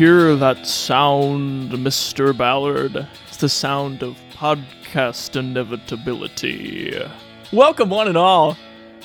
hear 0.00 0.34
that 0.34 0.66
sound, 0.66 1.72
Mr. 1.72 2.34
Ballard? 2.34 3.06
It's 3.28 3.36
the 3.36 3.50
sound 3.50 4.02
of 4.02 4.16
podcast 4.32 5.36
inevitability. 5.36 6.98
Welcome, 7.52 7.90
one 7.90 8.08
and 8.08 8.16
all, 8.16 8.56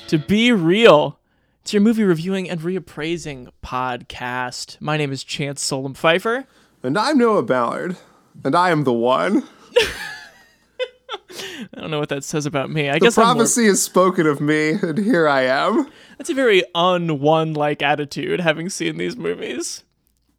to 0.08 0.18
Be 0.18 0.54
Real. 0.54 1.20
It's 1.64 1.74
your 1.74 1.82
movie 1.82 2.06
reviewing 2.06 2.50
and 2.50 2.62
reappraising 2.62 3.50
podcast. 3.62 4.80
My 4.80 4.96
name 4.96 5.12
is 5.12 5.26
Chance 5.26 5.62
Solem-Pfeifer. 5.64 6.46
And 6.82 6.98
I'm 6.98 7.18
Noah 7.18 7.44
Ballard. 7.44 7.98
And 8.46 8.56
I 8.56 8.70
am 8.70 8.86
the 8.86 8.94
one. 8.94 9.44
I 9.78 11.66
don't 11.74 11.92
know 11.92 12.00
what 12.00 12.08
that 12.08 12.24
says 12.24 12.46
about 12.46 12.70
me. 12.70 12.88
I 12.90 12.94
The 12.94 13.00
guess 13.02 13.18
I'm 13.18 13.26
more, 13.26 13.34
prophecy 13.36 13.66
is 13.66 13.84
spoken 13.84 14.28
of 14.28 14.40
me, 14.40 14.70
and 14.82 14.98
here 14.98 15.28
I 15.28 15.42
am. 15.42 15.92
that's 16.18 16.30
a 16.30 16.34
very 16.34 16.64
un-one 16.74 17.52
like 17.54 17.82
attitude. 17.82 18.40
Having 18.40 18.70
seen 18.70 18.96
these 18.98 19.18
movies, 19.18 19.84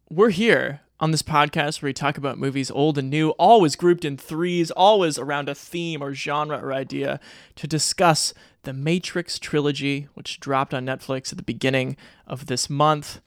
we're 0.09 0.29
here 0.29 0.81
on 0.99 1.11
this 1.11 1.21
podcast 1.21 1.81
where 1.81 1.89
we 1.89 1.93
talk 1.93 2.17
about 2.17 2.39
movies 2.39 2.71
old 2.71 2.97
and 2.97 3.09
new, 3.09 3.29
always 3.31 3.75
grouped 3.75 4.03
in 4.03 4.17
threes, 4.17 4.71
always 4.71 5.19
around 5.19 5.47
a 5.49 5.55
theme 5.55 6.01
or 6.01 6.13
genre 6.13 6.57
or 6.57 6.73
idea 6.73 7.19
to 7.55 7.67
discuss 7.67 8.33
the 8.63 8.73
Matrix 8.73 9.37
trilogy, 9.37 10.07
which 10.15 10.39
dropped 10.39 10.73
on 10.73 10.85
Netflix 10.85 11.31
at 11.31 11.37
the 11.37 11.43
beginning 11.43 11.95
of 12.25 12.47
this 12.47 12.69
month. 12.69 13.21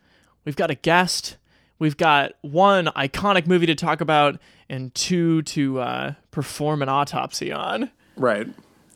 We've 0.45 0.57
got 0.57 0.71
a 0.71 0.75
guest. 0.75 1.37
We've 1.79 1.97
got 1.97 2.33
one 2.43 2.87
iconic 2.97 3.47
movie 3.47 3.67
to 3.67 3.75
talk 3.75 4.01
about 4.01 4.39
and 4.69 4.95
two 4.95 5.43
to 5.43 5.81
uh, 5.81 6.15
perform 6.31 6.83
an 6.83 6.89
autopsy 6.89 7.53
on. 7.53 7.91
Right. 8.17 8.49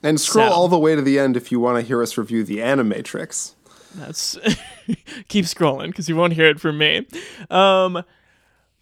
And 0.03 0.21
scroll 0.21 0.49
So- 0.49 0.55
all 0.55 0.69
the 0.69 0.79
way 0.79 0.95
to 0.95 1.01
the 1.03 1.19
end 1.19 1.37
if 1.37 1.51
you 1.53 1.61
want 1.61 1.79
to 1.79 1.83
hear 1.87 2.03
us 2.03 2.19
review 2.19 2.45
The 2.45 2.59
Animatrix. 2.59 3.54
That's 3.97 4.37
keep 5.29 5.45
scrolling 5.45 5.89
because 5.89 6.09
you 6.09 6.17
won't 6.17 6.33
hear 6.33 6.47
it 6.47 6.61
from 6.61 6.79
me. 6.79 7.07
Um, 7.51 8.05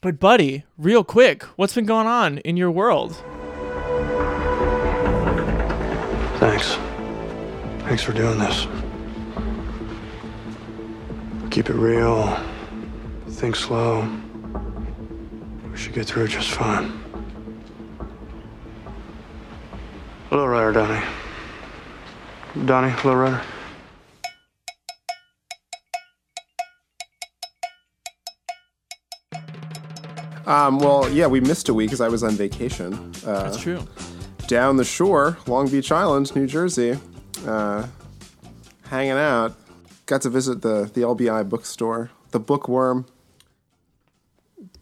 but 0.01 0.19
buddy, 0.19 0.65
real 0.79 1.05
quick, 1.05 1.45
what's 1.57 1.75
been 1.75 1.87
going 1.87 2.07
on 2.07 2.39
in 2.39 2.57
your 2.57 2.71
world? 2.71 3.15
Thanks. 6.39 6.77
Thanks 7.85 8.03
for 8.03 8.13
doing 8.13 8.39
this. 8.39 8.67
Keep 11.51 11.71
it 11.71 11.75
real. 11.75 12.37
Think 13.29 13.55
slow. 13.55 14.09
We 15.71 15.77
should 15.77 15.93
get 15.93 16.07
through 16.07 16.29
just 16.29 16.51
fine. 16.51 17.01
Hello, 20.31 20.47
Rider 20.47 20.73
Donnie. 20.73 21.07
Donnie, 22.65 22.91
hello, 22.91 23.15
Rider. 23.15 23.43
Um, 30.47 30.79
well, 30.79 31.09
yeah, 31.11 31.27
we 31.27 31.41
missed 31.41 31.69
a 31.69 31.75
week 31.75 31.89
because 31.89 32.01
I 32.01 32.09
was 32.09 32.23
on 32.23 32.33
vacation. 32.33 32.95
Uh, 33.25 33.45
That's 33.45 33.59
true. 33.59 33.87
down 34.49 34.77
the 34.77 34.85
shore, 34.85 35.39
Long 35.47 35.69
Beach 35.69 35.93
Island, 35.93 36.35
New 36.35 36.47
Jersey, 36.47 36.99
uh, 37.47 37.87
hanging 38.85 39.13
out. 39.13 39.55
Got 40.07 40.23
to 40.23 40.31
visit 40.31 40.63
the, 40.63 40.91
the 40.93 41.03
LBI 41.03 41.49
bookstore, 41.49 42.11
the 42.33 42.41
bookworm, 42.41 43.07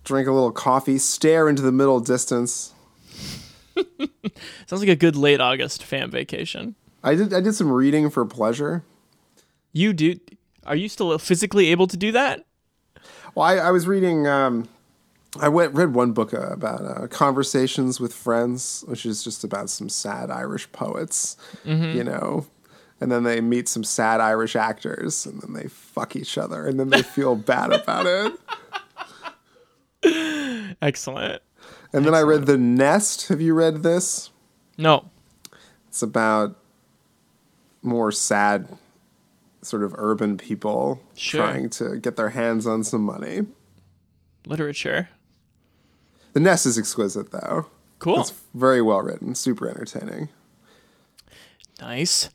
drink 0.05 0.27
a 0.27 0.33
little 0.33 0.51
coffee, 0.53 0.99
stare 0.99 1.49
into 1.49 1.63
the 1.63 1.73
middle 1.73 2.01
distance. 2.01 2.73
Sounds 4.67 4.81
like 4.81 4.89
a 4.89 4.97
good 4.97 5.17
late 5.17 5.41
August 5.41 5.85
fam 5.85 6.11
vacation. 6.11 6.75
I 7.03 7.15
did 7.15 7.33
I 7.33 7.41
did 7.41 7.55
some 7.55 7.71
reading 7.71 8.11
for 8.11 8.25
pleasure. 8.27 8.83
You 9.73 9.93
do? 9.93 10.19
Are 10.67 10.77
you 10.77 10.89
still 10.89 11.17
physically 11.19 11.69
able 11.69 11.87
to 11.87 11.97
do 11.97 12.13
that? 12.13 12.45
Well, 13.35 13.47
I, 13.47 13.57
I 13.57 13.71
was 13.71 13.87
reading. 13.87 14.27
Um, 14.27 14.69
I 15.39 15.49
went 15.49 15.75
read 15.75 15.95
one 15.95 16.13
book 16.13 16.35
uh, 16.35 16.49
about 16.49 16.81
uh, 16.85 17.07
conversations 17.07 18.01
with 18.01 18.13
friends, 18.13 18.83
which 18.89 19.07
is 19.07 19.23
just 19.23 19.45
about 19.45 19.71
some 19.71 19.89
sad 19.89 20.31
Irish 20.31 20.71
poets, 20.73 21.37
you 21.65 22.03
know, 22.03 22.47
and 23.01 23.13
then 23.13 23.23
they 23.23 23.41
meet 23.41 23.69
some 23.69 23.85
sad 23.85 24.21
Irish 24.21 24.57
actors, 24.57 25.27
and 25.27 25.41
then 25.41 25.53
they 25.53 25.69
fuck 25.69 26.17
each 26.17 26.37
other, 26.37 26.67
and 26.67 26.81
then 26.81 26.89
they 26.91 27.03
feel 27.03 27.37
bad 27.37 27.73
about 27.73 28.07
it. 28.07 28.33
Excellent. 30.83 31.43
And 31.93 32.05
then 32.05 32.15
I 32.15 32.21
read 32.23 32.47
The 32.47 32.59
Nest. 32.59 33.29
Have 33.29 33.41
you 33.41 33.55
read 33.55 33.83
this? 33.83 34.31
No. 34.79 35.11
It's 35.89 36.03
about 36.03 36.57
more 37.83 38.11
sad, 38.13 38.69
sort 39.63 39.83
of 39.83 39.95
urban 39.97 40.37
people 40.39 41.03
Sure. 41.15 41.45
trying 41.47 41.71
to 41.71 41.97
get 41.99 42.17
their 42.17 42.31
hands 42.31 42.67
on 42.67 42.83
some 42.85 43.03
money. 43.03 43.43
Literature. 44.47 45.09
The 46.33 46.41
Nest 46.41 46.67
is 46.67 46.79
exquisite, 46.79 47.31
though. 47.33 47.67
Cool. 47.99 48.21
It's 48.21 48.33
very 48.55 48.81
well 48.81 49.03
written, 49.03 49.35
super 49.35 49.69
entertaining. 49.69 50.29
Nice. 51.81 52.31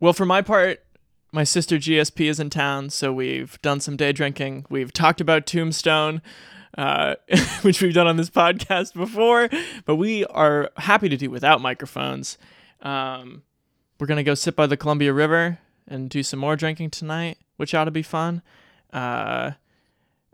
Well, 0.00 0.12
for 0.12 0.24
my 0.26 0.42
part, 0.42 0.84
my 1.32 1.44
sister 1.44 1.76
GSP 1.76 2.28
is 2.28 2.40
in 2.40 2.50
town, 2.50 2.90
so 2.90 3.12
we've 3.12 3.60
done 3.62 3.80
some 3.80 3.96
day 3.96 4.12
drinking. 4.12 4.66
We've 4.68 4.92
talked 4.92 5.20
about 5.20 5.46
Tombstone, 5.46 6.22
uh, 6.78 7.16
which 7.62 7.82
we've 7.82 7.94
done 7.94 8.06
on 8.06 8.16
this 8.16 8.30
podcast 8.30 8.94
before, 8.94 9.48
but 9.84 9.96
we 9.96 10.24
are 10.26 10.70
happy 10.76 11.08
to 11.08 11.16
do 11.16 11.30
without 11.30 11.60
microphones. 11.60 12.38
Um, 12.82 13.42
we're 13.98 14.06
gonna 14.06 14.22
go 14.22 14.34
sit 14.34 14.56
by 14.56 14.66
the 14.66 14.76
Columbia 14.76 15.12
River 15.12 15.58
and 15.86 16.08
do 16.08 16.22
some 16.22 16.40
more 16.40 16.56
drinking 16.56 16.90
tonight, 16.90 17.38
which 17.56 17.74
ought 17.74 17.84
to 17.84 17.90
be 17.90 18.02
fun. 18.02 18.42
Uh, 18.92 19.52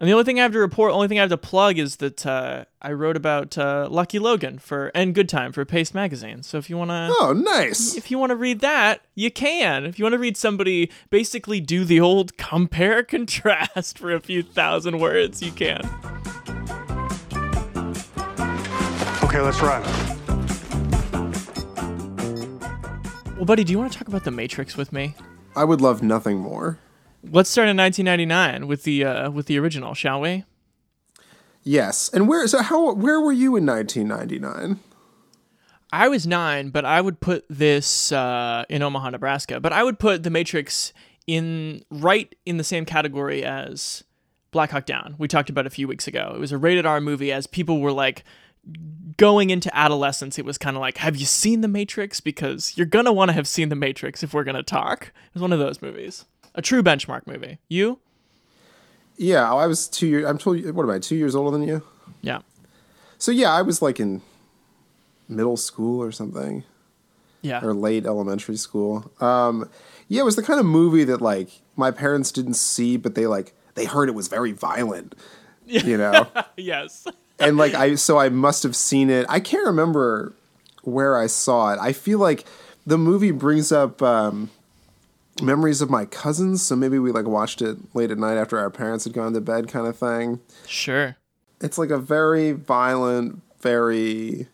and 0.00 0.08
the 0.08 0.12
only 0.14 0.24
thing 0.24 0.40
I 0.40 0.44
have 0.44 0.52
to 0.52 0.58
report, 0.58 0.92
only 0.92 1.08
thing 1.08 1.18
I 1.18 1.22
have 1.22 1.28
to 1.30 1.36
plug 1.36 1.78
is 1.78 1.96
that 1.96 2.24
uh, 2.24 2.64
I 2.80 2.92
wrote 2.92 3.16
about 3.18 3.58
uh, 3.58 3.86
Lucky 3.90 4.18
Logan 4.18 4.58
for 4.58 4.90
and 4.94 5.14
Good 5.14 5.28
Time 5.28 5.52
for 5.52 5.62
Paste 5.66 5.94
Magazine. 5.94 6.42
So 6.42 6.56
if 6.56 6.70
you 6.70 6.78
wanna, 6.78 7.10
Oh, 7.20 7.34
nice. 7.36 7.94
if 7.96 8.10
you 8.10 8.18
want 8.18 8.30
to 8.30 8.36
read 8.36 8.60
that, 8.60 9.02
you 9.14 9.30
can. 9.30 9.84
If 9.84 9.98
you 9.98 10.04
want 10.06 10.14
to 10.14 10.18
read 10.18 10.38
somebody 10.38 10.90
basically 11.10 11.60
do 11.60 11.84
the 11.84 12.00
old 12.00 12.36
compare 12.38 13.02
contrast 13.02 13.98
for 13.98 14.10
a 14.12 14.20
few 14.20 14.42
thousand 14.42 15.00
words, 15.00 15.42
you 15.42 15.52
can. 15.52 15.82
Okay, 19.22 19.40
let's 19.42 19.60
run. 19.60 19.82
Well, 23.36 23.44
buddy, 23.44 23.64
do 23.64 23.72
you 23.72 23.78
want 23.78 23.92
to 23.92 23.98
talk 23.98 24.08
about 24.08 24.24
the 24.24 24.30
Matrix 24.30 24.76
with 24.78 24.92
me? 24.92 25.14
I 25.54 25.64
would 25.64 25.80
love 25.80 26.02
nothing 26.02 26.38
more. 26.38 26.78
Let's 27.22 27.50
start 27.50 27.68
in 27.68 27.76
1999 27.76 28.66
with 28.66 28.84
the 28.84 29.04
uh, 29.04 29.30
with 29.30 29.46
the 29.46 29.58
original, 29.58 29.94
shall 29.94 30.20
we? 30.20 30.44
Yes. 31.62 32.08
And 32.12 32.28
where 32.28 32.46
so 32.46 32.62
how 32.62 32.94
where 32.94 33.20
were 33.20 33.32
you 33.32 33.56
in 33.56 33.66
1999? 33.66 34.80
I 35.92 36.08
was 36.08 36.26
nine, 36.26 36.70
but 36.70 36.84
I 36.84 37.00
would 37.00 37.20
put 37.20 37.44
this 37.50 38.12
uh, 38.12 38.64
in 38.68 38.82
Omaha, 38.82 39.10
Nebraska. 39.10 39.60
But 39.60 39.72
I 39.72 39.82
would 39.82 39.98
put 39.98 40.22
the 40.22 40.30
Matrix 40.30 40.92
in 41.26 41.84
right 41.90 42.34
in 42.46 42.56
the 42.56 42.64
same 42.64 42.84
category 42.84 43.44
as 43.44 44.04
Black 44.52 44.70
Hawk 44.70 44.86
Down. 44.86 45.16
We 45.18 45.28
talked 45.28 45.50
about 45.50 45.66
a 45.66 45.70
few 45.70 45.88
weeks 45.88 46.06
ago. 46.06 46.32
It 46.34 46.40
was 46.40 46.52
a 46.52 46.58
rated 46.58 46.86
R 46.86 47.00
movie. 47.00 47.32
As 47.32 47.46
people 47.46 47.80
were 47.80 47.92
like 47.92 48.24
going 49.16 49.50
into 49.50 49.74
adolescence, 49.76 50.38
it 50.38 50.44
was 50.44 50.58
kind 50.58 50.76
of 50.76 50.80
like, 50.80 50.98
"Have 50.98 51.16
you 51.16 51.26
seen 51.26 51.60
the 51.60 51.68
Matrix?" 51.68 52.20
Because 52.20 52.76
you're 52.76 52.86
gonna 52.86 53.12
want 53.12 53.28
to 53.30 53.32
have 53.32 53.48
seen 53.48 53.68
the 53.68 53.76
Matrix 53.76 54.22
if 54.22 54.32
we're 54.32 54.44
gonna 54.44 54.62
talk. 54.62 55.08
It 55.08 55.34
was 55.34 55.42
one 55.42 55.52
of 55.52 55.58
those 55.58 55.82
movies, 55.82 56.24
a 56.54 56.62
true 56.62 56.82
benchmark 56.82 57.26
movie. 57.26 57.58
You? 57.68 57.98
Yeah, 59.16 59.52
I 59.52 59.66
was 59.66 59.88
2 59.88 60.06
years 60.06 60.24
I'm 60.26 60.38
told 60.38 60.64
what 60.74 60.82
am 60.82 60.90
I? 60.90 60.98
2 60.98 61.14
years 61.14 61.34
older 61.34 61.56
than 61.56 61.66
you? 61.66 61.82
Yeah, 62.22 62.40
So 63.18 63.30
yeah, 63.32 63.52
I 63.52 63.62
was 63.62 63.80
like 63.80 64.00
in 64.00 64.20
middle 65.28 65.56
school 65.56 66.02
or 66.02 66.12
something 66.12 66.64
yeah. 67.42 67.64
or 67.64 67.72
late 67.72 68.04
elementary 68.04 68.56
school. 68.56 69.10
Um 69.20 69.68
yeah, 70.08 70.22
it 70.22 70.24
was 70.24 70.36
the 70.36 70.42
kind 70.42 70.58
of 70.58 70.66
movie 70.66 71.04
that 71.04 71.20
like 71.20 71.50
my 71.76 71.90
parents 71.90 72.32
didn't 72.32 72.54
see 72.54 72.96
but 72.96 73.14
they 73.14 73.26
like 73.26 73.52
they 73.74 73.84
heard 73.84 74.08
it 74.08 74.14
was 74.14 74.28
very 74.28 74.52
violent. 74.52 75.14
You 75.66 75.96
know. 75.96 76.26
yes. 76.56 77.06
and 77.38 77.56
like 77.56 77.74
I 77.74 77.94
so 77.94 78.18
I 78.18 78.28
must 78.28 78.62
have 78.64 78.74
seen 78.74 79.08
it. 79.10 79.26
I 79.28 79.40
can't 79.40 79.66
remember 79.66 80.34
where 80.82 81.16
I 81.16 81.26
saw 81.26 81.72
it. 81.72 81.78
I 81.80 81.92
feel 81.92 82.18
like 82.18 82.44
the 82.86 82.98
movie 82.98 83.30
brings 83.30 83.70
up 83.70 84.02
um, 84.02 84.50
memories 85.42 85.80
of 85.80 85.90
my 85.90 86.04
cousins. 86.04 86.62
So 86.62 86.76
maybe 86.76 86.98
we 86.98 87.12
like 87.12 87.26
watched 87.26 87.62
it 87.62 87.78
late 87.94 88.10
at 88.10 88.18
night 88.18 88.36
after 88.36 88.58
our 88.58 88.70
parents 88.70 89.04
had 89.04 89.12
gone 89.12 89.32
to 89.34 89.40
bed, 89.40 89.68
kind 89.68 89.86
of 89.86 89.96
thing. 89.96 90.40
Sure. 90.66 91.16
It's 91.60 91.78
like 91.78 91.90
a 91.90 91.98
very 91.98 92.52
violent, 92.52 93.42
very 93.60 94.48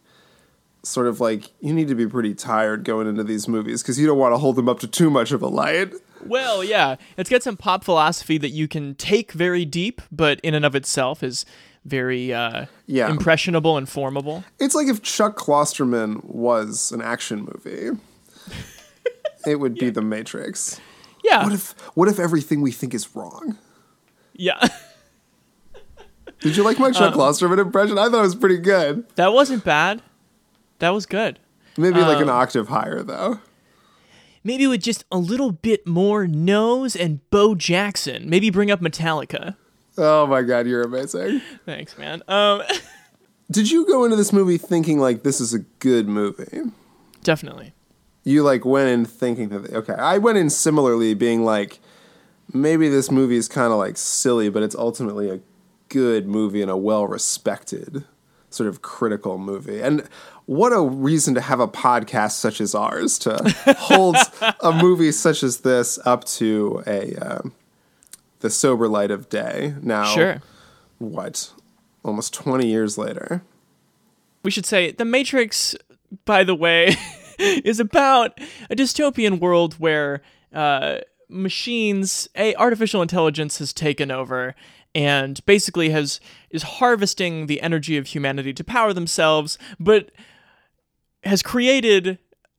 sort 0.82 1.08
of 1.08 1.20
like 1.20 1.50
you 1.61 1.73
need 1.75 1.88
to 1.88 1.94
be 1.96 2.06
pretty 2.06 2.34
tired 2.34 2.84
going 2.84 3.08
into 3.08 3.25
these 3.25 3.49
movies 3.49 3.82
because 3.82 3.99
you 3.99 4.06
don't 4.06 4.19
want 4.19 4.32
to 4.32 4.38
hold 4.38 4.55
them 4.56 4.69
up 4.69 4.78
to 4.81 4.87
too 4.87 5.11
much 5.11 5.32
of 5.32 5.43
a 5.43 5.49
light. 5.49 5.93
Well, 6.25 6.64
yeah, 6.64 6.96
it's 7.17 7.28
got 7.31 7.43
some 7.43 7.56
pop 7.56 7.84
philosophy 7.84 8.38
that 8.38 8.50
you 8.50 8.67
can 8.69 8.94
take 8.94 9.32
very 9.32 9.64
deep, 9.64 10.00
but 10.11 10.40
in 10.40 10.55
and 10.55 10.64
of 10.64 10.75
itself 10.75 11.23
is 11.23 11.44
very 11.84 12.32
uh, 12.32 12.67
Yeah. 12.87 13.08
impressionable 13.11 13.76
and 13.76 13.88
formable. 13.88 14.43
It's 14.58 14.75
like 14.75 14.88
if 14.88 15.02
Chuck 15.02 15.37
Klosterman 15.37 16.25
was 16.25 16.90
an 16.90 17.00
action 17.02 17.49
movie. 17.52 17.90
It 19.47 19.61
would 19.61 19.75
be 19.77 19.91
The 19.91 20.03
Matrix. 20.03 20.81
Yeah, 21.25 21.43
What 21.45 21.53
if 21.53 21.73
what 21.95 22.09
if 22.09 22.19
everything 22.19 22.61
we 22.61 22.71
think 22.73 22.95
is 22.95 23.15
wrong? 23.17 23.59
yeah, 24.35 24.61
Did 26.41 26.57
you 26.57 26.63
like 26.63 26.79
my 26.79 26.91
Chuck 26.93 27.15
Klosterman 27.15 27.59
impression? 27.59 27.99
I 27.99 28.05
thought 28.09 28.19
it 28.19 28.23
was 28.23 28.35
pretty 28.35 28.59
good. 28.59 29.07
that 29.17 29.33
wasn't 29.33 29.65
bad. 29.65 30.03
That 30.79 30.91
was 30.91 31.07
good. 31.07 31.39
Maybe 31.79 32.01
like 32.01 32.19
Um, 32.19 32.25
an 32.25 32.29
octave 32.29 32.69
higher 32.69 33.03
though. 33.03 33.41
Maybe 34.45 34.67
with 34.67 34.83
just 34.83 35.05
a 35.11 35.19
little 35.19 35.51
bit 35.51 35.87
more 35.87 36.27
nose 36.29 36.95
and 36.95 37.29
Bo 37.31 37.55
Jackson. 37.57 38.29
Maybe 38.31 38.51
bring 38.51 38.71
up 38.71 38.81
Metallica. 38.81 39.57
Oh 39.99 40.27
my 40.27 40.43
god, 40.43 40.67
you're 40.67 40.83
amazing. 40.83 41.41
Thanks, 41.65 41.97
man. 41.99 42.23
Um, 42.29 42.63
Did 43.51 43.71
you 43.71 43.87
go 43.87 44.05
into 44.05 44.17
this 44.17 44.33
movie 44.33 44.59
thinking 44.59 44.99
like 45.01 45.23
this 45.23 45.41
is 45.41 45.55
a 45.55 45.61
good 45.81 46.07
movie? 46.07 46.61
definitely. 47.23 47.73
You 48.26 48.43
like 48.43 48.64
went 48.64 48.88
in 48.88 49.05
thinking 49.05 49.50
that 49.50 49.73
okay. 49.73 49.93
I 49.93 50.19
went 50.19 50.37
in 50.37 50.50
similarly 50.50 51.14
being 51.14 51.44
like 51.44 51.78
maybe 52.52 52.88
this 52.88 53.08
movie 53.08 53.37
is 53.37 53.46
kind 53.46 53.73
of 53.73 53.78
like 53.78 53.96
silly, 53.96 54.49
but 54.49 54.64
it's 54.64 54.75
ultimately 54.75 55.31
a 55.31 55.38
good 55.90 56.26
movie 56.26 56.61
and 56.61 56.70
a 56.70 56.76
well 56.76 57.06
respected 57.06 58.05
sort 58.50 58.69
of 58.69 58.82
critical 58.82 59.38
movie. 59.38 59.81
And 59.81 60.08
what 60.46 60.73
a 60.73 60.81
reason 60.81 61.34
to 61.37 61.40
have 61.40 61.61
a 61.61 61.69
podcast 61.69 62.32
such 62.32 62.61
as 62.61 62.75
ours 62.75 63.17
to 63.20 63.37
hold 63.78 64.17
a 64.61 64.73
movie 64.73 65.12
such 65.12 65.44
as 65.44 65.58
this 65.58 65.99
up 66.05 66.25
to 66.25 66.82
a 66.87 67.14
um, 67.17 67.52
the 68.40 68.50
sober 68.50 68.88
light 68.88 69.12
of 69.12 69.28
day. 69.28 69.75
Now, 69.82 70.05
Sure. 70.06 70.43
what? 70.99 71.52
Almost 72.05 72.34
20 72.34 72.67
years 72.67 72.99
later. 72.99 73.43
We 74.43 74.50
should 74.50 74.67
say 74.67 74.90
The 74.90 75.05
Matrix, 75.05 75.75
by 76.25 76.43
the 76.44 76.55
way, 76.55 76.96
is 77.65 77.81
about 77.81 78.38
a 78.71 78.77
dystopian 78.77 79.41
world 79.41 79.75
where 79.75 80.23
uh, 80.53 80.99
machines, 81.29 82.29
a 82.37 82.55
artificial 82.56 83.03
intelligence 83.03 83.59
has 83.59 83.73
taken 83.73 84.11
over 84.11 84.55
and 84.94 85.44
basically 85.44 85.91
has 85.91 86.21
is 86.50 86.62
harvesting 86.62 87.47
the 87.47 87.61
energy 87.61 87.97
of 87.97 88.09
humanity 88.09 88.53
to 88.55 88.65
power 88.65 88.93
themselves, 88.93 89.59
but 89.79 90.11
has 91.23 91.43
created 91.43 92.19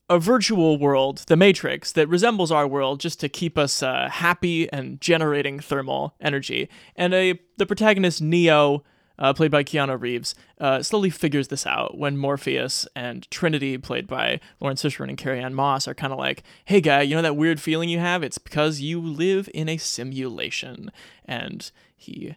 a 0.09 0.19
virtual 0.19 0.77
world, 0.77 1.23
the 1.27 1.35
Matrix, 1.35 1.91
that 1.91 2.07
resembles 2.07 2.51
our 2.51 2.67
world 2.67 2.99
just 2.99 3.19
to 3.19 3.27
keep 3.27 3.57
us 3.57 3.83
uh, 3.83 4.07
happy 4.09 4.71
and 4.71 5.01
generating 5.01 5.59
thermal 5.59 6.15
energy. 6.21 6.69
And 6.95 7.13
a 7.13 7.39
the 7.57 7.65
protagonist 7.65 8.21
Neo, 8.21 8.83
uh, 9.19 9.33
played 9.33 9.51
by 9.51 9.63
Keanu 9.63 9.99
Reeves, 9.99 10.35
uh, 10.59 10.81
slowly 10.81 11.09
figures 11.09 11.47
this 11.47 11.65
out 11.65 11.97
when 11.97 12.17
Morpheus 12.17 12.87
and 12.95 13.29
Trinity, 13.31 13.77
played 13.77 14.07
by 14.07 14.39
Laurence 14.59 14.83
Fishburne 14.83 15.09
and 15.09 15.17
Carrie 15.17 15.41
Ann 15.41 15.53
Moss, 15.53 15.87
are 15.87 15.93
kind 15.93 16.13
of 16.13 16.19
like, 16.19 16.43
"Hey, 16.65 16.81
guy, 16.81 17.01
you 17.01 17.15
know 17.15 17.21
that 17.21 17.35
weird 17.35 17.59
feeling 17.59 17.89
you 17.89 17.99
have? 17.99 18.23
It's 18.23 18.37
because 18.37 18.81
you 18.81 19.01
live 19.01 19.49
in 19.53 19.69
a 19.69 19.77
simulation." 19.77 20.91
And 21.25 21.69
he 21.95 22.35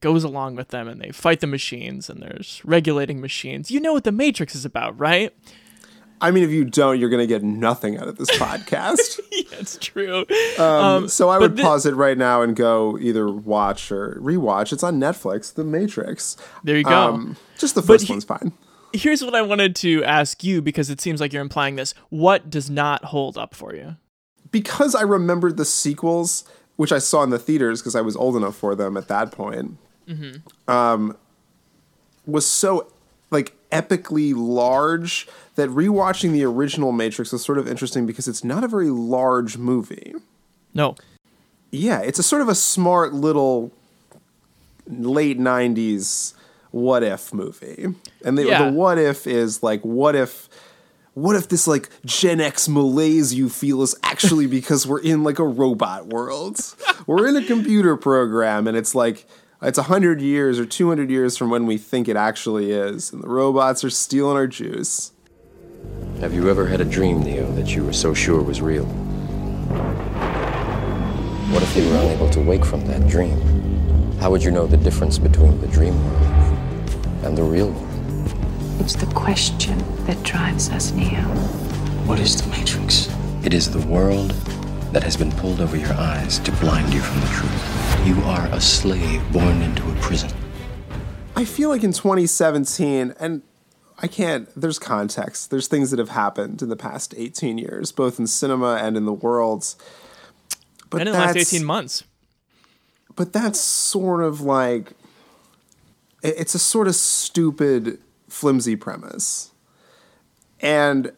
goes 0.00 0.24
along 0.24 0.54
with 0.56 0.68
them 0.68 0.86
and 0.88 1.00
they 1.00 1.10
fight 1.10 1.40
the 1.40 1.46
machines 1.46 2.08
and 2.08 2.22
there's 2.22 2.60
regulating 2.64 3.20
machines. 3.20 3.70
You 3.70 3.80
know 3.80 3.92
what 3.92 4.04
the 4.04 4.12
Matrix 4.12 4.54
is 4.54 4.64
about, 4.64 4.98
right? 4.98 5.34
I 6.20 6.30
mean, 6.30 6.44
if 6.44 6.50
you 6.50 6.64
don't, 6.64 6.98
you're 6.98 7.10
going 7.10 7.20
to 7.22 7.26
get 7.26 7.42
nothing 7.42 7.98
out 7.98 8.08
of 8.08 8.16
this 8.16 8.30
podcast. 8.38 9.20
yeah, 9.32 9.58
it's 9.58 9.76
true. 9.78 10.24
Um, 10.58 11.08
so 11.08 11.28
I 11.28 11.38
would 11.38 11.56
thi- 11.56 11.62
pause 11.62 11.84
it 11.86 11.94
right 11.94 12.16
now 12.16 12.40
and 12.42 12.56
go 12.56 12.96
either 12.98 13.30
watch 13.30 13.92
or 13.92 14.18
rewatch. 14.22 14.72
It's 14.72 14.82
on 14.82 14.98
Netflix, 14.98 15.52
The 15.52 15.64
Matrix. 15.64 16.36
There 16.62 16.76
you 16.76 16.84
go. 16.84 17.12
Um, 17.14 17.36
just 17.58 17.74
the 17.74 17.82
first 17.82 18.06
he- 18.06 18.12
one's 18.12 18.24
fine. 18.24 18.52
Here's 18.92 19.24
what 19.24 19.34
I 19.34 19.42
wanted 19.42 19.74
to 19.76 20.04
ask 20.04 20.44
you 20.44 20.62
because 20.62 20.88
it 20.88 21.00
seems 21.00 21.20
like 21.20 21.32
you're 21.32 21.42
implying 21.42 21.74
this. 21.74 21.94
What 22.10 22.48
does 22.48 22.70
not 22.70 23.06
hold 23.06 23.36
up 23.36 23.52
for 23.52 23.74
you? 23.74 23.96
Because 24.52 24.94
I 24.94 25.02
remembered 25.02 25.56
the 25.56 25.64
sequels, 25.64 26.44
which 26.76 26.92
I 26.92 26.98
saw 27.00 27.24
in 27.24 27.30
the 27.30 27.38
theaters 27.40 27.80
because 27.82 27.96
I 27.96 28.02
was 28.02 28.14
old 28.14 28.36
enough 28.36 28.54
for 28.54 28.76
them 28.76 28.96
at 28.96 29.08
that 29.08 29.32
point, 29.32 29.78
um, 30.68 31.16
was 32.24 32.46
so 32.48 32.92
like 33.32 33.52
epically 33.74 34.32
large 34.34 35.26
that 35.56 35.68
rewatching 35.68 36.32
the 36.32 36.44
original 36.44 36.92
Matrix 36.92 37.32
was 37.32 37.44
sort 37.44 37.58
of 37.58 37.66
interesting 37.68 38.06
because 38.06 38.28
it's 38.28 38.42
not 38.44 38.62
a 38.64 38.68
very 38.68 38.90
large 38.90 39.58
movie. 39.58 40.14
No. 40.72 40.94
Yeah, 41.70 42.00
it's 42.00 42.18
a 42.18 42.22
sort 42.22 42.40
of 42.42 42.48
a 42.48 42.54
smart 42.54 43.12
little 43.12 43.72
late 44.86 45.38
'90s 45.38 46.34
what 46.70 47.02
if 47.02 47.32
movie, 47.32 47.86
and 48.24 48.36
the, 48.38 48.44
Yeah. 48.46 48.64
the 48.66 48.72
what 48.72 48.98
if 48.98 49.26
is 49.26 49.62
like 49.62 49.80
what 49.82 50.14
if. 50.14 50.48
What 51.16 51.36
if 51.36 51.46
this 51.48 51.68
like 51.68 51.90
Gen 52.04 52.40
X 52.40 52.68
malaise 52.68 53.32
you 53.32 53.48
feel 53.48 53.82
is 53.82 53.94
actually 54.02 54.46
because 54.58 54.84
we're 54.84 54.98
in 55.00 55.22
like 55.22 55.38
a 55.38 55.44
robot 55.46 56.08
world? 56.08 56.58
we're 57.06 57.28
in 57.28 57.36
a 57.36 57.44
computer 57.44 57.96
program 57.96 58.66
and 58.66 58.76
it's 58.76 58.96
like 58.96 59.24
it's 59.64 59.78
100 59.78 60.20
years 60.20 60.58
or 60.58 60.66
200 60.66 61.10
years 61.10 61.36
from 61.36 61.48
when 61.48 61.64
we 61.66 61.78
think 61.78 62.06
it 62.06 62.16
actually 62.16 62.70
is 62.70 63.12
and 63.12 63.22
the 63.22 63.28
robots 63.28 63.82
are 63.82 63.90
stealing 63.90 64.36
our 64.36 64.46
juice. 64.46 65.12
Have 66.20 66.34
you 66.34 66.50
ever 66.50 66.66
had 66.66 66.80
a 66.80 66.84
dream, 66.84 67.22
Neo, 67.22 67.50
that 67.52 67.74
you 67.74 67.84
were 67.84 67.92
so 67.92 68.12
sure 68.12 68.42
was 68.42 68.60
real? 68.60 68.84
What 71.50 71.62
if 71.62 71.76
you 71.76 71.88
were 71.88 71.96
unable 71.96 72.28
to 72.30 72.40
wake 72.40 72.64
from 72.64 72.84
that 72.86 73.06
dream? 73.08 73.40
How 74.18 74.30
would 74.30 74.42
you 74.42 74.50
know 74.50 74.66
the 74.66 74.76
difference 74.76 75.18
between 75.18 75.60
the 75.60 75.68
dream 75.68 75.94
world 76.04 77.24
and 77.24 77.36
the 77.36 77.42
real 77.42 77.70
world? 77.70 78.34
It's 78.80 78.96
the 78.96 79.06
question 79.14 79.78
that 80.04 80.22
drives 80.22 80.68
us, 80.70 80.92
Neo. 80.92 81.22
What 82.04 82.20
is 82.20 82.42
the 82.42 82.48
Matrix? 82.50 83.08
It 83.42 83.54
is 83.54 83.70
the 83.70 83.86
world 83.86 84.32
that 84.94 85.02
has 85.02 85.16
been 85.16 85.32
pulled 85.32 85.60
over 85.60 85.76
your 85.76 85.92
eyes 85.94 86.38
to 86.38 86.52
blind 86.52 86.94
you 86.94 87.00
from 87.00 87.20
the 87.20 87.26
truth. 87.26 88.06
You 88.06 88.14
are 88.22 88.46
a 88.52 88.60
slave 88.60 89.20
born 89.32 89.60
into 89.60 89.82
a 89.90 89.94
prison. 89.96 90.30
I 91.34 91.44
feel 91.44 91.68
like 91.68 91.82
in 91.82 91.92
2017, 91.92 93.12
and 93.18 93.42
I 93.98 94.06
can't, 94.06 94.48
there's 94.54 94.78
context. 94.78 95.50
There's 95.50 95.66
things 95.66 95.90
that 95.90 95.98
have 95.98 96.10
happened 96.10 96.62
in 96.62 96.68
the 96.68 96.76
past 96.76 97.12
18 97.16 97.58
years, 97.58 97.90
both 97.90 98.20
in 98.20 98.28
cinema 98.28 98.78
and 98.80 98.96
in 98.96 99.04
the 99.04 99.12
world. 99.12 99.74
But 100.90 101.00
and 101.00 101.08
in 101.08 101.12
the 101.12 101.18
last 101.18 101.36
18 101.38 101.64
months. 101.64 102.04
But 103.16 103.32
that's 103.32 103.58
sort 103.58 104.22
of 104.22 104.42
like, 104.42 104.92
it's 106.22 106.54
a 106.54 106.58
sort 106.60 106.86
of 106.86 106.94
stupid, 106.94 107.98
flimsy 108.28 108.76
premise. 108.76 109.50
And 110.60 111.10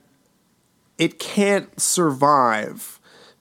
it 0.97 1.19
can't 1.19 1.79
survive 1.79 2.96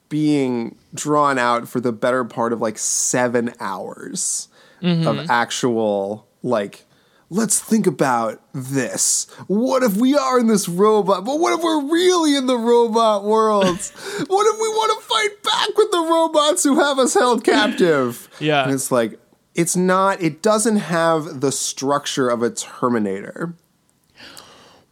being 0.08 0.76
drawn 0.94 1.38
out 1.38 1.68
for 1.68 1.80
the 1.80 1.92
better 1.92 2.24
part 2.24 2.52
of 2.52 2.60
like 2.60 2.78
seven 2.78 3.52
hours 3.60 4.48
of 4.82 4.86
mm-hmm. 4.86 5.30
actual 5.30 6.26
like 6.42 6.84
let's 7.28 7.58
think 7.58 7.86
about 7.86 8.40
this. 8.52 9.26
What 9.48 9.82
if 9.82 9.96
we 9.96 10.16
are 10.16 10.38
in 10.38 10.46
this 10.46 10.68
robot 10.68 11.24
but 11.24 11.40
what 11.40 11.58
if 11.58 11.64
we're 11.64 11.90
really 11.90 12.36
in 12.36 12.46
the 12.46 12.56
robot 12.56 13.24
world? 13.24 13.66
What 14.28 14.54
if 14.54 14.60
we 14.60 14.68
want 14.68 15.02
to 15.02 15.08
fight 15.08 15.42
back 15.42 15.76
with 15.76 15.90
the 15.90 15.98
robots 15.98 16.64
who 16.64 16.78
have 16.78 16.98
us 16.98 17.14
held 17.14 17.44
captive? 17.44 18.28
Yeah. 18.38 18.64
and 18.64 18.72
it's 18.72 18.92
like 18.92 19.18
it's 19.54 19.76
not 19.76 20.22
it 20.22 20.42
doesn't 20.42 20.76
have 20.76 21.40
the 21.40 21.50
structure 21.50 22.28
of 22.28 22.42
a 22.42 22.50
terminator. 22.50 23.54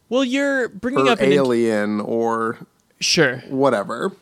Well, 0.08 0.24
you're 0.24 0.68
bringing 0.68 1.08
or 1.08 1.12
up 1.12 1.20
an 1.20 1.26
in- 1.26 1.32
alien 1.32 2.00
or 2.00 2.66
sure. 3.00 3.38
whatever 3.48 4.12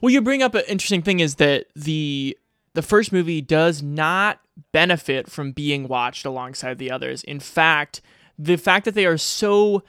Well, 0.00 0.10
you 0.10 0.22
bring 0.22 0.42
up 0.42 0.54
an 0.54 0.64
interesting 0.68 1.02
thing 1.02 1.20
is 1.20 1.36
that 1.36 1.66
the 1.74 2.36
the 2.74 2.82
first 2.82 3.12
movie 3.12 3.40
does 3.40 3.82
not 3.82 4.40
benefit 4.72 5.30
from 5.30 5.52
being 5.52 5.88
watched 5.88 6.24
alongside 6.24 6.78
the 6.78 6.90
others. 6.90 7.22
In 7.24 7.40
fact, 7.40 8.00
the 8.38 8.56
fact 8.56 8.84
that 8.86 8.94
they 8.94 9.06
are 9.06 9.18
so 9.18 9.82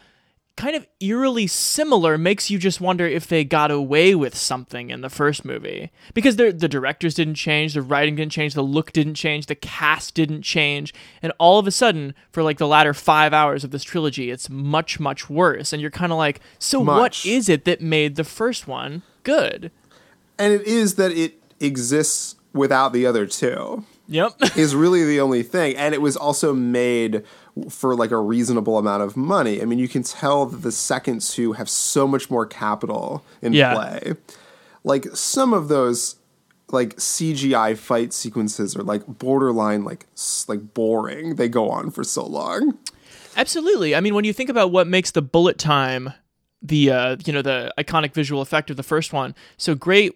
kind 0.56 0.76
of 0.76 0.86
eerily 1.00 1.48
similar 1.48 2.16
makes 2.16 2.52
you 2.52 2.60
just 2.60 2.80
wonder 2.80 3.08
if 3.08 3.26
they 3.26 3.44
got 3.44 3.72
away 3.72 4.14
with 4.14 4.38
something 4.38 4.92
in 4.92 5.02
the 5.02 5.10
first 5.10 5.44
movie 5.44 5.92
because 6.14 6.36
the 6.36 6.52
the 6.52 6.68
directors 6.68 7.16
didn't 7.16 7.34
change, 7.36 7.74
the 7.74 7.82
writing 7.82 8.16
didn't 8.16 8.32
change, 8.32 8.54
the 8.54 8.62
look 8.62 8.92
didn't 8.92 9.16
change, 9.16 9.48
the 9.48 9.56
cast 9.56 10.14
didn't 10.14 10.44
change, 10.44 10.94
and 11.24 11.34
all 11.40 11.58
of 11.58 11.66
a 11.66 11.72
sudden 11.72 12.14
for 12.32 12.44
like 12.44 12.60
the 12.60 12.68
latter 12.68 12.94
5 12.94 13.34
hours 13.34 13.64
of 13.64 13.72
this 13.72 13.84
trilogy, 13.84 14.30
it's 14.30 14.48
much 14.50 15.00
much 15.00 15.28
worse 15.30 15.74
and 15.74 15.82
you're 15.82 15.90
kind 15.90 16.12
of 16.12 16.20
like, 16.20 16.40
so 16.60 16.80
what 16.80 16.86
Much. 16.98 17.26
is 17.26 17.50
it 17.50 17.66
that 17.66 17.82
made 17.82 18.16
the 18.16 18.24
first 18.24 18.68
one 18.68 19.02
good? 19.24 19.72
And 20.44 20.54
it 20.54 20.68
is 20.68 20.96
that 20.96 21.12
it 21.12 21.42
exists 21.62 22.36
without 22.54 22.92
the 22.94 23.06
other 23.06 23.26
two. 23.26 23.86
Yep. 24.08 24.34
is 24.58 24.76
really 24.76 25.06
the 25.06 25.22
only 25.22 25.44
thing. 25.44 25.78
And 25.78 25.94
it 25.96 26.02
was 26.02 26.18
also 26.18 26.54
made 26.54 27.24
for 27.70 27.96
like 27.96 28.12
a 28.12 28.18
reasonable 28.18 28.78
amount 28.78 29.02
of 29.04 29.16
money. 29.16 29.62
I 29.62 29.66
mean, 29.66 29.80
you 29.80 29.88
can 29.88 30.04
tell 30.04 30.46
that 30.46 30.58
the 30.58 30.72
second 30.72 31.22
two 31.22 31.54
have 31.54 31.70
so 31.70 32.06
much 32.08 32.30
more 32.30 32.46
capital 32.46 33.24
in 33.42 33.54
Yeah. 33.54 33.74
play. 33.74 34.14
Like 34.84 35.08
some 35.14 35.54
of 35.54 35.70
those 35.70 36.18
like 36.70 36.98
CGI 36.98 37.78
fight 37.78 38.12
sequences 38.12 38.76
are 38.76 38.84
like 38.84 39.04
borderline 39.08 39.86
like 39.86 40.06
like 40.50 40.74
boring. 40.74 41.36
They 41.36 41.48
go 41.48 41.70
on 41.70 41.90
for 41.90 42.04
so 42.04 42.26
long. 42.26 42.78
Absolutely. 43.38 43.96
I 43.96 44.02
mean, 44.02 44.16
when 44.16 44.26
you 44.26 44.34
think 44.34 44.50
about 44.50 44.72
what 44.72 44.86
makes 44.88 45.12
the 45.12 45.22
bullet 45.22 45.58
time 45.58 46.12
the 46.62 46.92
uh, 46.92 47.18
you 47.26 47.34
know 47.34 47.42
the 47.42 47.74
iconic 47.78 48.14
visual 48.14 48.42
effect 48.42 48.70
of 48.70 48.78
the 48.78 48.84
first 48.84 49.12
one 49.14 49.36
so 49.58 49.76
great, 49.76 50.14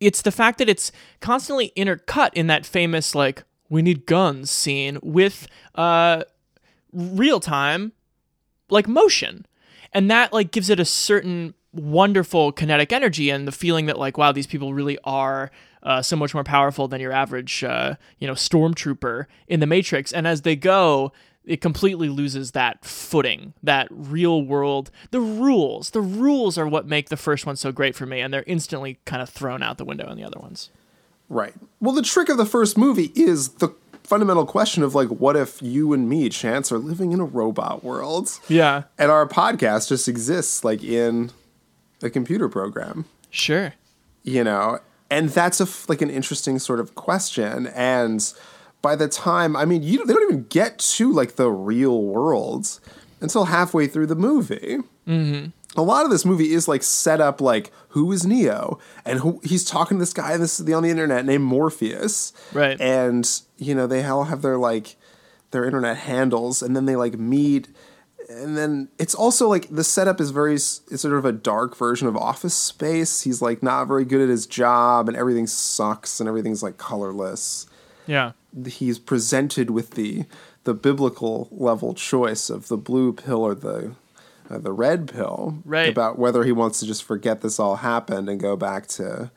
it's 0.00 0.22
the 0.22 0.32
fact 0.32 0.58
that 0.58 0.68
it's 0.68 0.90
constantly 1.20 1.72
intercut 1.76 2.30
in 2.34 2.46
that 2.48 2.66
famous 2.66 3.14
like 3.14 3.44
we 3.68 3.82
need 3.82 4.06
guns 4.06 4.50
scene 4.50 4.98
with 5.02 5.46
uh, 5.76 6.24
real 6.92 7.38
time 7.40 7.92
like 8.68 8.88
motion, 8.88 9.46
and 9.92 10.10
that 10.10 10.32
like 10.32 10.50
gives 10.50 10.70
it 10.70 10.80
a 10.80 10.84
certain 10.84 11.54
wonderful 11.72 12.50
kinetic 12.50 12.92
energy 12.92 13.30
and 13.30 13.46
the 13.46 13.52
feeling 13.52 13.86
that 13.86 13.96
like 13.96 14.18
wow 14.18 14.32
these 14.32 14.46
people 14.46 14.74
really 14.74 14.98
are 15.04 15.52
uh, 15.84 16.02
so 16.02 16.16
much 16.16 16.34
more 16.34 16.44
powerful 16.44 16.88
than 16.88 17.00
your 17.00 17.12
average 17.12 17.62
uh, 17.64 17.94
you 18.18 18.26
know 18.26 18.34
stormtrooper 18.34 19.26
in 19.46 19.60
the 19.60 19.66
matrix. 19.66 20.12
And 20.12 20.26
as 20.26 20.42
they 20.42 20.56
go 20.56 21.12
it 21.44 21.60
completely 21.60 22.08
loses 22.08 22.52
that 22.52 22.84
footing 22.84 23.54
that 23.62 23.88
real 23.90 24.42
world 24.42 24.90
the 25.10 25.20
rules 25.20 25.90
the 25.90 26.00
rules 26.00 26.58
are 26.58 26.66
what 26.68 26.86
make 26.86 27.08
the 27.08 27.16
first 27.16 27.46
one 27.46 27.56
so 27.56 27.72
great 27.72 27.94
for 27.94 28.06
me 28.06 28.20
and 28.20 28.32
they're 28.32 28.44
instantly 28.46 28.98
kind 29.04 29.22
of 29.22 29.28
thrown 29.28 29.62
out 29.62 29.78
the 29.78 29.84
window 29.84 30.08
in 30.10 30.16
the 30.16 30.24
other 30.24 30.38
ones 30.38 30.70
Right. 31.30 31.54
Well, 31.80 31.94
the 31.94 32.02
trick 32.02 32.28
of 32.28 32.36
the 32.36 32.44
first 32.44 32.76
movie 32.76 33.12
is 33.14 33.50
the 33.50 33.68
fundamental 34.02 34.44
question 34.44 34.82
of 34.82 34.96
like, 34.96 35.08
what 35.08 35.36
if 35.36 35.62
you 35.62 35.92
and 35.92 36.08
me, 36.08 36.28
Chance, 36.28 36.72
are 36.72 36.78
living 36.78 37.12
in 37.12 37.20
a 37.20 37.24
robot 37.24 37.84
world? 37.84 38.28
yeah 38.48 38.82
And 38.98 39.10
our 39.10 39.26
podcast 39.26 39.88
just 39.88 40.08
exists 40.08 40.64
like 40.64 40.82
in 40.82 41.30
a 42.02 42.10
computer 42.10 42.48
program, 42.48 43.04
sure 43.30 43.74
you 44.24 44.42
know? 44.42 44.80
And 45.08 45.28
that's 45.28 45.60
a 45.60 45.68
like 45.88 46.02
an 46.02 46.10
interesting 46.10 46.58
sort 46.58 46.80
of 46.80 46.96
question. 46.96 47.68
And 47.68 48.32
by 48.82 48.96
the 48.96 49.08
time, 49.08 49.56
I 49.56 49.64
mean, 49.64 49.82
you 49.82 50.04
they 50.04 50.12
don't 50.12 50.22
even 50.30 50.44
get 50.44 50.78
to 50.78 51.12
like 51.12 51.36
the 51.36 51.50
real 51.50 52.02
world 52.02 52.80
until 53.20 53.46
halfway 53.46 53.86
through 53.86 54.06
the 54.06 54.16
movie. 54.16 54.78
Mm-hmm. 55.06 55.48
A 55.78 55.82
lot 55.82 56.04
of 56.04 56.10
this 56.10 56.24
movie 56.24 56.52
is 56.52 56.66
like 56.66 56.82
set 56.82 57.20
up 57.20 57.40
like 57.40 57.70
who 57.90 58.10
is 58.12 58.26
Neo 58.26 58.78
and 59.04 59.20
who 59.20 59.40
he's 59.44 59.64
talking 59.64 59.98
to 59.98 60.02
this 60.02 60.12
guy 60.12 60.36
this 60.36 60.60
on 60.60 60.82
the 60.82 60.90
internet 60.90 61.24
named 61.24 61.44
Morpheus, 61.44 62.32
Right. 62.52 62.80
And 62.80 63.28
you 63.56 63.74
know 63.74 63.86
they 63.86 64.04
all 64.04 64.24
have 64.24 64.42
their 64.42 64.56
like 64.58 64.96
their 65.50 65.64
internet 65.64 65.98
handles, 65.98 66.62
and 66.62 66.74
then 66.74 66.86
they 66.86 66.96
like 66.96 67.18
meet 67.18 67.68
and 68.30 68.56
then 68.56 68.88
it's 68.98 69.14
also 69.14 69.48
like 69.48 69.68
the 69.70 69.84
setup 69.84 70.20
is 70.20 70.30
very 70.30 70.54
it's 70.54 71.00
sort 71.00 71.14
of 71.14 71.24
a 71.24 71.32
dark 71.32 71.76
version 71.76 72.06
of 72.06 72.16
office 72.16 72.54
space 72.54 73.22
he's 73.22 73.42
like 73.42 73.62
not 73.62 73.86
very 73.86 74.04
good 74.04 74.20
at 74.20 74.28
his 74.28 74.46
job 74.46 75.08
and 75.08 75.16
everything 75.16 75.46
sucks 75.46 76.20
and 76.20 76.28
everything's 76.28 76.62
like 76.62 76.76
colorless 76.76 77.66
yeah 78.06 78.32
he's 78.66 78.98
presented 78.98 79.70
with 79.70 79.92
the 79.92 80.24
the 80.64 80.74
biblical 80.74 81.48
level 81.50 81.94
choice 81.94 82.50
of 82.50 82.68
the 82.68 82.76
blue 82.76 83.12
pill 83.12 83.42
or 83.42 83.54
the 83.54 83.94
uh, 84.50 84.58
the 84.58 84.72
red 84.72 85.08
pill 85.08 85.58
Right. 85.64 85.88
about 85.88 86.18
whether 86.18 86.44
he 86.44 86.52
wants 86.52 86.80
to 86.80 86.86
just 86.86 87.04
forget 87.04 87.40
this 87.40 87.58
all 87.60 87.76
happened 87.76 88.28
and 88.28 88.40
go 88.40 88.56
back 88.56 88.86
to 88.88 89.30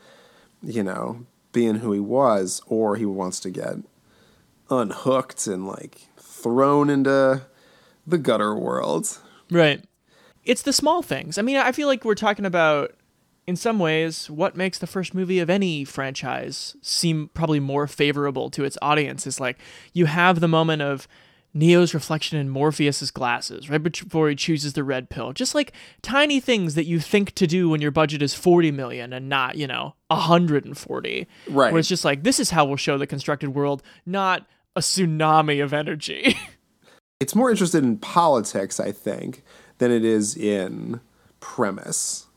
you 0.62 0.84
know 0.84 1.26
being 1.52 1.76
who 1.76 1.92
he 1.92 2.00
was 2.00 2.62
or 2.68 2.96
he 2.96 3.06
wants 3.06 3.40
to 3.42 3.50
get 3.52 3.76
unhooked 4.70 5.48
and 5.48 5.68
like 5.68 6.08
thrown 6.18 6.90
into 6.90 7.42
the 8.08 8.18
gutter 8.18 8.56
world 8.56 9.20
Right. 9.52 9.84
It's 10.46 10.64
the 10.64 10.74
small 10.74 11.02
things. 11.04 11.38
I 11.38 11.42
mean, 11.44 11.58
I 11.58 11.72
feel 11.72 11.88
like 11.88 12.04
we're 12.04 12.16
talking 12.16 12.46
about, 12.46 12.92
in 13.46 13.56
some 13.56 13.80
ways, 13.80 14.30
what 14.30 14.56
makes 14.56 14.78
the 14.78 14.88
first 14.88 15.14
movie 15.14 15.40
of 15.40 15.50
any 15.50 15.84
franchise 15.84 16.76
seem 16.82 17.30
probably 17.34 17.60
more 17.60 17.88
favorable 17.88 18.50
to 18.52 18.64
its 18.64 18.78
audience 18.82 19.28
is 19.28 19.40
like 19.40 19.58
you 19.92 20.06
have 20.06 20.40
the 20.40 20.48
moment 20.48 20.82
of 20.82 21.08
Neo's 21.54 21.94
reflection 21.94 22.40
in 22.40 22.50
Morpheus's 22.50 23.12
glasses 23.12 23.70
right 23.70 23.82
before 23.82 24.30
he 24.30 24.36
chooses 24.36 24.74
the 24.74 24.84
red 24.84 25.10
pill. 25.10 25.34
Just 25.34 25.54
like 25.54 25.74
tiny 26.02 26.40
things 26.40 26.76
that 26.76 26.86
you 26.86 27.00
think 27.00 27.34
to 27.36 27.46
do 27.46 27.70
when 27.70 27.82
your 27.82 27.92
budget 27.92 28.22
is 28.22 28.34
40 28.34 28.72
million 28.72 29.14
and 29.14 29.30
not, 29.30 29.56
you 29.56 29.68
know, 29.68 29.94
140. 30.08 31.28
Right. 31.50 31.72
Where 31.72 31.80
it's 31.80 31.88
just 31.88 32.06
like, 32.06 32.24
this 32.24 32.40
is 32.40 32.50
how 32.50 32.66
we'll 32.66 32.78
show 32.78 32.98
the 32.98 33.06
constructed 33.06 33.50
world, 33.50 33.84
not 34.06 34.48
a 34.76 34.80
tsunami 34.80 35.64
of 35.64 35.74
energy. 35.74 36.36
it's 37.20 37.36
more 37.36 37.52
interested 37.52 37.84
in 37.84 37.98
politics, 37.98 38.80
I 38.80 38.92
think, 38.92 39.44
than 39.78 39.92
it 39.92 40.04
is 40.04 40.36
in 40.36 41.02
premise. 41.40 42.28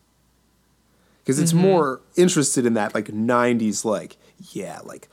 Because 1.26 1.40
it's 1.40 1.52
more 1.52 2.00
interested 2.14 2.66
in 2.66 2.74
that 2.74 2.94
like 2.94 3.06
'90s, 3.06 3.84
like 3.84 4.16
yeah, 4.52 4.78
like 4.84 5.08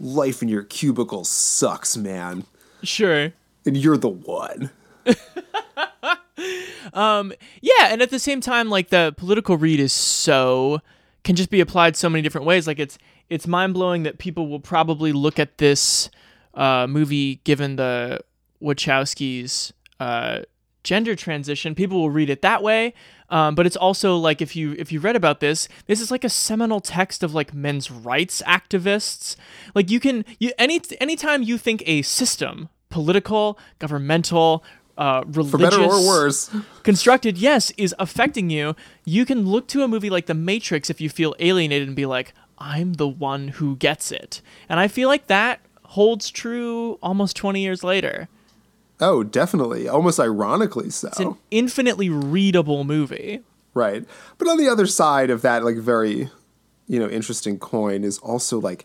life 0.00 0.40
in 0.40 0.48
your 0.48 0.62
cubicle 0.62 1.24
sucks, 1.24 1.94
man, 1.94 2.44
sure. 2.82 3.34
and 3.66 3.76
you're 3.76 3.98
the 3.98 4.08
one. 4.08 4.70
Yeah, 7.78 7.92
and 7.92 8.02
at 8.02 8.10
the 8.10 8.18
same 8.18 8.40
time, 8.40 8.70
like 8.70 8.88
the 8.88 9.14
political 9.16 9.56
read 9.56 9.80
is 9.80 9.92
so 9.92 10.80
can 11.24 11.36
just 11.36 11.50
be 11.50 11.60
applied 11.60 11.96
so 11.96 12.08
many 12.08 12.22
different 12.22 12.46
ways. 12.46 12.66
Like 12.66 12.78
it's 12.78 12.98
it's 13.28 13.46
mind 13.46 13.74
blowing 13.74 14.04
that 14.04 14.18
people 14.18 14.48
will 14.48 14.60
probably 14.60 15.12
look 15.12 15.38
at 15.38 15.58
this 15.58 16.10
uh, 16.54 16.86
movie 16.88 17.36
given 17.44 17.76
the 17.76 18.20
Wachowskis' 18.62 19.72
uh, 20.00 20.40
gender 20.88 21.14
transition. 21.14 21.74
People 21.74 22.00
will 22.00 22.10
read 22.10 22.30
it 22.30 22.40
that 22.40 22.62
way. 22.62 22.94
Um, 23.28 23.54
but 23.54 23.66
it's 23.66 23.76
also 23.76 24.16
like 24.16 24.40
if 24.40 24.56
you 24.56 24.74
if 24.78 24.90
you 24.90 25.00
read 25.00 25.16
about 25.16 25.40
this, 25.40 25.68
this 25.86 26.00
is 26.00 26.10
like 26.10 26.24
a 26.24 26.30
seminal 26.30 26.80
text 26.80 27.22
of 27.22 27.34
like 27.34 27.52
men's 27.52 27.90
rights 27.90 28.40
activists. 28.46 29.36
Like 29.74 29.90
you 29.90 30.00
can 30.00 30.24
you 30.38 30.52
any 30.58 30.80
anytime 30.98 31.42
you 31.42 31.58
think 31.58 31.82
a 31.84 32.00
system, 32.00 32.70
political, 32.88 33.58
governmental, 33.78 34.64
uh, 34.96 35.24
religious, 35.26 35.50
For 35.50 35.58
better 35.58 35.82
or 35.82 36.06
worse, 36.06 36.50
constructed, 36.84 37.36
yes, 37.36 37.70
is 37.76 37.94
affecting 37.98 38.48
you, 38.48 38.74
you 39.04 39.26
can 39.26 39.46
look 39.46 39.68
to 39.68 39.82
a 39.82 39.88
movie 39.88 40.08
like 40.08 40.24
The 40.24 40.32
Matrix 40.32 40.88
if 40.88 40.98
you 40.98 41.10
feel 41.10 41.34
alienated 41.38 41.86
and 41.86 41.94
be 41.94 42.06
like, 42.06 42.32
I'm 42.56 42.94
the 42.94 43.06
one 43.06 43.48
who 43.48 43.76
gets 43.76 44.10
it. 44.10 44.40
And 44.70 44.80
I 44.80 44.88
feel 44.88 45.06
like 45.06 45.26
that 45.26 45.60
holds 45.84 46.30
true 46.30 46.98
almost 47.02 47.36
20 47.36 47.60
years 47.60 47.84
later. 47.84 48.28
Oh, 49.00 49.22
definitely, 49.22 49.88
almost 49.88 50.18
ironically 50.20 50.90
so. 50.90 51.08
It's 51.08 51.20
an 51.20 51.36
infinitely 51.50 52.08
readable 52.08 52.84
movie. 52.84 53.40
Right. 53.74 54.04
But 54.38 54.48
on 54.48 54.58
the 54.58 54.68
other 54.68 54.86
side 54.86 55.30
of 55.30 55.42
that, 55.42 55.64
like 55.64 55.76
very, 55.76 56.30
you 56.88 56.98
know, 56.98 57.08
interesting 57.08 57.58
coin 57.58 58.02
is 58.04 58.18
also 58.18 58.60
like 58.60 58.84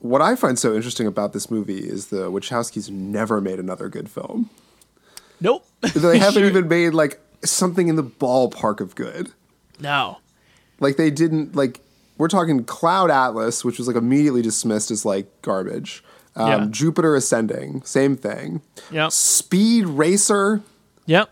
what 0.00 0.22
I 0.22 0.34
find 0.36 0.58
so 0.58 0.74
interesting 0.74 1.06
about 1.06 1.32
this 1.32 1.50
movie 1.50 1.78
is 1.78 2.06
the 2.06 2.30
Wachowskis 2.30 2.90
never 2.90 3.40
made 3.40 3.58
another 3.58 3.88
good 3.88 4.08
film. 4.08 4.50
Nope. 5.40 5.66
They 5.94 6.18
haven't 6.20 6.34
Sure. 6.42 6.46
even 6.46 6.68
made 6.68 6.90
like 6.94 7.20
something 7.44 7.88
in 7.88 7.96
the 7.96 8.02
ballpark 8.04 8.80
of 8.80 8.94
good. 8.94 9.30
No. 9.80 10.18
Like 10.80 10.96
they 10.96 11.10
didn't 11.10 11.54
like 11.54 11.80
we're 12.16 12.28
talking 12.28 12.64
Cloud 12.64 13.10
Atlas, 13.10 13.64
which 13.64 13.78
was 13.78 13.86
like 13.86 13.96
immediately 13.96 14.42
dismissed 14.42 14.90
as 14.90 15.04
like 15.04 15.26
garbage. 15.42 16.02
Um, 16.38 16.48
Yeah. 16.48 16.66
Jupiter 16.70 17.14
Ascending, 17.16 17.82
same 17.84 18.16
thing. 18.16 18.62
Yeah. 18.90 19.08
Speed 19.08 19.86
Racer, 19.86 20.62
Yep. 21.06 21.30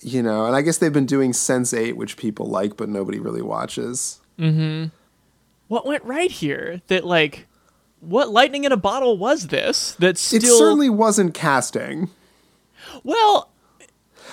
you 0.00 0.22
know, 0.22 0.46
and 0.46 0.54
I 0.54 0.62
guess 0.62 0.78
they've 0.78 0.92
been 0.92 1.06
doing 1.06 1.32
Sense 1.32 1.72
8, 1.74 1.96
which 1.96 2.16
people 2.16 2.46
like, 2.46 2.76
but 2.76 2.88
nobody 2.88 3.18
really 3.18 3.42
watches. 3.42 4.20
What 5.68 5.86
went 5.86 6.04
right 6.04 6.30
here? 6.30 6.80
That, 6.88 7.04
like, 7.04 7.46
what 8.00 8.30
lightning 8.30 8.64
in 8.64 8.72
a 8.72 8.76
bottle 8.76 9.18
was 9.18 9.48
this? 9.48 9.92
That 9.98 10.16
still. 10.18 10.38
It 10.38 10.58
certainly 10.58 10.88
wasn't 10.90 11.34
casting. 11.34 12.10
Well, 13.04 13.50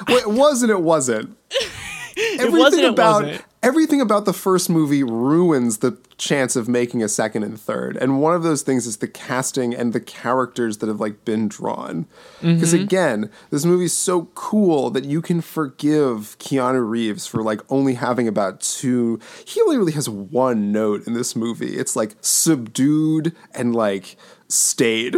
Well, 0.08 0.18
it 0.18 0.30
was 0.30 0.62
and 0.64 0.72
it 0.72 0.82
wasn't. 0.82 1.38
Everything 2.40 2.58
wasn't, 2.60 2.84
it 2.84 2.98
wasn't. 2.98 3.42
Everything 3.64 4.00
about 4.00 4.26
the 4.26 4.34
first 4.34 4.70
movie 4.70 5.04
ruins 5.04 5.80
the 5.80 5.98
chance 6.18 6.56
of 6.56 6.70
making 6.70 7.02
a 7.02 7.08
second 7.10 7.44
and 7.44 7.60
third. 7.60 7.98
And 7.98 8.22
one 8.22 8.36
of 8.36 8.44
those 8.44 8.62
things 8.62 8.86
is 8.86 8.98
the 8.98 9.08
casting 9.08 9.74
and 9.74 9.94
the 9.94 10.00
characters 10.00 10.78
that 10.78 10.88
have 10.88 11.00
like 11.00 11.26
been 11.26 11.48
drawn. 11.48 12.06
Because 12.40 12.74
Mm-hmm. 12.74 12.84
again, 12.84 13.32
this 13.50 13.66
movie's 13.66 13.94
so 13.98 14.26
cool 14.36 14.90
that 14.92 15.06
you 15.06 15.22
can 15.22 15.42
forgive 15.42 16.38
Keanu 16.40 16.88
Reeves 16.88 17.26
for 17.26 17.42
like 17.42 17.62
only 17.70 17.96
having 17.96 18.28
about 18.28 18.62
two. 18.62 19.20
He 19.46 19.60
only 19.62 19.78
really 19.78 19.92
has 19.94 20.08
one 20.10 20.72
note 20.72 21.06
in 21.08 21.14
this 21.14 21.36
movie. 21.36 21.78
It's 21.78 21.96
like 21.96 22.16
subdued 22.22 23.36
and 23.54 23.76
like 23.76 24.18
staid. 24.48 25.16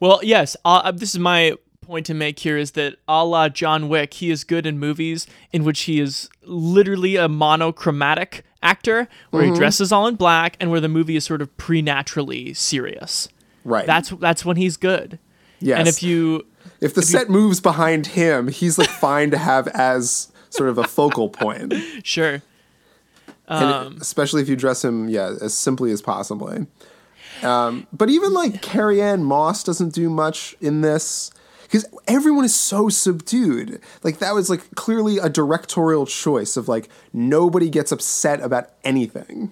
Well, 0.00 0.20
yes. 0.22 0.54
Uh, 0.64 0.90
this 0.90 1.14
is 1.14 1.18
my 1.18 1.54
point 1.84 2.06
to 2.06 2.14
make 2.14 2.38
here 2.40 2.56
is 2.56 2.72
that 2.72 2.96
a 3.06 3.24
la 3.24 3.48
John 3.48 3.88
Wick, 3.88 4.14
he 4.14 4.30
is 4.30 4.44
good 4.44 4.66
in 4.66 4.78
movies 4.78 5.26
in 5.52 5.64
which 5.64 5.82
he 5.82 6.00
is 6.00 6.28
literally 6.42 7.16
a 7.16 7.28
monochromatic 7.28 8.44
actor, 8.62 9.08
where 9.30 9.42
Mm-hmm. 9.44 9.52
he 9.54 9.58
dresses 9.58 9.92
all 9.92 10.06
in 10.06 10.16
black 10.16 10.56
and 10.60 10.70
where 10.70 10.80
the 10.80 10.88
movie 10.88 11.16
is 11.16 11.24
sort 11.24 11.42
of 11.42 11.54
preternaturally 11.56 12.54
serious. 12.54 13.28
Right. 13.64 13.86
That's 13.86 14.10
that's 14.10 14.44
when 14.44 14.56
he's 14.56 14.76
good. 14.76 15.18
yes. 15.60 15.78
And 15.78 15.88
if 15.88 16.02
you 16.02 16.46
if 16.80 16.94
the 16.94 17.02
set 17.02 17.28
moves 17.30 17.60
behind 17.60 18.08
him, 18.08 18.48
he's 18.48 18.78
like 18.78 18.88
fine 18.90 19.30
to 19.30 19.38
have 19.38 19.68
as 19.68 20.30
sort 20.50 20.68
of 20.68 20.78
a 20.78 20.84
focal 20.84 21.28
point. 21.28 21.72
sure, 22.04 22.42
Um, 23.48 23.98
especially 24.00 24.40
if 24.42 24.48
you 24.48 24.56
dress 24.56 24.84
him, 24.84 25.08
yeah, 25.08 25.34
as 25.40 25.52
simply 25.54 25.92
as 25.92 26.00
possibly. 26.00 26.66
Um, 27.42 27.86
but 27.92 28.08
even 28.08 28.32
like 28.32 28.62
Carrie 28.62 29.02
Ann 29.02 29.24
Moss 29.24 29.62
doesn't 29.64 29.92
do 29.92 30.08
much 30.08 30.54
in 30.60 30.80
this 30.80 31.30
because 31.74 31.88
everyone 32.06 32.44
is 32.44 32.54
so 32.54 32.88
subdued. 32.88 33.80
Like 34.04 34.20
that 34.20 34.32
was 34.32 34.48
like 34.48 34.76
clearly 34.76 35.18
a 35.18 35.28
directorial 35.28 36.06
choice 36.06 36.56
of 36.56 36.68
like 36.68 36.88
nobody 37.12 37.68
gets 37.68 37.90
upset 37.90 38.40
about 38.40 38.70
anything. 38.84 39.50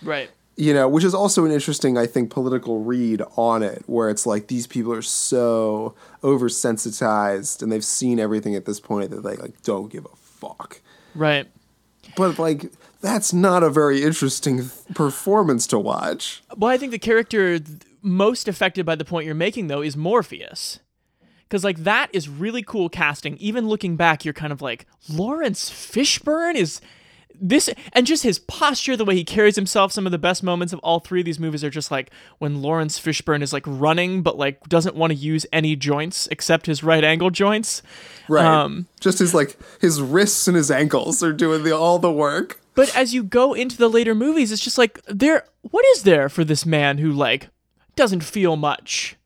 right. 0.00 0.30
You 0.56 0.72
know, 0.72 0.88
which 0.88 1.02
is 1.02 1.12
also 1.12 1.44
an 1.44 1.50
interesting, 1.50 1.98
I 1.98 2.06
think, 2.06 2.30
political 2.30 2.84
read 2.84 3.20
on 3.36 3.64
it, 3.64 3.82
where 3.86 4.08
it's 4.08 4.26
like 4.26 4.46
these 4.46 4.68
people 4.68 4.92
are 4.92 5.02
so 5.02 5.96
oversensitized 6.22 7.62
and 7.62 7.72
they've 7.72 7.84
seen 7.84 8.20
everything 8.20 8.54
at 8.54 8.64
this 8.64 8.78
point 8.78 9.10
that 9.10 9.22
they 9.24 9.34
like 9.34 9.60
don't 9.64 9.90
give 9.90 10.06
a 10.06 10.16
fuck. 10.16 10.80
Right. 11.16 11.48
But 12.16 12.38
like 12.38 12.70
that's 13.00 13.32
not 13.32 13.64
a 13.64 13.70
very 13.70 14.04
interesting 14.04 14.70
performance 14.94 15.66
to 15.66 15.80
watch. 15.80 16.44
Well, 16.56 16.70
I 16.70 16.78
think 16.78 16.92
the 16.92 16.98
character 17.00 17.58
th- 17.58 17.80
most 18.02 18.46
affected 18.46 18.86
by 18.86 18.94
the 18.94 19.04
point 19.04 19.26
you're 19.26 19.34
making, 19.34 19.66
though, 19.66 19.82
is 19.82 19.96
Morpheus. 19.96 20.78
Because, 21.48 21.64
like, 21.64 21.78
that 21.78 22.10
is 22.12 22.28
really 22.28 22.62
cool 22.62 22.88
casting. 22.88 23.36
Even 23.36 23.68
looking 23.68 23.96
back, 23.96 24.24
you're 24.24 24.34
kind 24.34 24.52
of 24.52 24.60
like, 24.60 24.86
Laurence 25.08 25.70
Fishburne 25.70 26.56
is 26.56 26.80
this. 27.40 27.70
And 27.92 28.06
just 28.06 28.22
his 28.22 28.38
posture, 28.38 28.96
the 28.96 29.04
way 29.04 29.14
he 29.14 29.24
carries 29.24 29.56
himself, 29.56 29.92
some 29.92 30.06
of 30.06 30.12
the 30.12 30.18
best 30.18 30.42
moments 30.42 30.72
of 30.72 30.80
all 30.80 31.00
three 31.00 31.20
of 31.20 31.26
these 31.26 31.38
movies 31.38 31.62
are 31.62 31.70
just 31.70 31.90
like 31.90 32.10
when 32.38 32.62
Laurence 32.62 32.98
Fishburne 32.98 33.42
is 33.42 33.52
like 33.52 33.64
running, 33.66 34.22
but 34.22 34.36
like 34.36 34.66
doesn't 34.68 34.96
want 34.96 35.12
to 35.12 35.14
use 35.14 35.46
any 35.52 35.76
joints 35.76 36.26
except 36.32 36.66
his 36.66 36.82
right 36.82 37.04
angle 37.04 37.30
joints. 37.30 37.82
Right. 38.26 38.44
Um, 38.44 38.86
Just 39.00 39.18
his 39.18 39.34
like 39.34 39.56
his 39.80 40.00
wrists 40.00 40.48
and 40.48 40.56
his 40.56 40.70
ankles 40.70 41.22
are 41.22 41.32
doing 41.32 41.62
the 41.62 41.76
all 41.76 41.98
the 41.98 42.10
work. 42.10 42.60
But 42.74 42.94
as 42.96 43.14
you 43.14 43.22
go 43.22 43.54
into 43.54 43.76
the 43.76 43.88
later 43.88 44.14
movies, 44.14 44.52
it's 44.52 44.62
just 44.62 44.78
like, 44.78 45.00
there, 45.06 45.46
what 45.62 45.84
is 45.86 46.02
there 46.02 46.28
for 46.28 46.44
this 46.44 46.66
man 46.66 46.98
who, 46.98 47.10
like, 47.10 47.48
doesn't 47.96 48.22
feel 48.22 48.56
much? 48.56 49.16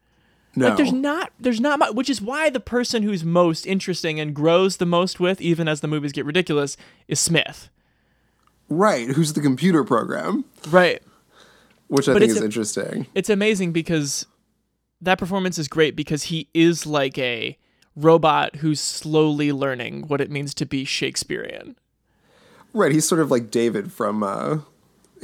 No. 0.56 0.68
Like 0.68 0.76
there's 0.78 0.92
not 0.92 1.32
there's 1.38 1.60
not 1.60 1.78
much, 1.78 1.94
which 1.94 2.10
is 2.10 2.20
why 2.20 2.50
the 2.50 2.58
person 2.60 3.02
who's 3.04 3.24
most 3.24 3.66
interesting 3.66 4.18
and 4.18 4.34
grows 4.34 4.78
the 4.78 4.86
most 4.86 5.20
with, 5.20 5.40
even 5.40 5.68
as 5.68 5.80
the 5.80 5.86
movies 5.88 6.12
get 6.12 6.24
ridiculous, 6.24 6.76
is 7.08 7.20
Smith. 7.20 7.68
right, 8.68 9.08
who's 9.10 9.32
the 9.32 9.40
computer 9.40 9.82
program, 9.84 10.44
Right. 10.68 11.02
which 11.88 12.08
I 12.08 12.12
But 12.12 12.20
think 12.20 12.30
is 12.32 12.40
a- 12.40 12.44
interesting. 12.44 13.06
It's 13.14 13.28
amazing 13.30 13.72
because 13.72 14.26
that 15.00 15.18
performance 15.18 15.58
is 15.58 15.66
great 15.68 15.96
because 15.96 16.24
he 16.24 16.48
is 16.54 16.84
like 16.86 17.16
a 17.18 17.56
robot 17.96 18.56
who's 18.56 18.80
slowly 18.80 19.52
learning 19.52 20.06
what 20.08 20.20
it 20.20 20.30
means 20.30 20.54
to 20.54 20.66
be 20.66 20.84
Shakespearean. 20.84 21.76
Right, 22.72 22.92
he's 22.92 23.06
sort 23.08 23.20
of 23.20 23.30
like 23.30 23.50
David 23.50 23.90
from 23.92 24.22
uh, 24.22 24.58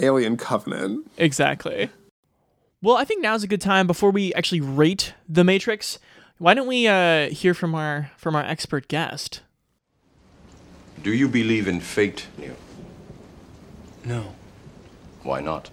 Alien 0.00 0.37
Covenant. 0.37 1.09
Exactly. 1.16 1.90
Well, 2.87 2.97
I 2.97 3.05
think 3.05 3.21
now's 3.21 3.43
a 3.43 3.49
good 3.49 3.61
time 3.61 3.88
before 3.88 4.12
we 4.12 4.33
actually 4.35 4.61
rate 4.61 5.12
The 5.28 5.43
Matrix. 5.43 5.99
Why 6.38 6.55
don't 6.55 6.69
we 6.69 6.87
uh, 6.87 7.31
hear 7.31 7.52
from 7.52 7.75
our 7.75 8.12
from 8.16 8.37
our 8.37 8.45
expert 8.45 8.87
guest? 8.87 9.40
Do 11.02 11.12
you 11.12 11.26
believe 11.26 11.66
in 11.66 11.81
fate, 11.81 12.28
Neo? 12.38 12.55
No, 14.05 14.37
Why 15.25 15.40
not? 15.40 15.71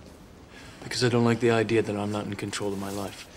because 0.83 1.03
I 1.03 1.09
don't 1.09 1.23
like 1.23 1.39
the 1.39 1.51
idea 1.51 1.83
that 1.83 1.95
I'm 1.95 2.11
not 2.11 2.25
in 2.25 2.33
control 2.35 2.73
of 2.73 2.79
my 2.79 2.89
life. 2.89 3.27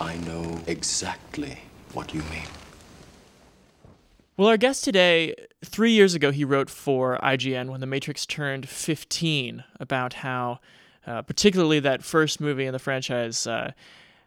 I 0.00 0.16
know 0.16 0.58
exactly 0.66 1.58
what 1.92 2.12
you 2.14 2.22
mean. 2.22 2.48
Well, 4.36 4.48
our 4.48 4.56
guest 4.56 4.82
today, 4.82 5.36
three 5.64 5.92
years 5.92 6.14
ago, 6.14 6.32
he 6.32 6.44
wrote 6.44 6.68
for 6.68 7.16
IGN 7.22 7.70
when 7.70 7.80
The 7.80 7.86
Matrix 7.86 8.26
turned 8.26 8.68
15 8.68 9.62
about 9.78 10.14
how, 10.14 10.58
uh, 11.06 11.22
particularly 11.22 11.80
that 11.80 12.02
first 12.02 12.40
movie 12.40 12.66
in 12.66 12.72
the 12.72 12.78
franchise, 12.78 13.46
uh, 13.46 13.72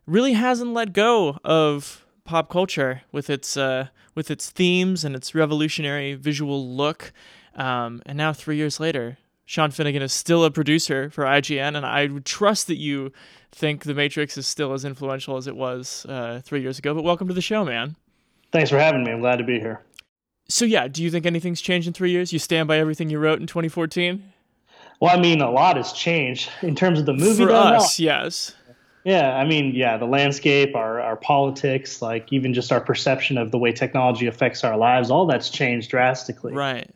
really 0.06 0.34
hasn't 0.34 0.74
let 0.74 0.94
go 0.94 1.38
of 1.44 2.06
pop 2.24 2.50
culture 2.50 3.02
with 3.12 3.30
its 3.30 3.58
uh, 3.58 3.88
with 4.16 4.32
its 4.32 4.50
themes 4.50 5.04
and 5.04 5.16
its 5.16 5.34
revolutionary 5.36 6.14
visual 6.16 6.76
look. 6.76 7.12
Um, 7.56 8.02
and 8.06 8.18
now, 8.18 8.32
three 8.34 8.56
years 8.56 8.80
later, 8.80 9.18
Sean 9.46 9.72
Finnegan 9.72 10.02
is 10.02 10.14
still 10.14 10.44
a 10.44 10.52
producer 10.52 11.10
for 11.10 11.24
IGN, 11.24 11.76
and 11.76 11.86
I 11.86 12.06
would 12.08 12.26
trust 12.26 12.68
that 12.68 12.78
you 12.78 13.12
think 13.52 13.84
The 13.84 13.94
Matrix 13.94 14.38
is 14.38 14.48
still 14.48 14.74
as 14.74 14.86
influential 14.86 15.38
as 15.38 15.48
it 15.48 15.56
was 15.56 16.06
uh, 16.08 16.42
three 16.44 16.62
years 16.62 16.78
ago. 16.80 16.94
But 16.94 17.04
welcome 17.04 17.28
to 17.28 17.34
the 17.34 17.42
show, 17.42 17.66
man. 17.66 17.96
Thanks 18.52 18.70
for 18.70 18.80
having 18.80 19.04
me. 19.04 19.12
I'm 19.12 19.22
glad 19.22 19.38
to 19.38 19.44
be 19.44 19.60
here. 19.60 19.82
So 20.48 20.66
yeah, 20.66 20.88
do 20.88 21.04
you 21.04 21.12
think 21.12 21.26
anything's 21.26 21.62
changed 21.62 21.88
in 21.88 21.94
three 21.94 22.12
years? 22.12 22.34
You 22.34 22.40
stand 22.40 22.68
by 22.68 22.78
everything 22.78 23.10
you 23.10 23.20
wrote 23.20 23.40
in 23.40 23.48
2014? 23.48 24.34
Well, 25.00 25.16
I 25.16 25.20
mean, 25.20 25.42
a 25.42 25.50
lot 25.50 25.78
has 25.78 25.94
changed 25.94 26.50
in 26.62 26.76
terms 26.76 27.00
of 27.00 27.06
the 27.06 27.14
movie. 27.14 27.46
For 27.46 27.52
us, 27.52 28.00
yes. 28.00 28.56
Yeah, 29.06 29.38
I 29.38 29.46
mean, 29.46 29.74
yeah, 29.74 29.98
the 29.98 30.06
landscape, 30.06 30.76
our, 30.76 31.00
our 31.00 31.16
politics, 31.16 32.02
like 32.02 32.32
even 32.34 32.54
just 32.54 32.72
our 32.72 32.82
perception 32.82 33.38
of 33.38 33.52
the 33.52 33.58
way 33.58 33.72
technology 33.72 34.28
affects 34.28 34.64
our 34.64 34.78
lives, 34.78 35.10
all 35.10 35.26
that's 35.26 35.50
changed 35.50 35.90
drastically. 35.90 36.54
Right. 36.54 36.90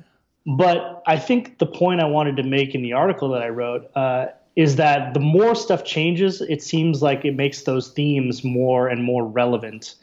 But 0.46 1.02
I 1.08 1.18
think 1.18 1.60
the 1.60 1.66
point 1.66 2.02
I 2.02 2.06
wanted 2.06 2.36
to 2.38 2.44
make 2.44 2.76
in 2.76 2.82
the 2.82 2.94
article 2.94 3.30
that 3.30 3.42
I 3.42 3.48
wrote 3.50 3.90
uh, 3.96 4.28
is 4.58 4.76
that 4.76 5.14
the 5.14 5.22
more 5.22 5.56
stuff 5.56 5.86
changes, 5.86 6.42
it 6.42 6.62
seems 6.62 7.02
like 7.02 7.24
it 7.24 7.36
makes 7.36 7.62
those 7.64 7.90
themes 7.92 8.44
more 8.44 8.90
and 8.90 9.04
more 9.04 9.26
relevant. 9.26 9.96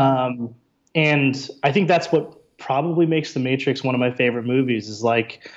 Um, 0.00 0.54
and 0.94 1.48
I 1.62 1.70
think 1.70 1.86
that's 1.86 2.10
what 2.10 2.58
probably 2.58 3.06
makes 3.06 3.32
The 3.32 3.40
Matrix 3.40 3.84
one 3.84 3.94
of 3.94 4.00
my 4.00 4.10
favorite 4.10 4.44
movies. 4.44 4.88
Is 4.88 5.02
like, 5.02 5.48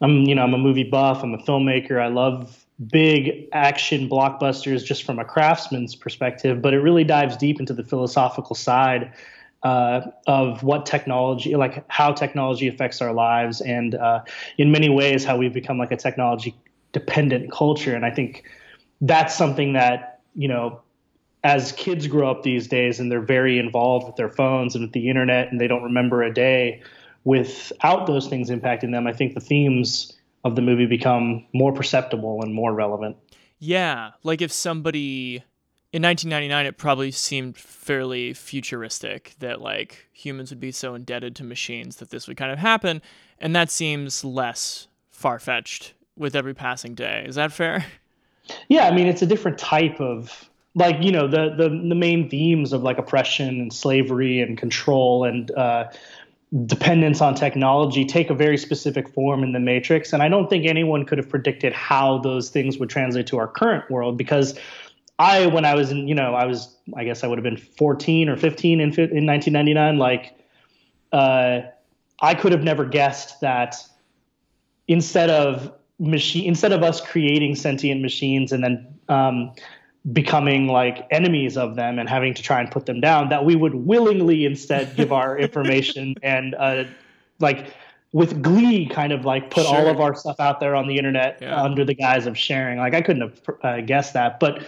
I'm 0.00 0.24
you 0.24 0.34
know 0.34 0.42
I'm 0.42 0.54
a 0.54 0.58
movie 0.58 0.84
buff. 0.84 1.22
I'm 1.22 1.34
a 1.34 1.38
filmmaker. 1.38 2.00
I 2.00 2.08
love 2.08 2.64
big 2.86 3.48
action 3.52 4.08
blockbusters 4.08 4.84
just 4.84 5.02
from 5.02 5.18
a 5.18 5.24
craftsman's 5.24 5.94
perspective, 5.94 6.62
but 6.62 6.74
it 6.74 6.78
really 6.78 7.04
dives 7.04 7.36
deep 7.36 7.58
into 7.58 7.74
the 7.74 7.82
philosophical 7.82 8.54
side 8.54 9.12
uh, 9.64 10.02
of 10.26 10.62
what 10.62 10.86
technology, 10.86 11.56
like 11.56 11.84
how 11.88 12.12
technology 12.12 12.68
affects 12.68 13.02
our 13.02 13.12
lives, 13.12 13.60
and 13.60 13.94
uh, 13.96 14.22
in 14.56 14.70
many 14.70 14.88
ways 14.88 15.24
how 15.24 15.36
we've 15.36 15.54
become 15.54 15.78
like 15.78 15.90
a 15.90 15.96
technology 15.96 16.54
dependent 16.92 17.50
culture. 17.50 17.94
And 17.94 18.04
I 18.04 18.10
think 18.10 18.44
that's 19.00 19.36
something 19.36 19.72
that 19.72 20.20
you 20.34 20.48
know 20.48 20.80
as 21.44 21.72
kids 21.72 22.06
grow 22.06 22.30
up 22.30 22.42
these 22.42 22.66
days 22.66 22.98
and 22.98 23.10
they're 23.10 23.20
very 23.20 23.58
involved 23.58 24.06
with 24.06 24.16
their 24.16 24.28
phones 24.28 24.74
and 24.74 24.82
with 24.82 24.92
the 24.92 25.08
internet 25.08 25.50
and 25.50 25.60
they 25.60 25.68
don't 25.68 25.84
remember 25.84 26.22
a 26.22 26.32
day 26.32 26.82
without 27.24 28.06
those 28.06 28.28
things 28.28 28.50
impacting 28.50 28.92
them, 28.92 29.06
I 29.06 29.12
think 29.12 29.34
the 29.34 29.40
themes 29.40 30.12
of 30.44 30.56
the 30.56 30.62
movie 30.62 30.86
become 30.86 31.46
more 31.52 31.72
perceptible 31.72 32.42
and 32.42 32.54
more 32.54 32.72
relevant. 32.72 33.16
Yeah, 33.58 34.12
like 34.22 34.40
if 34.40 34.52
somebody 34.52 35.42
in 35.92 36.02
1999 36.02 36.66
it 36.66 36.76
probably 36.76 37.10
seemed 37.10 37.56
fairly 37.56 38.34
futuristic 38.34 39.34
that 39.38 39.60
like 39.60 40.06
humans 40.12 40.50
would 40.50 40.60
be 40.60 40.70
so 40.70 40.94
indebted 40.94 41.34
to 41.34 41.42
machines 41.42 41.96
that 41.96 42.10
this 42.10 42.28
would 42.28 42.36
kind 42.36 42.52
of 42.52 42.58
happen 42.58 43.00
and 43.40 43.56
that 43.56 43.70
seems 43.70 44.22
less 44.22 44.86
far-fetched 45.08 45.94
with 46.14 46.36
every 46.36 46.52
passing 46.52 46.94
day. 46.94 47.24
Is 47.26 47.36
that 47.36 47.52
fair? 47.52 47.86
Yeah, 48.68 48.86
I 48.86 48.92
mean 48.92 49.06
it's 49.06 49.22
a 49.22 49.26
different 49.26 49.58
type 49.58 50.00
of 50.00 50.48
like 50.74 51.02
you 51.02 51.12
know 51.12 51.26
the 51.26 51.54
the 51.56 51.68
the 51.68 51.94
main 51.94 52.28
themes 52.30 52.72
of 52.72 52.82
like 52.82 52.98
oppression 52.98 53.60
and 53.60 53.72
slavery 53.72 54.40
and 54.40 54.56
control 54.56 55.24
and 55.24 55.50
uh, 55.50 55.84
dependence 56.64 57.20
on 57.20 57.34
technology 57.34 58.04
take 58.04 58.30
a 58.30 58.34
very 58.34 58.56
specific 58.56 59.08
form 59.08 59.42
in 59.42 59.52
the 59.52 59.60
Matrix, 59.60 60.12
and 60.12 60.22
I 60.22 60.28
don't 60.28 60.48
think 60.48 60.66
anyone 60.66 61.04
could 61.04 61.18
have 61.18 61.28
predicted 61.28 61.72
how 61.72 62.18
those 62.18 62.48
things 62.48 62.78
would 62.78 62.88
translate 62.88 63.26
to 63.28 63.38
our 63.38 63.48
current 63.48 63.90
world 63.90 64.16
because 64.16 64.58
I 65.18 65.46
when 65.46 65.64
I 65.64 65.74
was 65.74 65.90
in 65.90 66.08
you 66.08 66.14
know 66.14 66.34
I 66.34 66.46
was 66.46 66.74
I 66.96 67.04
guess 67.04 67.24
I 67.24 67.26
would 67.26 67.38
have 67.38 67.44
been 67.44 67.56
14 67.56 68.28
or 68.28 68.36
15 68.36 68.80
in 68.80 68.88
in 68.88 69.26
1999 69.26 69.98
like 69.98 70.34
uh, 71.12 71.60
I 72.20 72.34
could 72.34 72.52
have 72.52 72.62
never 72.62 72.84
guessed 72.84 73.40
that 73.40 73.76
instead 74.86 75.30
of 75.30 75.72
machine 75.98 76.46
instead 76.46 76.72
of 76.72 76.82
us 76.82 77.00
creating 77.00 77.56
sentient 77.56 78.00
machines 78.00 78.52
and 78.52 78.62
then 78.62 78.98
um, 79.08 79.52
becoming 80.12 80.68
like 80.68 81.06
enemies 81.10 81.56
of 81.56 81.74
them 81.76 81.98
and 81.98 82.08
having 82.08 82.32
to 82.34 82.42
try 82.42 82.60
and 82.60 82.70
put 82.70 82.86
them 82.86 83.00
down 83.00 83.28
that 83.28 83.44
we 83.44 83.54
would 83.56 83.74
willingly 83.74 84.44
instead 84.44 84.94
give 84.96 85.12
our 85.12 85.38
information 85.46 86.14
and 86.22 86.54
uh, 86.54 86.84
like 87.40 87.74
with 88.12 88.42
glee 88.42 88.86
kind 88.88 89.12
of 89.12 89.24
like 89.26 89.50
put 89.50 89.66
all 89.66 89.86
of 89.86 90.00
our 90.00 90.14
stuff 90.14 90.40
out 90.40 90.60
there 90.60 90.74
on 90.74 90.86
the 90.88 90.96
internet 90.96 91.38
Yeah. 91.42 91.60
under 91.62 91.84
the 91.84 91.94
guise 91.94 92.26
of 92.26 92.38
sharing 92.38 92.78
like 92.78 92.94
i 92.94 93.02
couldn't 93.02 93.22
have 93.22 93.40
uh, 93.62 93.80
guessed 93.82 94.14
that 94.14 94.40
but 94.40 94.62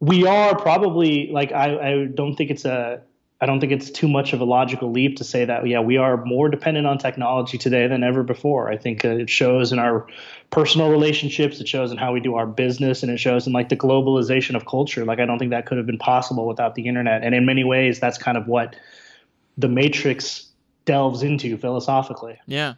we 0.00 0.26
are 0.26 0.54
probably 0.56 1.28
like 1.32 1.52
I, 1.52 1.78
I 1.92 2.04
don't 2.04 2.36
think 2.36 2.50
it's 2.50 2.64
a 2.66 3.00
I 3.40 3.46
don't 3.46 3.60
think 3.60 3.72
it's 3.72 3.90
too 3.90 4.08
much 4.08 4.32
of 4.32 4.40
a 4.40 4.44
logical 4.44 4.90
leap 4.90 5.18
to 5.18 5.24
say 5.24 5.44
that 5.44 5.66
yeah 5.66 5.80
we 5.80 5.98
are 5.98 6.24
more 6.24 6.48
dependent 6.48 6.86
on 6.86 6.96
technology 6.96 7.58
today 7.58 7.86
than 7.86 8.02
ever 8.02 8.22
before. 8.22 8.70
I 8.70 8.76
think 8.76 9.04
uh, 9.04 9.10
it 9.10 9.28
shows 9.28 9.72
in 9.72 9.78
our 9.78 10.06
personal 10.50 10.90
relationships, 10.90 11.60
it 11.60 11.68
shows 11.68 11.90
in 11.90 11.98
how 11.98 12.12
we 12.12 12.20
do 12.20 12.36
our 12.36 12.46
business, 12.46 13.02
and 13.02 13.12
it 13.12 13.18
shows 13.18 13.46
in 13.46 13.52
like 13.52 13.68
the 13.68 13.76
globalization 13.76 14.54
of 14.54 14.66
culture. 14.66 15.04
Like 15.04 15.20
I 15.20 15.26
don't 15.26 15.38
think 15.38 15.50
that 15.50 15.66
could 15.66 15.76
have 15.76 15.86
been 15.86 15.98
possible 15.98 16.46
without 16.46 16.74
the 16.74 16.86
internet. 16.86 17.22
And 17.22 17.34
in 17.34 17.44
many 17.44 17.64
ways, 17.64 18.00
that's 18.00 18.18
kind 18.18 18.38
of 18.38 18.46
what 18.46 18.76
the 19.58 19.68
Matrix 19.68 20.46
delves 20.84 21.22
into 21.22 21.58
philosophically. 21.58 22.38
Yeah. 22.46 22.74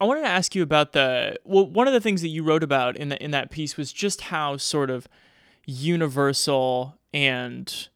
I 0.00 0.04
wanted 0.04 0.22
to 0.22 0.28
ask 0.28 0.54
you 0.54 0.62
about 0.62 0.92
the 0.92 1.36
well 1.44 1.66
one 1.66 1.86
of 1.86 1.92
the 1.92 2.00
things 2.00 2.22
that 2.22 2.28
you 2.28 2.42
wrote 2.42 2.62
about 2.62 2.96
in 2.96 3.10
the, 3.10 3.22
in 3.22 3.30
that 3.32 3.50
piece 3.50 3.76
was 3.76 3.92
just 3.92 4.22
how 4.22 4.56
sort 4.56 4.90
of 4.90 5.08
universal 5.66 6.98
and 7.12 7.88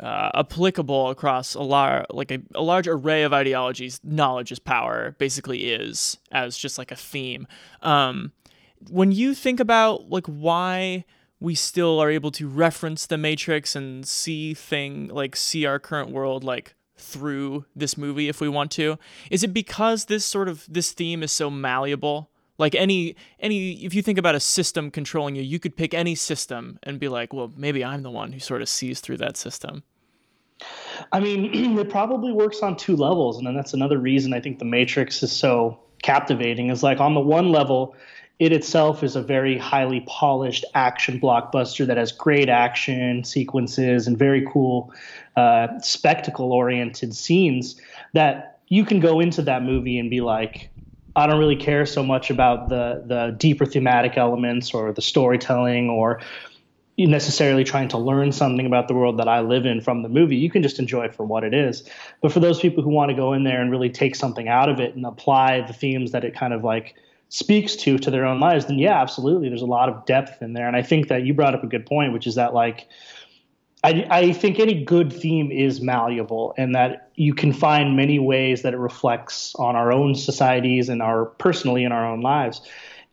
uh, 0.00 0.30
applicable 0.34 1.10
across 1.10 1.54
a 1.54 1.62
large 1.62 2.06
like 2.10 2.30
a, 2.30 2.40
a 2.54 2.62
large 2.62 2.86
array 2.86 3.22
of 3.22 3.32
ideologies 3.32 4.00
knowledge 4.04 4.52
is 4.52 4.58
power 4.58 5.16
basically 5.18 5.70
is 5.70 6.18
as 6.32 6.56
just 6.56 6.78
like 6.78 6.90
a 6.90 6.96
theme. 6.96 7.46
Um, 7.82 8.32
when 8.90 9.12
you 9.12 9.34
think 9.34 9.60
about 9.60 10.10
like 10.10 10.26
why 10.26 11.04
we 11.40 11.54
still 11.54 12.00
are 12.00 12.10
able 12.10 12.30
to 12.32 12.48
reference 12.48 13.06
the 13.06 13.18
matrix 13.18 13.76
and 13.76 14.06
see 14.06 14.54
thing 14.54 15.08
like 15.08 15.36
see 15.36 15.66
our 15.66 15.78
current 15.78 16.10
world 16.10 16.44
like 16.44 16.74
through 16.98 17.66
this 17.74 17.98
movie 17.98 18.28
if 18.28 18.40
we 18.40 18.48
want 18.48 18.70
to 18.70 18.98
is 19.30 19.42
it 19.42 19.52
because 19.52 20.06
this 20.06 20.24
sort 20.24 20.48
of 20.48 20.66
this 20.68 20.92
theme 20.92 21.22
is 21.22 21.30
so 21.30 21.50
malleable 21.50 22.30
like 22.58 22.74
any 22.74 23.16
any 23.40 23.84
if 23.84 23.94
you 23.94 24.02
think 24.02 24.18
about 24.18 24.34
a 24.34 24.40
system 24.40 24.90
controlling 24.90 25.36
you 25.36 25.42
you 25.42 25.58
could 25.58 25.76
pick 25.76 25.94
any 25.94 26.14
system 26.14 26.78
and 26.82 26.98
be 26.98 27.08
like 27.08 27.32
well 27.32 27.52
maybe 27.56 27.84
i'm 27.84 28.02
the 28.02 28.10
one 28.10 28.32
who 28.32 28.40
sort 28.40 28.62
of 28.62 28.68
sees 28.68 29.00
through 29.00 29.16
that 29.16 29.36
system. 29.36 29.82
I 31.12 31.20
mean 31.20 31.78
it 31.78 31.90
probably 31.90 32.32
works 32.32 32.60
on 32.60 32.76
two 32.76 32.96
levels 32.96 33.38
and 33.38 33.46
then 33.46 33.54
that's 33.54 33.74
another 33.74 33.98
reason 33.98 34.32
i 34.32 34.40
think 34.40 34.58
the 34.58 34.64
matrix 34.64 35.22
is 35.22 35.32
so 35.32 35.78
captivating 36.02 36.70
is 36.70 36.82
like 36.82 37.00
on 37.00 37.14
the 37.14 37.20
one 37.20 37.50
level 37.50 37.94
it 38.38 38.52
itself 38.52 39.02
is 39.02 39.16
a 39.16 39.22
very 39.22 39.56
highly 39.56 40.00
polished 40.06 40.64
action 40.74 41.18
blockbuster 41.18 41.86
that 41.86 41.96
has 41.96 42.12
great 42.12 42.48
action 42.50 43.24
sequences 43.24 44.06
and 44.06 44.18
very 44.18 44.46
cool 44.52 44.92
uh, 45.36 45.68
spectacle 45.80 46.52
oriented 46.52 47.14
scenes 47.14 47.80
that 48.12 48.60
you 48.68 48.84
can 48.84 49.00
go 49.00 49.20
into 49.20 49.40
that 49.42 49.62
movie 49.62 49.98
and 49.98 50.10
be 50.10 50.20
like 50.20 50.70
I 51.16 51.26
don't 51.26 51.38
really 51.38 51.56
care 51.56 51.86
so 51.86 52.02
much 52.02 52.30
about 52.30 52.68
the 52.68 53.02
the 53.06 53.34
deeper 53.38 53.64
thematic 53.64 54.16
elements 54.18 54.74
or 54.74 54.92
the 54.92 55.02
storytelling 55.02 55.88
or 55.88 56.20
necessarily 56.98 57.64
trying 57.64 57.88
to 57.88 57.98
learn 57.98 58.32
something 58.32 58.64
about 58.64 58.88
the 58.88 58.94
world 58.94 59.18
that 59.18 59.28
I 59.28 59.40
live 59.40 59.66
in 59.66 59.80
from 59.80 60.02
the 60.02 60.08
movie. 60.08 60.36
You 60.36 60.50
can 60.50 60.62
just 60.62 60.78
enjoy 60.78 61.04
it 61.04 61.14
for 61.14 61.26
what 61.26 61.44
it 61.44 61.52
is. 61.52 61.88
But 62.22 62.32
for 62.32 62.40
those 62.40 62.58
people 62.58 62.82
who 62.82 62.88
want 62.90 63.10
to 63.10 63.14
go 63.14 63.34
in 63.34 63.44
there 63.44 63.60
and 63.60 63.70
really 63.70 63.90
take 63.90 64.14
something 64.14 64.48
out 64.48 64.70
of 64.70 64.80
it 64.80 64.94
and 64.94 65.04
apply 65.04 65.62
the 65.66 65.74
themes 65.74 66.12
that 66.12 66.24
it 66.24 66.34
kind 66.34 66.54
of 66.54 66.64
like 66.64 66.94
speaks 67.28 67.76
to 67.76 67.98
to 67.98 68.10
their 68.10 68.24
own 68.24 68.40
lives, 68.40 68.66
then 68.66 68.78
yeah, 68.78 69.00
absolutely. 69.00 69.48
There's 69.48 69.62
a 69.62 69.66
lot 69.66 69.88
of 69.88 70.06
depth 70.06 70.40
in 70.40 70.52
there. 70.52 70.66
And 70.66 70.76
I 70.76 70.82
think 70.82 71.08
that 71.08 71.24
you 71.24 71.34
brought 71.34 71.54
up 71.54 71.64
a 71.64 71.66
good 71.66 71.84
point, 71.84 72.12
which 72.12 72.26
is 72.26 72.34
that 72.36 72.54
like 72.54 72.88
I, 73.84 74.06
I 74.10 74.32
think 74.32 74.58
any 74.58 74.84
good 74.84 75.12
theme 75.12 75.52
is 75.52 75.80
malleable 75.80 76.54
and 76.56 76.74
that 76.74 77.10
you 77.14 77.34
can 77.34 77.52
find 77.52 77.96
many 77.96 78.18
ways 78.18 78.62
that 78.62 78.74
it 78.74 78.78
reflects 78.78 79.54
on 79.56 79.76
our 79.76 79.92
own 79.92 80.14
societies 80.14 80.88
and 80.88 81.02
our 81.02 81.26
personally 81.26 81.84
in 81.84 81.92
our 81.92 82.04
own 82.06 82.20
lives. 82.20 82.60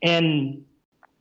And 0.01 0.63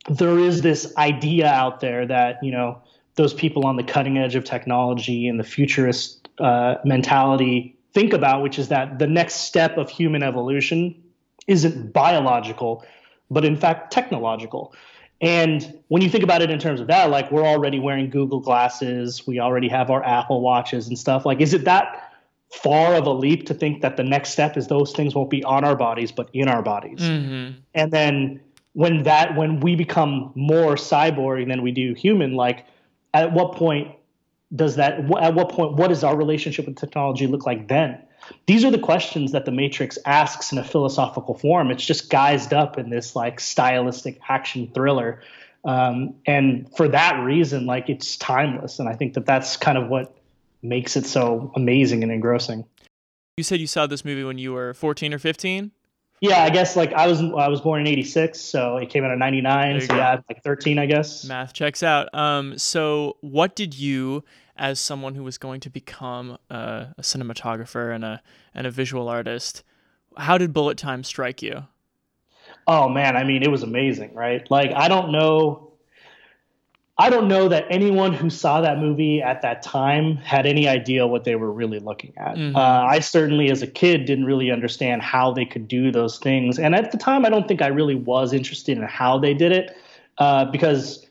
there 0.09 0.39
is 0.39 0.63
this 0.63 0.95
idea 0.97 1.49
out 1.49 1.81
there 1.81 2.07
that, 2.07 2.39
you 2.43 2.51
know, 2.51 2.81
those 3.17 3.35
people 3.35 3.67
on 3.67 3.77
the 3.77 3.83
cutting 3.83 4.17
edge 4.17 4.35
of 4.35 4.45
technology 4.45 5.29
and 5.29 5.39
the 5.39 5.45
futurist 5.45 6.29
uh, 6.39 6.77
mentality 6.85 7.77
think 7.93 8.13
about, 8.13 8.43
which 8.43 8.59
is 8.59 8.69
that 8.69 8.99
the 8.99 9.07
next 9.07 9.35
step 9.35 9.77
of 9.77 9.91
human 9.91 10.23
evolution 10.23 10.95
isn't 11.47 11.93
biological, 11.93 12.85
but 13.31 13.45
in 13.45 13.57
fact 13.57 13.93
technological. 13.93 14.75
And 15.23 15.79
when 15.87 16.03
you 16.03 16.11
think 16.11 16.25
about 16.25 16.43
it 16.43 16.51
in 16.51 16.59
terms 16.59 16.81
of 16.81 16.89
that, 16.89 17.09
like 17.09 17.31
we're 17.31 17.47
already 17.47 17.79
wearing 17.79 18.11
Google 18.11 18.41
glasses, 18.41 19.25
we 19.25 19.39
already 19.39 19.69
have 19.69 19.89
our 19.89 20.05
Apple 20.05 20.41
watches 20.41 20.89
and 20.89 20.99
stuff. 20.99 21.25
Like, 21.25 21.41
is 21.41 21.55
it 21.55 21.65
that 21.65 22.13
far 22.51 22.95
of 22.95 23.07
a 23.07 23.13
leap 23.13 23.47
to 23.47 23.55
think 23.55 23.83
that 23.83 23.97
the 23.97 24.03
next 24.03 24.31
step 24.31 24.57
is 24.57 24.67
those 24.67 24.93
things 24.93 25.15
won't 25.15 25.31
be 25.31 25.45
on 25.45 25.65
our 25.65 25.77
bodies, 25.77 26.11
but 26.11 26.29
in 26.33 26.49
our 26.49 26.61
bodies? 26.61 26.99
Mm-hmm. 26.99 27.61
And 27.73 27.93
then 27.93 28.41
when 28.73 29.05
that, 29.05 29.37
when 29.37 29.61
we 29.61 29.77
become 29.77 30.33
more 30.35 30.75
cyborg 30.75 31.47
than 31.49 31.63
we 31.63 31.71
do 31.71 31.95
human, 31.95 32.35
like 32.35 32.67
at 33.15 33.33
what 33.33 33.55
point 33.55 33.95
does 34.55 34.75
that, 34.75 34.99
at 35.21 35.35
what 35.35 35.51
point, 35.51 35.75
what 35.75 35.89
does 35.89 36.03
our 36.03 36.17
relationship 36.17 36.67
with 36.67 36.77
technology 36.77 37.29
look 37.29 37.47
like 37.47 37.69
then? 37.69 38.03
These 38.47 38.65
are 38.65 38.71
the 38.71 38.79
questions 38.79 39.33
that 39.33 39.45
the 39.45 39.51
Matrix 39.51 39.99
asks 40.05 40.53
in 40.53 40.59
a 40.59 40.65
philosophical 40.65 41.35
form. 41.35 41.71
It's 41.71 41.85
just 41.85 42.11
guised 42.11 42.53
up 42.53 42.79
in 42.79 42.91
this 42.91 43.17
like 43.17 43.41
stylistic 43.41 44.21
action 44.29 44.71
thriller. 44.75 45.23
Um, 45.65 46.15
and 46.27 46.71
for 46.77 46.89
that 46.89 47.23
reason, 47.23 47.67
like 47.67 47.89
it's 47.89 48.17
timeless. 48.17 48.79
And 48.79 48.89
I 48.89 48.95
think 48.95 49.15
that 49.15 49.27
that's 49.27 49.57
kind 49.57 49.79
of 49.79 49.89
what 49.89 50.15
makes 50.63 50.97
it 50.97 51.07
so 51.07 51.53
amazing 51.55 52.03
and 52.03 52.13
engrossing. 52.13 52.65
You 53.37 53.45
said 53.45 53.61
you 53.61 53.67
saw 53.67 53.87
this 53.87 54.05
movie 54.05 54.25
when 54.25 54.39
you 54.39 54.53
were 54.53 54.75
14 54.75 55.15
or 55.15 55.19
15? 55.19 55.73
Yeah, 56.23 56.45
I 56.45 56.51
guess 56.51 56.77
like 56.77 56.93
I 56.93 57.09
was 57.09 57.21
I 57.21 57.49
was 57.49 57.61
born 57.61 57.81
in 57.81 57.89
'86, 57.89 58.41
so 58.41 58.77
it 58.77 58.91
came 58.91 59.05
out 59.05 59.11
in 59.11 59.19
'99. 59.19 59.81
So 59.81 59.87
go. 59.89 59.97
yeah, 59.97 60.21
like 60.29 60.45
13, 60.45 60.79
I 60.79 60.87
guess. 60.87 61.25
Math 61.25 61.53
checks 61.53 61.83
out. 61.83 62.15
Um, 62.15 62.57
so 62.59 63.17
what 63.23 63.57
did 63.57 63.77
you 63.77 64.23
as 64.57 64.79
someone 64.79 65.15
who 65.15 65.25
was 65.25 65.39
going 65.39 65.61
to 65.61 65.71
become 65.71 66.39
a, 66.51 66.89
a 66.99 67.03
cinematographer 67.03 67.95
and 67.95 68.05
a 68.05 68.23
and 68.55 68.67
a 68.67 68.71
visual 68.71 69.09
artist. 69.09 69.63
How 70.17 70.37
did 70.39 70.53
Bullet 70.53 70.79
Time 70.79 71.05
strike 71.05 71.43
you? 71.43 71.65
Oh 72.67 72.89
man, 72.89 73.17
I 73.17 73.25
mean, 73.25 73.43
it 73.43 73.51
was 73.51 73.63
amazing, 73.63 74.15
right? 74.15 74.49
Like 74.51 74.73
I 74.75 74.89
don't 74.89 75.11
know 75.13 75.73
I 76.99 77.09
don't 77.09 77.27
know 77.27 77.49
that 77.49 77.65
anyone 77.71 78.13
who 78.13 78.29
saw 78.29 78.61
that 78.61 78.79
movie 78.79 79.23
at 79.23 79.41
that 79.43 79.63
time 79.63 80.17
had 80.17 80.45
any 80.45 80.69
idea 80.69 81.07
what 81.07 81.25
they 81.25 81.37
were 81.37 81.51
really 81.51 81.79
looking 81.79 82.13
at. 82.19 82.37
Mm-hmm. 82.37 82.55
Uh, 82.55 82.61
I 82.61 83.01
certainly, 83.01 83.51
as 83.51 83.63
a 83.63 83.67
kid, 83.67 84.05
didn't 84.05 84.27
really 84.27 84.51
understand 84.51 85.01
how 85.01 85.33
they 85.33 85.47
could 85.47 85.67
do 85.67 85.91
those 85.91 86.19
things. 86.19 86.59
And 86.59 86.75
at 86.75 86.93
the 86.93 86.99
time, 86.99 87.25
I 87.25 87.31
don't 87.31 87.49
think 87.49 87.63
I 87.63 87.69
really 87.69 87.95
was 87.95 88.35
interested 88.35 88.77
in 88.77 88.85
how 88.85 89.19
they 89.19 89.33
did 89.33 89.53
it 89.53 89.77
uh, 90.19 90.45
because 90.45 91.07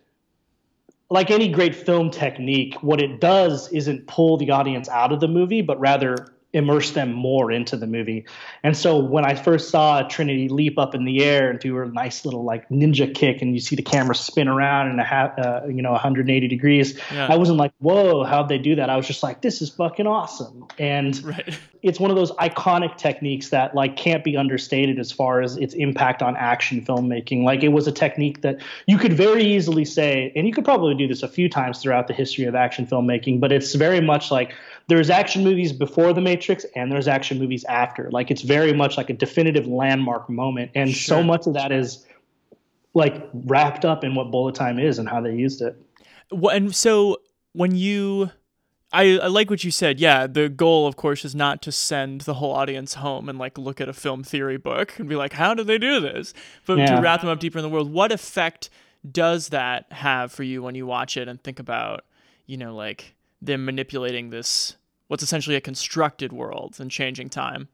like 1.11 1.29
any 1.29 1.49
great 1.49 1.75
film 1.75 2.09
technique, 2.09 2.75
what 2.81 3.01
it 3.01 3.19
does 3.19 3.71
isn't 3.73 4.07
pull 4.07 4.37
the 4.37 4.49
audience 4.49 4.87
out 4.87 5.11
of 5.11 5.19
the 5.19 5.27
movie, 5.27 5.61
but 5.61 5.77
rather 5.77 6.15
immerse 6.53 6.91
them 6.91 7.13
more 7.13 7.51
into 7.51 7.77
the 7.77 7.87
movie. 7.87 8.25
And 8.63 8.75
so 8.75 8.99
when 8.99 9.25
I 9.25 9.35
first 9.35 9.69
saw 9.69 10.01
Trinity 10.03 10.49
leap 10.49 10.77
up 10.77 10.93
in 10.93 11.05
the 11.05 11.23
air 11.23 11.49
and 11.49 11.59
do 11.59 11.73
her 11.75 11.85
nice 11.85 12.25
little 12.25 12.43
like 12.43 12.67
ninja 12.69 13.13
kick, 13.13 13.41
and 13.41 13.53
you 13.53 13.61
see 13.61 13.75
the 13.75 13.81
camera 13.81 14.15
spin 14.15 14.47
around 14.47 14.89
and 14.89 14.99
a 14.99 15.03
ha- 15.03 15.33
uh, 15.37 15.67
you 15.67 15.81
know 15.81 15.91
180 15.91 16.47
degrees, 16.47 16.99
yeah. 17.13 17.27
I 17.27 17.37
wasn't 17.37 17.57
like, 17.57 17.71
whoa, 17.79 18.23
how'd 18.23 18.49
they 18.49 18.57
do 18.57 18.75
that? 18.75 18.89
I 18.89 18.97
was 18.97 19.07
just 19.07 19.23
like, 19.23 19.41
this 19.41 19.61
is 19.61 19.69
fucking 19.69 20.07
awesome. 20.07 20.65
And 20.77 21.23
right. 21.23 21.57
it's 21.81 21.99
one 21.99 22.11
of 22.11 22.17
those 22.17 22.31
iconic 22.33 22.97
techniques 22.97 23.49
that 23.49 23.73
like 23.73 23.95
can't 23.95 24.23
be 24.23 24.37
understated 24.37 24.99
as 24.99 25.11
far 25.11 25.41
as 25.41 25.57
its 25.57 25.73
impact 25.73 26.21
on 26.21 26.35
action 26.35 26.85
filmmaking. 26.85 27.43
Like 27.43 27.63
it 27.63 27.69
was 27.69 27.87
a 27.87 27.91
technique 27.91 28.41
that 28.41 28.59
you 28.87 28.97
could 28.97 29.13
very 29.13 29.43
easily 29.43 29.85
say, 29.85 30.31
and 30.35 30.45
you 30.45 30.53
could 30.53 30.65
probably 30.65 30.95
do 30.95 31.07
this 31.07 31.23
a 31.23 31.27
few 31.27 31.49
times 31.49 31.81
throughout 31.81 32.07
the 32.07 32.13
history 32.13 32.45
of 32.45 32.55
action 32.55 32.85
filmmaking, 32.85 33.39
but 33.39 33.51
it's 33.51 33.73
very 33.73 34.01
much 34.01 34.31
like 34.31 34.53
there's 34.91 35.09
action 35.09 35.41
movies 35.41 35.71
before 35.71 36.11
the 36.11 36.19
Matrix 36.19 36.65
and 36.75 36.91
there's 36.91 37.07
action 37.07 37.39
movies 37.39 37.63
after. 37.63 38.11
Like 38.11 38.29
it's 38.29 38.41
very 38.41 38.73
much 38.73 38.97
like 38.97 39.09
a 39.09 39.13
definitive 39.13 39.65
landmark 39.65 40.29
moment, 40.29 40.71
and 40.75 40.91
sure. 40.91 41.19
so 41.19 41.23
much 41.23 41.47
of 41.47 41.53
that 41.53 41.71
is 41.71 42.05
like 42.93 43.29
wrapped 43.33 43.85
up 43.85 44.03
in 44.03 44.15
what 44.15 44.31
bullet 44.31 44.53
time 44.53 44.79
is 44.79 44.99
and 44.99 45.07
how 45.07 45.21
they 45.21 45.33
used 45.33 45.61
it. 45.61 45.81
Well, 46.29 46.53
and 46.53 46.75
so 46.75 47.21
when 47.53 47.73
you 47.73 48.31
I, 48.91 49.17
I 49.19 49.27
like 49.27 49.49
what 49.49 49.63
you 49.63 49.71
said. 49.71 49.97
Yeah, 50.01 50.27
the 50.27 50.49
goal, 50.49 50.87
of 50.87 50.97
course, 50.97 51.23
is 51.23 51.33
not 51.33 51.61
to 51.61 51.71
send 51.71 52.21
the 52.21 52.33
whole 52.33 52.51
audience 52.51 52.95
home 52.95 53.29
and 53.29 53.39
like 53.39 53.57
look 53.57 53.79
at 53.79 53.87
a 53.87 53.93
film 53.93 54.25
theory 54.25 54.57
book 54.57 54.99
and 54.99 55.07
be 55.07 55.15
like, 55.15 55.31
"How 55.31 55.53
do 55.53 55.63
they 55.63 55.77
do 55.77 56.01
this?" 56.01 56.33
But 56.65 56.79
yeah. 56.79 56.97
to 56.97 57.01
wrap 57.01 57.21
them 57.21 57.29
up 57.29 57.39
deeper 57.39 57.59
in 57.59 57.63
the 57.63 57.69
world. 57.69 57.93
What 57.93 58.11
effect 58.11 58.69
does 59.09 59.49
that 59.49 59.89
have 59.93 60.33
for 60.33 60.43
you 60.43 60.61
when 60.61 60.75
you 60.75 60.85
watch 60.85 61.15
it 61.15 61.29
and 61.29 61.41
think 61.41 61.59
about, 61.59 62.03
you 62.45 62.57
know, 62.57 62.75
like 62.75 63.15
them 63.41 63.63
manipulating 63.63 64.31
this 64.31 64.75
what's 65.11 65.21
essentially 65.21 65.57
a 65.57 65.61
constructed 65.61 66.31
world 66.31 66.77
and 66.79 66.89
changing 66.89 67.27
time. 67.27 67.67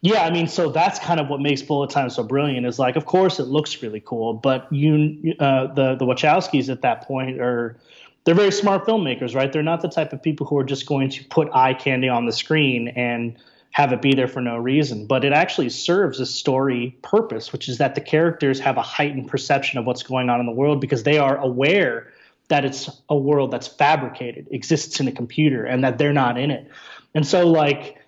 Yeah, 0.00 0.24
I 0.24 0.30
mean, 0.32 0.48
so 0.48 0.68
that's 0.68 0.98
kind 0.98 1.20
of 1.20 1.28
what 1.28 1.40
makes 1.40 1.62
Bullet 1.62 1.90
Time 1.90 2.10
so 2.10 2.24
brilliant. 2.24 2.66
Is 2.66 2.80
like, 2.80 2.96
of 2.96 3.06
course, 3.06 3.38
it 3.38 3.44
looks 3.44 3.80
really 3.84 4.02
cool, 4.04 4.34
but 4.34 4.66
you, 4.72 5.32
uh, 5.38 5.68
the 5.68 5.94
the 5.94 6.04
Wachowskis 6.04 6.68
at 6.68 6.82
that 6.82 7.02
point 7.02 7.40
are 7.40 7.76
they're 8.24 8.34
very 8.34 8.50
smart 8.50 8.84
filmmakers, 8.84 9.32
right? 9.32 9.52
They're 9.52 9.62
not 9.62 9.80
the 9.80 9.88
type 9.88 10.12
of 10.12 10.20
people 10.20 10.44
who 10.44 10.58
are 10.58 10.64
just 10.64 10.86
going 10.86 11.08
to 11.10 11.24
put 11.26 11.48
eye 11.54 11.74
candy 11.74 12.08
on 12.08 12.26
the 12.26 12.32
screen 12.32 12.88
and 12.88 13.36
have 13.70 13.92
it 13.92 14.02
be 14.02 14.12
there 14.12 14.26
for 14.26 14.40
no 14.40 14.56
reason. 14.56 15.06
But 15.06 15.24
it 15.24 15.32
actually 15.32 15.68
serves 15.68 16.18
a 16.18 16.26
story 16.26 16.98
purpose, 17.02 17.52
which 17.52 17.68
is 17.68 17.78
that 17.78 17.94
the 17.94 18.00
characters 18.00 18.58
have 18.58 18.76
a 18.76 18.82
heightened 18.82 19.28
perception 19.28 19.78
of 19.78 19.86
what's 19.86 20.02
going 20.02 20.28
on 20.28 20.40
in 20.40 20.46
the 20.46 20.52
world 20.52 20.80
because 20.80 21.04
they 21.04 21.18
are 21.18 21.36
aware 21.36 22.11
that 22.52 22.66
it's 22.66 22.90
a 23.08 23.16
world 23.16 23.50
that's 23.50 23.66
fabricated, 23.66 24.46
exists 24.50 25.00
in 25.00 25.08
a 25.08 25.12
computer, 25.12 25.64
and 25.64 25.82
that 25.84 25.96
they're 25.96 26.12
not 26.12 26.38
in 26.38 26.50
it. 26.50 26.70
And 27.14 27.26
so, 27.26 27.46
like, 27.46 27.98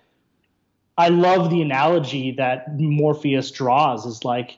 I 0.97 1.09
love 1.09 1.49
the 1.49 1.63
analogy 1.63 2.33
that 2.37 2.79
Morpheus 2.79 3.49
draws 3.49 4.05
is 4.05 4.23
like, 4.23 4.57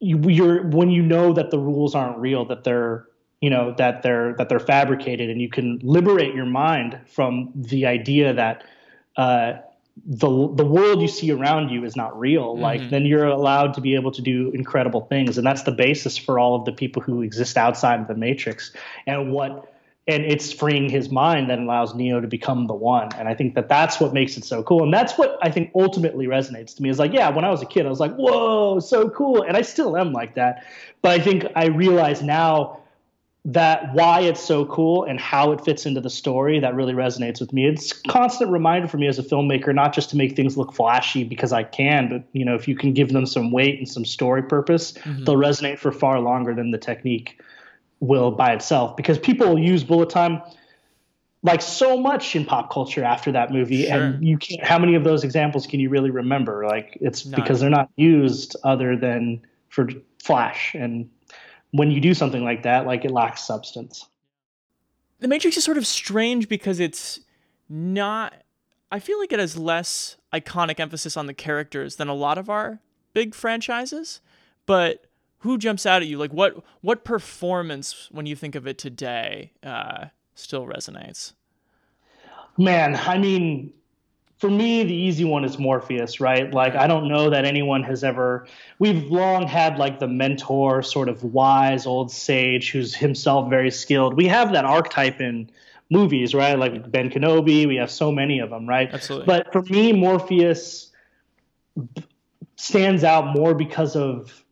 you, 0.00 0.18
you're 0.28 0.66
when 0.66 0.90
you 0.90 1.02
know 1.02 1.34
that 1.34 1.50
the 1.50 1.58
rules 1.58 1.94
aren't 1.94 2.16
real, 2.18 2.46
that 2.46 2.64
they're 2.64 3.06
you 3.42 3.50
know 3.50 3.74
that 3.76 4.02
they're 4.02 4.34
that 4.38 4.48
they're 4.48 4.58
fabricated, 4.58 5.28
and 5.28 5.40
you 5.42 5.50
can 5.50 5.78
liberate 5.82 6.34
your 6.34 6.46
mind 6.46 6.98
from 7.06 7.52
the 7.54 7.84
idea 7.84 8.32
that 8.32 8.64
uh, 9.16 9.52
the 10.06 10.28
the 10.54 10.64
world 10.64 11.00
you 11.02 11.08
see 11.08 11.30
around 11.30 11.70
you 11.70 11.84
is 11.84 11.96
not 11.96 12.18
real. 12.18 12.54
Mm-hmm. 12.54 12.62
like 12.62 12.90
then 12.90 13.06
you're 13.06 13.26
allowed 13.26 13.74
to 13.74 13.80
be 13.80 13.94
able 13.94 14.12
to 14.12 14.22
do 14.22 14.50
incredible 14.52 15.02
things. 15.02 15.36
And 15.36 15.46
that's 15.46 15.62
the 15.62 15.72
basis 15.72 16.16
for 16.16 16.38
all 16.38 16.54
of 16.54 16.64
the 16.64 16.72
people 16.72 17.02
who 17.02 17.22
exist 17.22 17.56
outside 17.56 18.00
of 18.00 18.08
the 18.08 18.14
matrix 18.14 18.72
and 19.06 19.32
what 19.32 19.72
and 20.08 20.24
it's 20.24 20.52
freeing 20.52 20.88
his 20.88 21.10
mind 21.10 21.50
that 21.50 21.58
allows 21.58 21.94
neo 21.94 22.20
to 22.20 22.26
become 22.26 22.66
the 22.66 22.74
one. 22.74 23.12
And 23.14 23.28
i 23.28 23.34
think 23.34 23.54
that 23.54 23.68
that's 23.68 24.00
what 24.00 24.14
makes 24.14 24.36
it 24.36 24.44
so 24.44 24.62
cool. 24.62 24.82
And 24.82 24.92
that's 24.92 25.18
what 25.18 25.38
i 25.42 25.50
think 25.50 25.70
ultimately 25.74 26.26
resonates 26.26 26.74
to 26.76 26.82
me. 26.82 26.88
Is 26.88 26.98
like 26.98 27.12
yeah 27.12 27.28
when 27.28 27.44
i 27.44 27.50
was 27.50 27.62
a 27.62 27.66
kid 27.66 27.86
i 27.86 27.88
was 27.90 28.00
like 28.00 28.14
whoa 28.14 28.80
so 28.80 29.10
cool. 29.10 29.42
And 29.42 29.56
i 29.56 29.62
still 29.62 29.96
am 29.96 30.12
like 30.12 30.34
that. 30.36 30.64
But 31.02 31.20
i 31.20 31.22
think 31.22 31.44
i 31.56 31.66
realize 31.66 32.22
now 32.22 32.80
that 33.44 33.94
why 33.94 34.20
it's 34.20 34.42
so 34.42 34.66
cool 34.66 35.04
and 35.04 35.18
how 35.18 35.50
it 35.52 35.64
fits 35.64 35.86
into 35.86 36.00
the 36.00 36.10
story 36.10 36.60
that 36.60 36.74
really 36.74 36.92
resonates 36.92 37.40
with 37.40 37.52
me. 37.52 37.66
It's 37.66 37.92
a 37.92 38.02
constant 38.08 38.50
reminder 38.50 38.86
for 38.86 38.98
me 38.98 39.06
as 39.06 39.18
a 39.18 39.22
filmmaker, 39.22 39.74
not 39.74 39.94
just 39.94 40.10
to 40.10 40.16
make 40.16 40.36
things 40.36 40.58
look 40.58 40.74
flashy 40.74 41.24
because 41.24 41.52
I 41.52 41.62
can, 41.62 42.08
but 42.10 42.24
you 42.32 42.44
know, 42.44 42.54
if 42.54 42.68
you 42.68 42.76
can 42.76 42.92
give 42.92 43.10
them 43.10 43.24
some 43.24 43.50
weight 43.50 43.78
and 43.78 43.88
some 43.88 44.04
story 44.04 44.42
purpose, 44.42 44.92
mm-hmm. 44.92 45.24
they'll 45.24 45.36
resonate 45.36 45.78
for 45.78 45.90
far 45.90 46.20
longer 46.20 46.54
than 46.54 46.70
the 46.70 46.78
technique 46.78 47.40
will 48.00 48.30
by 48.30 48.52
itself. 48.52 48.94
Because 48.94 49.18
people 49.18 49.58
use 49.58 49.84
bullet 49.84 50.10
time 50.10 50.42
like 51.42 51.62
so 51.62 51.96
much 51.96 52.36
in 52.36 52.44
pop 52.44 52.70
culture 52.70 53.02
after 53.02 53.32
that 53.32 53.50
movie, 53.50 53.86
sure. 53.86 53.94
and 53.94 54.22
you 54.22 54.36
can't. 54.36 54.62
How 54.62 54.78
many 54.78 54.94
of 54.94 55.04
those 55.04 55.24
examples 55.24 55.66
can 55.66 55.80
you 55.80 55.88
really 55.88 56.10
remember? 56.10 56.66
Like 56.66 56.98
it's 57.00 57.24
None. 57.24 57.40
because 57.40 57.60
they're 57.60 57.70
not 57.70 57.88
used 57.96 58.56
other 58.64 58.96
than 58.96 59.40
for 59.70 59.88
flash 60.22 60.74
and 60.74 61.08
when 61.72 61.90
you 61.90 62.00
do 62.00 62.14
something 62.14 62.42
like 62.42 62.62
that, 62.64 62.86
like 62.86 63.04
it 63.04 63.10
lacks 63.10 63.42
substance. 63.42 64.06
The 65.20 65.28
Matrix 65.28 65.56
is 65.56 65.64
sort 65.64 65.78
of 65.78 65.86
strange 65.86 66.48
because 66.48 66.80
it's 66.80 67.20
not. 67.68 68.34
I 68.92 68.98
feel 68.98 69.18
like 69.18 69.32
it 69.32 69.38
has 69.38 69.56
less 69.56 70.16
iconic 70.32 70.80
emphasis 70.80 71.16
on 71.16 71.26
the 71.26 71.34
characters 71.34 71.96
than 71.96 72.08
a 72.08 72.14
lot 72.14 72.38
of 72.38 72.50
our 72.50 72.80
big 73.12 73.34
franchises. 73.34 74.20
But 74.66 75.06
who 75.38 75.58
jumps 75.58 75.86
out 75.86 76.02
at 76.02 76.08
you? 76.08 76.18
Like 76.18 76.32
what 76.32 76.62
what 76.80 77.04
performance 77.04 78.08
when 78.10 78.26
you 78.26 78.36
think 78.36 78.54
of 78.54 78.66
it 78.66 78.78
today 78.78 79.52
uh, 79.62 80.06
still 80.34 80.66
resonates? 80.66 81.34
Man, 82.58 82.96
I 82.96 83.16
mean, 83.16 83.72
for 84.40 84.48
me, 84.48 84.82
the 84.82 84.94
easy 84.94 85.24
one 85.24 85.44
is 85.44 85.58
Morpheus, 85.58 86.18
right? 86.18 86.50
Like, 86.50 86.74
I 86.74 86.86
don't 86.86 87.08
know 87.08 87.28
that 87.28 87.44
anyone 87.44 87.82
has 87.82 88.02
ever. 88.02 88.46
We've 88.78 89.04
long 89.04 89.46
had 89.46 89.78
like 89.78 90.00
the 90.00 90.08
mentor, 90.08 90.82
sort 90.82 91.10
of 91.10 91.22
wise 91.22 91.86
old 91.86 92.10
sage 92.10 92.70
who's 92.70 92.94
himself 92.94 93.50
very 93.50 93.70
skilled. 93.70 94.14
We 94.14 94.26
have 94.28 94.52
that 94.52 94.64
archetype 94.64 95.20
in 95.20 95.50
movies, 95.90 96.34
right? 96.34 96.58
Like 96.58 96.90
Ben 96.90 97.10
Kenobi, 97.10 97.68
we 97.68 97.76
have 97.76 97.90
so 97.90 98.10
many 98.10 98.38
of 98.38 98.48
them, 98.48 98.66
right? 98.66 98.88
Absolutely. 98.90 99.26
But 99.26 99.52
for 99.52 99.60
me, 99.62 99.92
Morpheus 99.92 100.90
stands 102.56 103.04
out 103.04 103.36
more 103.36 103.54
because 103.54 103.94
of 103.94 104.42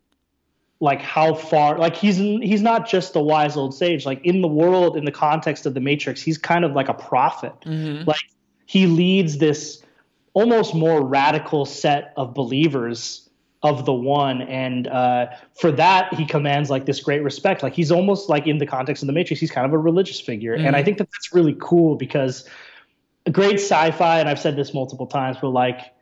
like 0.80 1.00
how 1.00 1.34
far 1.34 1.78
like 1.78 1.96
he's 1.96 2.16
he's 2.16 2.62
not 2.62 2.88
just 2.88 3.12
the 3.12 3.20
wise 3.20 3.56
old 3.56 3.74
sage 3.74 4.06
like 4.06 4.24
in 4.24 4.40
the 4.40 4.48
world 4.48 4.96
in 4.96 5.04
the 5.04 5.10
context 5.10 5.66
of 5.66 5.74
the 5.74 5.80
matrix 5.80 6.22
he's 6.22 6.38
kind 6.38 6.64
of 6.64 6.72
like 6.72 6.88
a 6.88 6.94
prophet 6.94 7.52
mm-hmm. 7.66 8.08
like 8.08 8.20
he 8.68 8.86
leads 8.86 9.38
this 9.38 9.82
almost 10.34 10.74
more 10.74 11.02
radical 11.02 11.64
set 11.64 12.12
of 12.16 12.34
believers 12.34 13.28
of 13.62 13.86
the 13.86 13.92
one 13.92 14.42
and 14.42 14.86
uh, 14.86 15.26
for 15.58 15.72
that 15.72 16.14
he 16.14 16.24
commands 16.24 16.70
like 16.70 16.86
this 16.86 17.00
great 17.00 17.24
respect 17.24 17.64
like 17.64 17.74
he's 17.74 17.90
almost 17.90 18.28
like 18.28 18.46
in 18.46 18.58
the 18.58 18.66
context 18.66 19.02
of 19.02 19.08
the 19.08 19.12
matrix 19.12 19.40
he's 19.40 19.50
kind 19.50 19.66
of 19.66 19.72
a 19.72 19.78
religious 19.78 20.20
figure 20.20 20.56
mm-hmm. 20.56 20.64
and 20.64 20.76
i 20.76 20.78
mm-hmm. 20.78 20.84
think 20.84 20.98
that 20.98 21.08
that's 21.12 21.34
really 21.34 21.56
cool 21.58 21.96
because 21.96 22.48
great 23.32 23.56
sci-fi 23.56 24.20
and 24.20 24.28
i've 24.28 24.38
said 24.38 24.54
this 24.54 24.72
multiple 24.72 25.06
times 25.06 25.36
but 25.40 25.48
like 25.48 25.92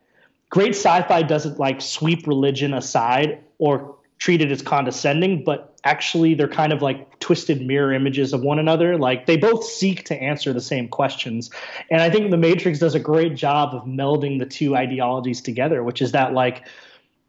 great 0.51 0.75
sci-fi 0.75 1.23
doesn't 1.23 1.59
like 1.59 1.81
sweep 1.81 2.27
religion 2.27 2.75
aside 2.75 3.43
or 3.57 3.97
treated 4.19 4.51
as 4.51 4.63
condescending, 4.63 5.45
but 5.45 5.79
actually 5.85 6.35
they're 6.35 6.49
kind 6.49 6.73
of 6.73 6.83
like 6.83 7.19
twisted 7.21 7.65
mirror 7.65 7.93
images 7.93 8.33
of 8.33 8.41
one 8.41 8.59
another. 8.59 8.97
Like 8.97 9.27
they 9.27 9.37
both 9.37 9.65
seek 9.65 10.05
to 10.05 10.17
answer 10.17 10.53
the 10.53 10.61
same 10.61 10.89
questions. 10.89 11.51
And 11.91 12.01
I 12.01 12.11
think 12.11 12.31
The 12.31 12.37
Matrix 12.37 12.79
does 12.79 12.95
a 12.95 13.01
great 13.01 13.35
job 13.35 13.75
of 13.75 13.85
melding 13.85 14.39
the 14.39 14.47
two 14.47 14.75
ideologies 14.75 15.41
together, 15.41 15.83
which 15.83 16.01
is 16.01 16.13
that 16.13 16.33
like 16.33 16.67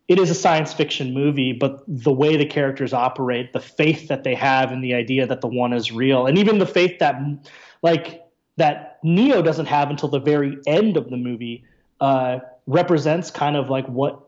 it 0.08 0.20
is 0.20 0.30
a 0.30 0.36
science 0.36 0.74
fiction 0.74 1.14
movie, 1.14 1.52
but 1.52 1.84
the 1.88 2.12
way 2.12 2.38
the 2.38 2.46
characters 2.46 2.94
operate, 2.94 3.52
the 3.52 3.60
faith 3.60 4.08
that 4.08 4.24
they 4.24 4.36
have 4.36 4.72
in 4.72 4.80
the 4.80 4.94
idea 4.94 5.28
that 5.28 5.42
the 5.42 5.48
one 5.48 5.74
is 5.74 5.92
real, 5.92 6.26
and 6.26 6.38
even 6.38 6.60
the 6.60 6.66
faith 6.66 7.00
that 7.00 7.20
like 7.84 8.24
that 8.56 9.00
Neo 9.04 9.42
doesn't 9.42 9.66
have 9.66 9.90
until 9.90 10.10
the 10.10 10.20
very 10.20 10.58
end 10.66 10.96
of 10.96 11.10
the 11.10 11.18
movie 11.18 11.66
uh, 12.00 12.40
represents 12.66 13.30
kind 13.32 13.58
of 13.58 13.70
like 13.70 13.86
what 13.88 14.27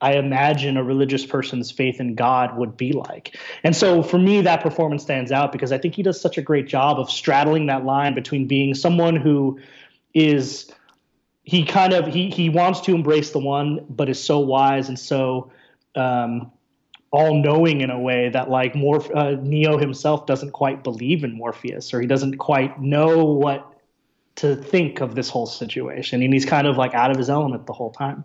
I 0.00 0.14
imagine 0.14 0.76
a 0.76 0.84
religious 0.84 1.26
person's 1.26 1.70
faith 1.70 1.98
in 2.00 2.14
God 2.14 2.56
would 2.56 2.76
be 2.76 2.92
like. 2.92 3.36
And 3.64 3.74
so 3.74 4.02
for 4.02 4.18
me, 4.18 4.42
that 4.42 4.62
performance 4.62 5.02
stands 5.02 5.32
out 5.32 5.50
because 5.50 5.72
I 5.72 5.78
think 5.78 5.94
he 5.94 6.02
does 6.02 6.20
such 6.20 6.38
a 6.38 6.42
great 6.42 6.68
job 6.68 7.00
of 7.00 7.10
straddling 7.10 7.66
that 7.66 7.84
line 7.84 8.14
between 8.14 8.46
being 8.46 8.74
someone 8.74 9.16
who 9.16 9.58
is 10.14 10.70
he 11.42 11.64
kind 11.64 11.92
of 11.94 12.06
he 12.06 12.30
he 12.30 12.48
wants 12.48 12.80
to 12.82 12.94
embrace 12.94 13.30
the 13.30 13.40
one, 13.40 13.84
but 13.88 14.08
is 14.08 14.22
so 14.22 14.38
wise 14.38 14.88
and 14.88 14.98
so 14.98 15.50
um, 15.96 16.52
all 17.10 17.42
knowing 17.42 17.80
in 17.80 17.90
a 17.90 17.98
way 17.98 18.28
that 18.28 18.50
like 18.50 18.74
Morph- 18.74 19.14
uh, 19.14 19.40
Neo 19.42 19.78
himself 19.78 20.26
doesn't 20.26 20.52
quite 20.52 20.84
believe 20.84 21.24
in 21.24 21.34
Morpheus 21.34 21.92
or 21.92 22.00
he 22.00 22.06
doesn't 22.06 22.36
quite 22.36 22.80
know 22.80 23.24
what 23.24 23.66
to 24.36 24.54
think 24.54 25.00
of 25.00 25.16
this 25.16 25.28
whole 25.28 25.46
situation 25.46 26.22
and 26.22 26.32
he's 26.32 26.44
kind 26.44 26.66
of 26.68 26.76
like 26.76 26.94
out 26.94 27.10
of 27.10 27.16
his 27.16 27.28
element 27.28 27.66
the 27.66 27.72
whole 27.72 27.90
time 27.90 28.24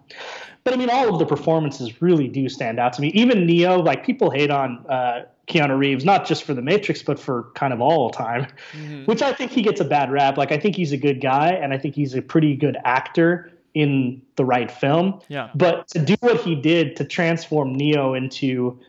but 0.63 0.73
I 0.73 0.77
mean, 0.77 0.89
all 0.89 1.11
of 1.11 1.19
the 1.19 1.25
performances 1.25 2.01
really 2.01 2.27
do 2.27 2.47
stand 2.47 2.79
out 2.79 2.93
to 2.93 3.01
me. 3.01 3.09
Even 3.09 3.45
Neo, 3.45 3.79
like 3.79 4.05
people 4.05 4.29
hate 4.29 4.49
on 4.49 4.85
uh, 4.87 5.25
Keanu 5.47 5.77
Reeves, 5.77 6.05
not 6.05 6.25
just 6.25 6.43
for 6.43 6.53
The 6.53 6.61
Matrix, 6.61 7.01
but 7.01 7.19
for 7.19 7.51
kind 7.55 7.73
of 7.73 7.81
all 7.81 8.09
time, 8.09 8.47
mm-hmm. 8.71 9.03
which 9.05 9.21
I 9.21 9.33
think 9.33 9.51
he 9.51 9.61
gets 9.61 9.81
a 9.81 9.85
bad 9.85 10.11
rap. 10.11 10.37
Like 10.37 10.51
I 10.51 10.57
think 10.57 10.75
he's 10.75 10.91
a 10.91 10.97
good 10.97 11.21
guy, 11.21 11.49
and 11.49 11.73
I 11.73 11.77
think 11.77 11.95
he's 11.95 12.13
a 12.13 12.21
pretty 12.21 12.55
good 12.55 12.77
actor 12.85 13.51
in 13.73 14.21
the 14.35 14.45
right 14.45 14.71
film. 14.71 15.19
Yeah. 15.27 15.49
But 15.55 15.87
to 15.89 15.99
do 15.99 16.15
what 16.21 16.39
he 16.41 16.55
did 16.55 16.95
to 16.97 17.05
transform 17.05 17.75
Neo 17.75 18.13
into 18.13 18.79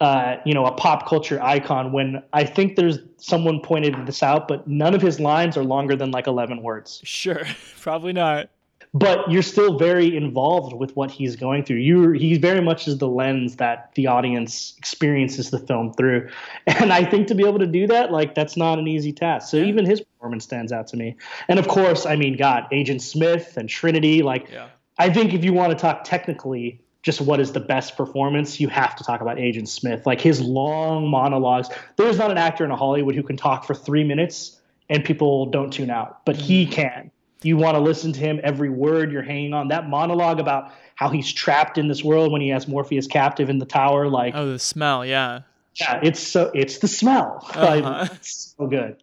uh, 0.00 0.36
you 0.44 0.52
know, 0.52 0.66
a 0.66 0.72
pop 0.72 1.08
culture 1.08 1.40
icon 1.42 1.92
when 1.92 2.22
I 2.32 2.44
think 2.44 2.76
there's 2.76 2.98
someone 3.18 3.60
pointed 3.60 3.94
this 4.06 4.22
out, 4.22 4.48
but 4.48 4.66
none 4.66 4.94
of 4.94 5.00
his 5.00 5.20
lines 5.20 5.56
are 5.56 5.62
longer 5.62 5.94
than 5.94 6.10
like 6.10 6.26
11 6.26 6.62
words. 6.62 7.00
Sure. 7.04 7.44
Probably 7.80 8.12
not 8.12 8.50
but 8.94 9.28
you're 9.28 9.42
still 9.42 9.76
very 9.76 10.16
involved 10.16 10.72
with 10.72 10.94
what 10.94 11.10
he's 11.10 11.34
going 11.34 11.64
through. 11.64 11.78
You 11.78 12.12
he 12.12 12.38
very 12.38 12.60
much 12.60 12.86
is 12.86 12.98
the 12.98 13.08
lens 13.08 13.56
that 13.56 13.90
the 13.96 14.06
audience 14.06 14.74
experiences 14.78 15.50
the 15.50 15.58
film 15.58 15.92
through, 15.92 16.30
and 16.66 16.92
I 16.92 17.04
think 17.04 17.26
to 17.28 17.34
be 17.34 17.44
able 17.44 17.58
to 17.58 17.66
do 17.66 17.88
that, 17.88 18.12
like 18.12 18.34
that's 18.34 18.56
not 18.56 18.78
an 18.78 18.86
easy 18.86 19.12
task. 19.12 19.50
So 19.50 19.56
even 19.56 19.84
his 19.84 20.00
performance 20.00 20.44
stands 20.44 20.70
out 20.70 20.86
to 20.88 20.96
me. 20.96 21.16
And 21.48 21.58
of 21.58 21.66
course, 21.66 22.06
I 22.06 22.14
mean, 22.14 22.36
God, 22.36 22.66
Agent 22.70 23.02
Smith 23.02 23.56
and 23.56 23.68
Trinity, 23.68 24.22
like 24.22 24.48
yeah. 24.50 24.68
I 24.96 25.10
think 25.10 25.34
if 25.34 25.44
you 25.44 25.52
want 25.52 25.72
to 25.72 25.78
talk 25.78 26.04
technically. 26.04 26.80
Just 27.02 27.20
what 27.20 27.38
is 27.38 27.52
the 27.52 27.60
best 27.60 27.98
performance? 27.98 28.58
You 28.58 28.68
have 28.68 28.96
to 28.96 29.04
talk 29.04 29.20
about 29.20 29.38
Agent 29.38 29.68
Smith. 29.68 30.06
Like 30.06 30.22
his 30.22 30.40
long 30.40 31.06
monologues. 31.06 31.68
There's 31.96 32.16
not 32.16 32.30
an 32.30 32.38
actor 32.38 32.64
in 32.64 32.70
Hollywood 32.70 33.14
who 33.14 33.22
can 33.22 33.36
talk 33.36 33.66
for 33.66 33.74
three 33.74 34.04
minutes 34.04 34.58
and 34.88 35.04
people 35.04 35.44
don't 35.44 35.70
tune 35.70 35.90
out, 35.90 36.24
but 36.24 36.34
he 36.34 36.64
mm-hmm. 36.64 36.72
can 36.72 37.10
you 37.44 37.56
want 37.56 37.76
to 37.76 37.80
listen 37.80 38.12
to 38.12 38.20
him 38.20 38.40
every 38.42 38.70
word 38.70 39.12
you're 39.12 39.22
hanging 39.22 39.52
on. 39.52 39.68
That 39.68 39.88
monologue 39.88 40.40
about 40.40 40.72
how 40.94 41.08
he's 41.08 41.32
trapped 41.32 41.78
in 41.78 41.88
this 41.88 42.02
world 42.04 42.32
when 42.32 42.40
he 42.40 42.48
has 42.48 42.68
morpheus 42.68 43.06
captive 43.06 43.50
in 43.50 43.58
the 43.58 43.66
tower 43.66 44.08
like 44.08 44.34
oh 44.34 44.52
the 44.52 44.58
smell 44.58 45.04
yeah. 45.04 45.40
Yeah 45.80 46.00
it's 46.02 46.20
so 46.20 46.50
it's 46.54 46.78
the 46.78 46.88
smell. 46.88 47.46
Uh-huh. 47.54 48.06
it's 48.12 48.54
so 48.56 48.66
good. 48.66 49.02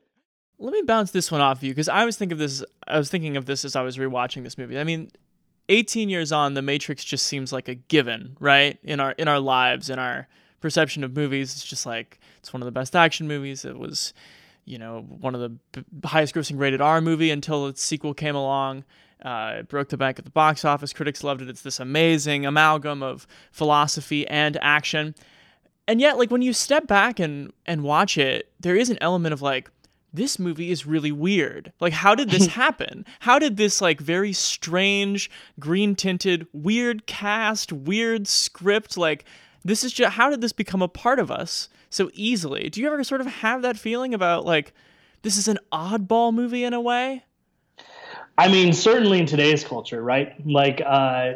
Let 0.57 0.73
me 0.73 0.83
bounce 0.83 1.11
this 1.11 1.31
one 1.31 1.41
off 1.41 1.57
of 1.57 1.63
you 1.63 1.71
because 1.71 1.89
i 1.89 2.05
was 2.05 2.17
thinking 2.17 2.33
of 2.33 2.39
this 2.39 2.63
i 2.87 2.97
was 2.97 3.09
thinking 3.09 3.35
of 3.35 3.45
this 3.45 3.65
as 3.65 3.75
i 3.75 3.81
was 3.81 3.97
rewatching 3.97 4.43
this 4.43 4.57
movie. 4.57 4.79
I 4.79 4.83
mean 4.83 5.11
18 5.69 6.09
years 6.09 6.31
on 6.31 6.53
the 6.53 6.61
matrix 6.61 7.03
just 7.03 7.27
seems 7.27 7.53
like 7.53 7.67
a 7.67 7.75
given 7.75 8.37
right? 8.39 8.77
In 8.83 8.99
our 8.99 9.11
in 9.11 9.27
our 9.27 9.39
lives 9.39 9.89
in 9.89 9.99
our 9.99 10.27
perception 10.59 11.03
of 11.03 11.15
movies 11.15 11.53
it's 11.53 11.65
just 11.65 11.85
like 11.85 12.19
it's 12.39 12.53
one 12.53 12.61
of 12.61 12.65
the 12.65 12.71
best 12.71 12.95
action 12.95 13.27
movies. 13.27 13.65
It 13.65 13.77
was 13.77 14.13
you 14.65 14.77
know, 14.77 15.01
one 15.01 15.35
of 15.35 15.41
the 15.41 15.49
b- 15.49 16.07
highest 16.07 16.35
grossing 16.35 16.57
rated 16.59 16.81
R 16.81 17.01
movie 17.01 17.31
until 17.31 17.67
its 17.67 17.83
sequel 17.83 18.13
came 18.13 18.35
along. 18.35 18.83
Uh, 19.23 19.57
it 19.59 19.67
broke 19.67 19.89
the 19.89 19.97
bank 19.97 20.17
at 20.17 20.25
the 20.25 20.31
box 20.31 20.65
office. 20.65 20.93
Critics 20.93 21.23
loved 21.23 21.41
it. 21.41 21.49
It's 21.49 21.61
this 21.61 21.79
amazing 21.79 22.45
amalgam 22.45 23.03
of 23.03 23.27
philosophy 23.51 24.27
and 24.27 24.57
action. 24.61 25.13
And 25.87 25.99
yet, 25.99 26.17
like 26.17 26.31
when 26.31 26.41
you 26.41 26.53
step 26.53 26.87
back 26.87 27.19
and 27.19 27.51
and 27.65 27.83
watch 27.83 28.17
it, 28.17 28.51
there 28.59 28.75
is 28.75 28.89
an 28.89 28.97
element 29.01 29.33
of 29.33 29.41
like, 29.41 29.69
this 30.13 30.39
movie 30.39 30.71
is 30.71 30.85
really 30.85 31.11
weird. 31.11 31.71
Like, 31.79 31.93
how 31.93 32.15
did 32.15 32.29
this 32.29 32.47
happen? 32.61 33.05
How 33.19 33.39
did 33.39 33.57
this 33.57 33.81
like 33.81 33.99
very 33.99 34.33
strange, 34.33 35.29
green 35.59 35.95
tinted, 35.95 36.47
weird 36.53 37.05
cast, 37.05 37.71
weird 37.71 38.27
script, 38.27 38.97
like 38.97 39.25
this 39.63 39.83
is 39.83 39.93
just 39.93 40.13
how 40.13 40.29
did 40.29 40.41
this 40.41 40.53
become 40.53 40.81
a 40.81 40.87
part 40.87 41.19
of 41.19 41.29
us 41.29 41.69
so 41.91 42.09
easily? 42.13 42.69
Do 42.69 42.81
you 42.81 42.87
ever 42.87 43.03
sort 43.03 43.21
of 43.21 43.27
have 43.27 43.61
that 43.61 43.77
feeling 43.77 44.15
about 44.15 44.45
like 44.45 44.73
this 45.21 45.37
is 45.37 45.47
an 45.47 45.59
oddball 45.71 46.33
movie 46.33 46.63
in 46.63 46.73
a 46.73 46.81
way? 46.81 47.23
I 48.37 48.47
mean, 48.47 48.73
certainly 48.73 49.19
in 49.19 49.27
today's 49.27 49.63
culture, 49.63 50.01
right? 50.01 50.33
Like, 50.47 50.81
uh, 50.83 51.33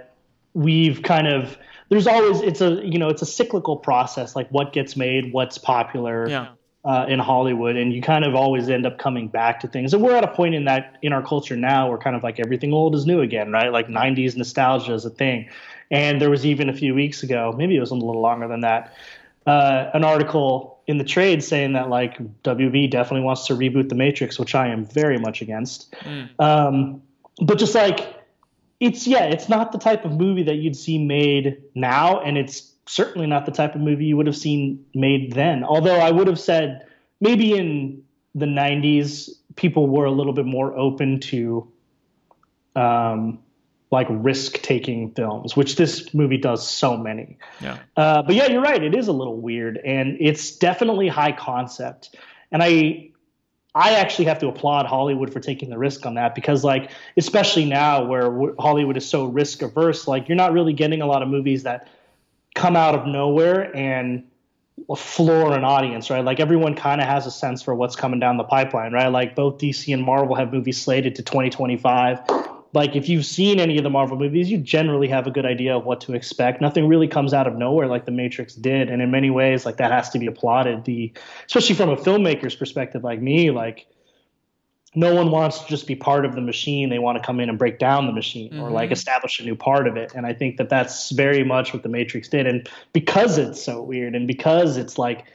we've 0.53 1.03
kind 1.03 1.27
of 1.27 1.55
there's 1.89 2.07
always 2.07 2.41
it's 2.41 2.61
a 2.61 2.81
you 2.83 2.97
know 2.97 3.09
it's 3.09 3.21
a 3.21 3.27
cyclical 3.27 3.77
process. 3.77 4.35
Like 4.35 4.49
what 4.49 4.73
gets 4.73 4.95
made, 4.95 5.31
what's 5.31 5.59
popular. 5.59 6.27
Yeah. 6.27 6.47
Uh, 6.87 7.03
in 7.09 7.17
Hollywood, 7.17 7.75
and 7.75 7.91
you 7.91 7.99
kind 7.99 8.23
of 8.23 8.35
always 8.35 8.69
end 8.69 8.85
up 8.85 8.99
coming 8.99 9.27
back 9.27 9.59
to 9.61 9.67
things. 9.67 9.91
And 9.91 10.03
we're 10.03 10.15
at 10.15 10.23
a 10.23 10.27
point 10.27 10.53
in 10.53 10.65
that 10.65 10.99
in 11.01 11.13
our 11.13 11.23
culture 11.23 11.57
now 11.57 11.89
where 11.89 11.97
kind 11.97 12.15
of 12.15 12.21
like 12.21 12.39
everything 12.39 12.73
old 12.73 12.93
is 12.93 13.07
new 13.07 13.21
again, 13.21 13.51
right? 13.51 13.71
Like 13.71 13.87
'90s 13.87 14.37
nostalgia 14.37 14.93
is 14.93 15.03
a 15.03 15.09
thing. 15.09 15.49
And 15.89 16.21
there 16.21 16.29
was 16.29 16.45
even 16.45 16.69
a 16.69 16.73
few 16.73 16.93
weeks 16.93 17.23
ago, 17.23 17.53
maybe 17.57 17.75
it 17.75 17.79
was 17.79 17.89
a 17.89 17.95
little 17.95 18.21
longer 18.21 18.47
than 18.47 18.61
that, 18.61 18.93
uh, 19.45 19.89
an 19.93 20.03
article 20.03 20.79
in 20.87 20.97
the 20.97 21.03
trade 21.03 21.43
saying 21.43 21.73
that 21.73 21.89
like 21.89 22.17
WB 22.43 22.89
definitely 22.89 23.25
wants 23.25 23.47
to 23.47 23.53
reboot 23.53 23.89
the 23.89 23.95
Matrix, 23.95 24.39
which 24.39 24.55
I 24.55 24.67
am 24.67 24.85
very 24.85 25.17
much 25.17 25.41
against. 25.41 25.93
Um, 26.39 27.01
but 27.41 27.57
just 27.57 27.75
like 27.75 28.15
it's 28.79 29.07
yeah, 29.07 29.23
it's 29.23 29.49
not 29.49 29.71
the 29.71 29.77
type 29.77 30.05
of 30.05 30.13
movie 30.13 30.43
that 30.43 30.55
you'd 30.55 30.75
see 30.75 31.03
made 31.03 31.61
now, 31.73 32.19
and 32.19 32.37
it's 32.37 32.71
certainly 32.85 33.27
not 33.27 33.45
the 33.45 33.51
type 33.51 33.75
of 33.75 33.81
movie 33.81 34.05
you 34.05 34.17
would 34.17 34.27
have 34.27 34.37
seen 34.37 34.85
made 34.93 35.33
then. 35.33 35.63
Although 35.63 35.99
I 35.99 36.11
would 36.11 36.27
have 36.27 36.39
said 36.39 36.85
maybe 37.21 37.57
in 37.57 38.03
the 38.35 38.45
'90s, 38.45 39.29
people 39.55 39.87
were 39.87 40.05
a 40.05 40.11
little 40.11 40.33
bit 40.33 40.45
more 40.45 40.75
open 40.77 41.19
to 41.21 41.67
um, 42.75 43.39
like 43.91 44.07
risk 44.09 44.61
taking 44.61 45.11
films, 45.11 45.55
which 45.55 45.75
this 45.75 46.13
movie 46.13 46.37
does 46.37 46.67
so 46.67 46.97
many. 46.97 47.37
Yeah. 47.61 47.77
Uh, 47.95 48.21
but 48.23 48.35
yeah, 48.35 48.47
you're 48.47 48.61
right. 48.61 48.81
It 48.81 48.95
is 48.95 49.07
a 49.07 49.11
little 49.11 49.39
weird, 49.39 49.77
and 49.85 50.17
it's 50.19 50.51
definitely 50.57 51.07
high 51.07 51.31
concept. 51.31 52.15
And 52.51 52.63
I, 52.63 53.11
I 53.75 53.95
actually 53.95 54.25
have 54.25 54.39
to 54.39 54.47
applaud 54.47 54.85
Hollywood 54.85 55.31
for 55.31 55.39
taking 55.39 55.69
the 55.69 55.77
risk 55.77 56.05
on 56.05 56.15
that 56.15 56.33
because, 56.35 56.63
like, 56.63 56.91
especially 57.17 57.65
now 57.65 58.05
where 58.05 58.53
Hollywood 58.57 58.97
is 58.97 59.07
so 59.07 59.25
risk 59.25 59.61
averse, 59.61 60.07
like 60.07 60.27
you're 60.27 60.35
not 60.35 60.53
really 60.53 60.73
getting 60.73 61.01
a 61.01 61.05
lot 61.05 61.21
of 61.21 61.27
movies 61.27 61.63
that 61.63 61.87
come 62.55 62.75
out 62.75 62.95
of 62.95 63.05
nowhere 63.05 63.75
and 63.75 64.23
floor 64.97 65.53
an 65.53 65.63
audience, 65.63 66.09
right? 66.09 66.23
Like 66.23 66.39
everyone 66.39 66.75
kind 66.75 67.01
of 67.01 67.07
has 67.07 67.25
a 67.25 67.31
sense 67.31 67.61
for 67.61 67.73
what's 67.73 67.95
coming 67.95 68.19
down 68.19 68.37
the 68.37 68.43
pipeline, 68.43 68.93
right? 68.93 69.07
Like 69.07 69.35
both 69.35 69.57
DC 69.57 69.93
and 69.93 70.03
Marvel 70.03 70.35
have 70.35 70.51
movies 70.51 70.81
slated 70.81 71.15
to 71.15 71.23
2025 71.23 72.19
like 72.75 72.95
if 72.95 73.09
you've 73.09 73.25
seen 73.25 73.59
any 73.59 73.77
of 73.77 73.83
the 73.83 73.89
Marvel 73.89 74.17
movies, 74.17 74.51
you 74.51 74.57
generally 74.57 75.07
have 75.07 75.25
a 75.25 75.31
good 75.31 75.45
idea 75.45 75.75
of 75.75 75.85
what 75.85 76.01
to 76.01 76.13
expect. 76.13 76.61
Nothing 76.61 76.87
really 76.87 77.07
comes 77.07 77.33
out 77.33 77.47
of 77.47 77.55
nowhere 77.55 77.87
like 77.87 78.05
the 78.05 78.11
Matrix 78.11 78.53
did, 78.53 78.89
and 78.89 79.01
in 79.01 79.09
many 79.09 79.29
ways, 79.29 79.65
like 79.65 79.77
that 79.77 79.91
has 79.91 80.09
to 80.09 80.19
be 80.19 80.27
applauded. 80.27 80.85
The 80.85 81.11
especially 81.45 81.75
from 81.75 81.89
a 81.89 81.95
filmmaker's 81.95 82.55
perspective, 82.55 83.03
like 83.03 83.21
me, 83.21 83.51
like 83.51 83.87
no 84.95 85.13
one 85.13 85.29
wants 85.29 85.59
to 85.59 85.67
just 85.67 85.87
be 85.87 85.95
part 85.95 86.25
of 86.25 86.35
the 86.35 86.41
machine. 86.41 86.89
They 86.89 86.99
want 86.99 87.17
to 87.17 87.23
come 87.23 87.39
in 87.39 87.49
and 87.49 87.57
break 87.59 87.79
down 87.79 88.07
the 88.07 88.13
machine 88.13 88.57
or 88.57 88.71
like 88.71 88.87
mm-hmm. 88.87 88.93
establish 88.93 89.39
a 89.39 89.43
new 89.43 89.55
part 89.55 89.87
of 89.87 89.97
it. 89.97 90.13
And 90.15 90.25
I 90.25 90.33
think 90.33 90.57
that 90.57 90.69
that's 90.69 91.11
very 91.11 91.43
much 91.43 91.73
what 91.73 91.83
the 91.83 91.89
Matrix 91.89 92.29
did. 92.29 92.47
And 92.47 92.67
because 92.93 93.37
it's 93.37 93.61
so 93.61 93.81
weird, 93.81 94.15
and 94.15 94.25
because 94.25 94.77
it's 94.77 94.97
like, 94.97 95.25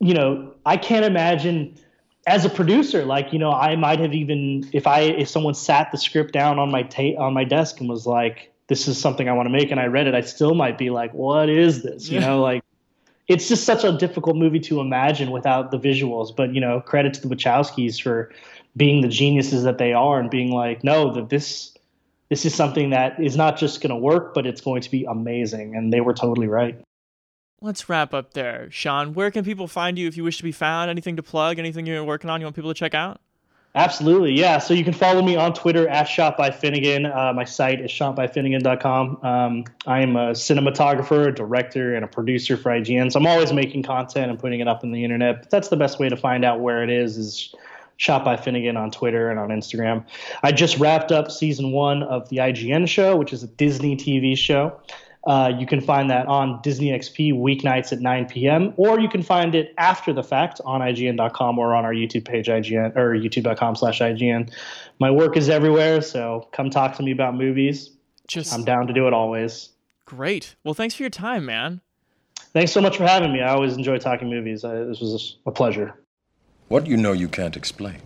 you 0.00 0.14
know, 0.14 0.54
I 0.64 0.78
can't 0.78 1.04
imagine 1.04 1.78
as 2.26 2.44
a 2.44 2.50
producer, 2.50 3.04
like 3.04 3.32
you 3.32 3.38
know, 3.38 3.52
I 3.52 3.76
might 3.76 4.00
have 4.00 4.12
even 4.12 4.68
if 4.72 4.86
I 4.86 5.00
if 5.00 5.28
someone 5.28 5.54
sat 5.54 5.92
the 5.92 5.98
script 5.98 6.32
down 6.32 6.58
on 6.58 6.70
my 6.70 6.82
ta- 6.82 7.16
on 7.18 7.32
my 7.32 7.44
desk 7.44 7.80
and 7.80 7.88
was 7.88 8.06
like, 8.06 8.52
"This 8.66 8.88
is 8.88 8.98
something 8.98 9.28
I 9.28 9.32
want 9.32 9.46
to 9.46 9.50
make," 9.50 9.70
and 9.70 9.78
I 9.78 9.86
read 9.86 10.06
it, 10.06 10.14
I 10.14 10.22
still 10.22 10.54
might 10.54 10.76
be 10.76 10.90
like, 10.90 11.14
"What 11.14 11.48
is 11.48 11.82
this?" 11.82 12.08
You 12.08 12.20
know, 12.20 12.40
like 12.42 12.64
it's 13.28 13.48
just 13.48 13.64
such 13.64 13.84
a 13.84 13.92
difficult 13.92 14.36
movie 14.36 14.60
to 14.60 14.80
imagine 14.80 15.30
without 15.30 15.70
the 15.70 15.78
visuals. 15.78 16.34
But 16.34 16.52
you 16.52 16.60
know, 16.60 16.80
credit 16.80 17.14
to 17.14 17.26
the 17.26 17.34
Wachowskis 17.34 18.02
for 18.02 18.32
being 18.76 19.02
the 19.02 19.08
geniuses 19.08 19.62
that 19.62 19.78
they 19.78 19.92
are 19.92 20.18
and 20.18 20.28
being 20.28 20.50
like, 20.50 20.82
"No, 20.82 21.12
that 21.14 21.28
this 21.28 21.74
this 22.28 22.44
is 22.44 22.56
something 22.56 22.90
that 22.90 23.20
is 23.22 23.36
not 23.36 23.56
just 23.56 23.80
going 23.80 23.90
to 23.90 23.96
work, 23.96 24.34
but 24.34 24.46
it's 24.46 24.60
going 24.60 24.82
to 24.82 24.90
be 24.90 25.04
amazing," 25.04 25.76
and 25.76 25.92
they 25.92 26.00
were 26.00 26.14
totally 26.14 26.48
right. 26.48 26.76
Let's 27.60 27.88
wrap 27.88 28.12
up 28.12 28.34
there. 28.34 28.68
Sean, 28.70 29.14
where 29.14 29.30
can 29.30 29.44
people 29.44 29.66
find 29.66 29.98
you 29.98 30.06
if 30.08 30.16
you 30.16 30.24
wish 30.24 30.36
to 30.38 30.42
be 30.42 30.52
found? 30.52 30.90
Anything 30.90 31.16
to 31.16 31.22
plug? 31.22 31.58
Anything 31.58 31.86
you're 31.86 32.04
working 32.04 32.28
on 32.28 32.40
you 32.40 32.46
want 32.46 32.54
people 32.54 32.72
to 32.72 32.78
check 32.78 32.94
out? 32.94 33.20
Absolutely, 33.74 34.32
yeah. 34.32 34.58
So 34.58 34.72
you 34.72 34.84
can 34.84 34.94
follow 34.94 35.20
me 35.20 35.36
on 35.36 35.52
Twitter 35.52 35.86
at 35.86 36.04
Shot 36.04 36.38
by 36.38 36.50
Finnegan. 36.50 37.04
Uh, 37.04 37.34
my 37.34 37.44
site 37.44 37.80
is 37.82 37.90
shotbyfinnegan.com. 37.90 39.18
Um, 39.22 39.64
I 39.86 40.00
am 40.00 40.16
a 40.16 40.30
cinematographer, 40.30 41.28
a 41.28 41.32
director, 41.32 41.94
and 41.94 42.02
a 42.02 42.08
producer 42.08 42.56
for 42.56 42.70
IGN. 42.70 43.12
So 43.12 43.20
I'm 43.20 43.26
always 43.26 43.52
making 43.52 43.82
content 43.82 44.30
and 44.30 44.38
putting 44.38 44.60
it 44.60 44.68
up 44.68 44.82
on 44.82 44.92
the 44.92 45.04
internet. 45.04 45.42
But 45.42 45.50
that's 45.50 45.68
the 45.68 45.76
best 45.76 45.98
way 45.98 46.08
to 46.08 46.16
find 46.16 46.42
out 46.42 46.60
where 46.60 46.82
it 46.82 46.90
is. 46.90 47.18
Is 47.18 47.54
Shot 47.98 48.24
by 48.26 48.36
Finnegan 48.36 48.76
on 48.76 48.90
Twitter 48.90 49.30
and 49.30 49.40
on 49.40 49.48
Instagram. 49.48 50.04
I 50.42 50.52
just 50.52 50.78
wrapped 50.78 51.12
up 51.12 51.30
season 51.30 51.72
one 51.72 52.02
of 52.02 52.28
the 52.28 52.38
IGN 52.38 52.88
show, 52.88 53.16
which 53.16 53.32
is 53.32 53.42
a 53.42 53.46
Disney 53.46 53.96
TV 53.96 54.36
show. 54.36 54.78
Uh, 55.26 55.52
you 55.58 55.66
can 55.66 55.80
find 55.80 56.08
that 56.08 56.26
on 56.26 56.60
Disney 56.62 56.90
XD 56.90 57.34
weeknights 57.34 57.92
at 57.92 58.00
9 58.00 58.26
p.m. 58.26 58.72
or 58.76 59.00
you 59.00 59.08
can 59.08 59.22
find 59.22 59.56
it 59.56 59.74
after 59.76 60.12
the 60.12 60.22
fact 60.22 60.60
on 60.64 60.80
IGN.com 60.80 61.58
or 61.58 61.74
on 61.74 61.84
our 61.84 61.92
YouTube 61.92 62.24
page, 62.24 62.46
IGN 62.46 62.96
or 62.96 63.14
YouTube.com 63.14 63.74
slash 63.74 64.00
IGN. 64.00 64.52
My 65.00 65.10
work 65.10 65.36
is 65.36 65.48
everywhere, 65.48 66.00
so 66.00 66.48
come 66.52 66.70
talk 66.70 66.96
to 66.96 67.02
me 67.02 67.10
about 67.10 67.34
movies. 67.34 67.90
Just 68.28 68.52
I'm 68.54 68.64
down 68.64 68.86
to 68.86 68.92
do 68.92 69.08
it 69.08 69.12
always. 69.12 69.70
great. 70.04 70.54
Well, 70.62 70.74
thanks 70.74 70.94
for 70.94 71.02
your 71.02 71.10
time, 71.10 71.44
man. 71.44 71.80
Thanks 72.52 72.70
so 72.72 72.80
much 72.80 72.96
for 72.96 73.06
having 73.06 73.32
me. 73.32 73.40
I 73.40 73.52
always 73.52 73.76
enjoy 73.76 73.98
talking 73.98 74.30
movies. 74.30 74.64
I, 74.64 74.76
this 74.84 75.00
was 75.00 75.38
a 75.44 75.50
pleasure. 75.50 75.98
What 76.68 76.86
you 76.86 76.96
know 76.96 77.12
you 77.12 77.28
can't 77.28 77.56
explain, 77.56 78.00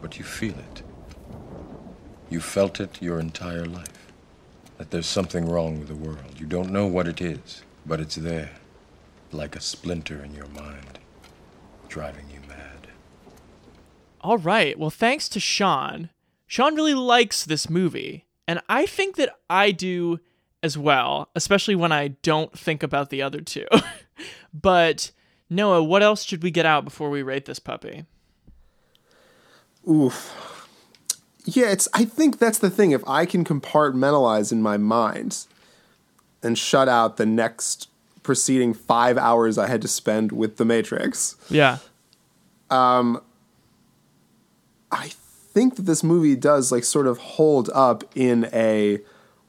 but 0.00 0.18
you 0.18 0.24
feel 0.24 0.54
it. 0.58 0.82
You 2.30 2.40
felt 2.40 2.80
it 2.80 3.02
your 3.02 3.20
entire 3.20 3.66
life. 3.66 3.97
That 4.78 4.90
there's 4.90 5.06
something 5.06 5.48
wrong 5.48 5.78
with 5.78 5.88
the 5.88 5.94
world. 5.94 6.38
You 6.38 6.46
don't 6.46 6.70
know 6.70 6.86
what 6.86 7.08
it 7.08 7.20
is, 7.20 7.62
but 7.84 8.00
it's 8.00 8.14
there, 8.14 8.52
like 9.32 9.56
a 9.56 9.60
splinter 9.60 10.22
in 10.22 10.34
your 10.34 10.46
mind, 10.48 11.00
driving 11.88 12.30
you 12.30 12.40
mad. 12.48 12.88
All 14.20 14.38
right. 14.38 14.78
Well, 14.78 14.90
thanks 14.90 15.28
to 15.30 15.40
Sean. 15.40 16.10
Sean 16.46 16.74
really 16.74 16.94
likes 16.94 17.44
this 17.44 17.68
movie, 17.68 18.26
and 18.46 18.60
I 18.68 18.86
think 18.86 19.16
that 19.16 19.36
I 19.50 19.72
do 19.72 20.20
as 20.62 20.78
well, 20.78 21.28
especially 21.34 21.74
when 21.74 21.92
I 21.92 22.08
don't 22.08 22.56
think 22.56 22.82
about 22.82 23.10
the 23.10 23.20
other 23.20 23.40
two. 23.40 23.66
but 24.54 25.10
Noah, 25.50 25.82
what 25.82 26.02
else 26.02 26.24
should 26.24 26.42
we 26.42 26.50
get 26.50 26.66
out 26.66 26.84
before 26.84 27.10
we 27.10 27.22
rate 27.22 27.46
this 27.46 27.58
puppy? 27.58 28.04
Oof. 29.88 30.57
Yeah, 31.50 31.70
it's. 31.70 31.88
I 31.94 32.04
think 32.04 32.38
that's 32.38 32.58
the 32.58 32.68
thing. 32.70 32.90
If 32.90 33.02
I 33.06 33.24
can 33.24 33.44
compartmentalize 33.44 34.52
in 34.52 34.60
my 34.60 34.76
mind 34.76 35.46
and 36.42 36.58
shut 36.58 36.88
out 36.88 37.16
the 37.16 37.26
next 37.26 37.88
preceding 38.22 38.74
five 38.74 39.16
hours 39.16 39.56
I 39.56 39.66
had 39.66 39.80
to 39.82 39.88
spend 39.88 40.32
with 40.32 40.58
the 40.58 40.64
Matrix, 40.64 41.36
Yeah. 41.48 41.78
Um 42.70 43.22
I 44.92 45.08
think 45.54 45.76
that 45.76 45.82
this 45.86 46.04
movie 46.04 46.36
does 46.36 46.70
like 46.70 46.84
sort 46.84 47.06
of 47.06 47.18
hold 47.18 47.70
up 47.74 48.04
in 48.14 48.48
a 48.52 49.00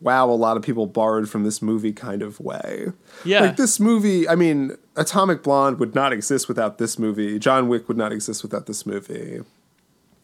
wow, 0.02 0.30
a 0.30 0.32
lot 0.32 0.56
of 0.56 0.64
people 0.64 0.86
borrowed 0.88 1.30
from 1.30 1.44
this 1.44 1.62
movie 1.62 1.92
kind 1.92 2.22
of 2.22 2.40
way. 2.40 2.88
Yeah. 3.26 3.42
Like 3.42 3.58
this 3.58 3.82
movie, 3.82 4.30
I 4.30 4.36
mean, 4.36 4.78
Atomic 4.96 5.44
Blonde 5.44 5.78
would 5.80 5.94
not 5.94 6.14
exist 6.14 6.48
without 6.48 6.78
this 6.78 6.98
movie. 6.98 7.38
John 7.38 7.68
Wick 7.68 7.90
would 7.90 7.98
not 7.98 8.14
exist 8.14 8.42
without 8.42 8.66
this 8.66 8.86
movie. 8.86 9.42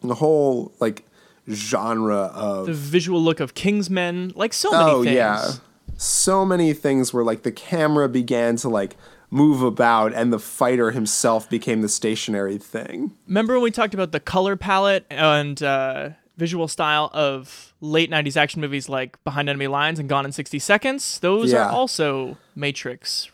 The 0.02 0.16
whole 0.16 0.72
like 0.80 1.06
genre 1.50 2.32
of 2.34 2.66
The 2.68 2.74
visual 2.74 3.22
look 3.22 3.40
of 3.40 3.54
Kingsman, 3.54 4.32
like 4.36 4.54
so 4.54 4.72
many 4.72 4.84
oh 4.92 5.04
things. 5.04 5.16
yeah, 5.16 5.52
so 5.98 6.46
many 6.46 6.74
things 6.74 7.14
where 7.14 7.24
like 7.24 7.44
the 7.44 7.52
camera 7.52 8.10
began 8.10 8.56
to 8.58 8.70
like 8.70 8.96
move 9.32 9.62
about 9.62 10.14
and 10.14 10.32
the 10.32 10.40
fighter 10.40 10.92
himself 10.92 11.50
became 11.50 11.82
the 11.82 11.90
stationary 11.90 12.58
thing. 12.58 13.12
Remember 13.28 13.54
when 13.56 13.64
we 13.64 13.72
talked 13.72 13.94
about 13.94 14.12
the 14.12 14.20
color 14.20 14.56
palette 14.56 15.06
and 15.10 15.62
uh, 15.64 16.10
visual 16.38 16.68
style 16.68 17.10
of 17.14 17.74
late 17.82 18.10
90s 18.10 18.38
action 18.38 18.62
movies 18.62 18.88
like 18.88 19.22
Behind 19.24 19.50
Enemy 19.50 19.68
Lines 19.68 20.00
and 20.00 20.08
Gone 20.08 20.26
in 20.26 20.32
60 20.32 20.60
Seconds? 20.60 21.20
Those 21.20 21.52
Yeah. 21.52 21.66
are 21.68 21.72
also 21.72 22.38
Matrix 22.56 23.30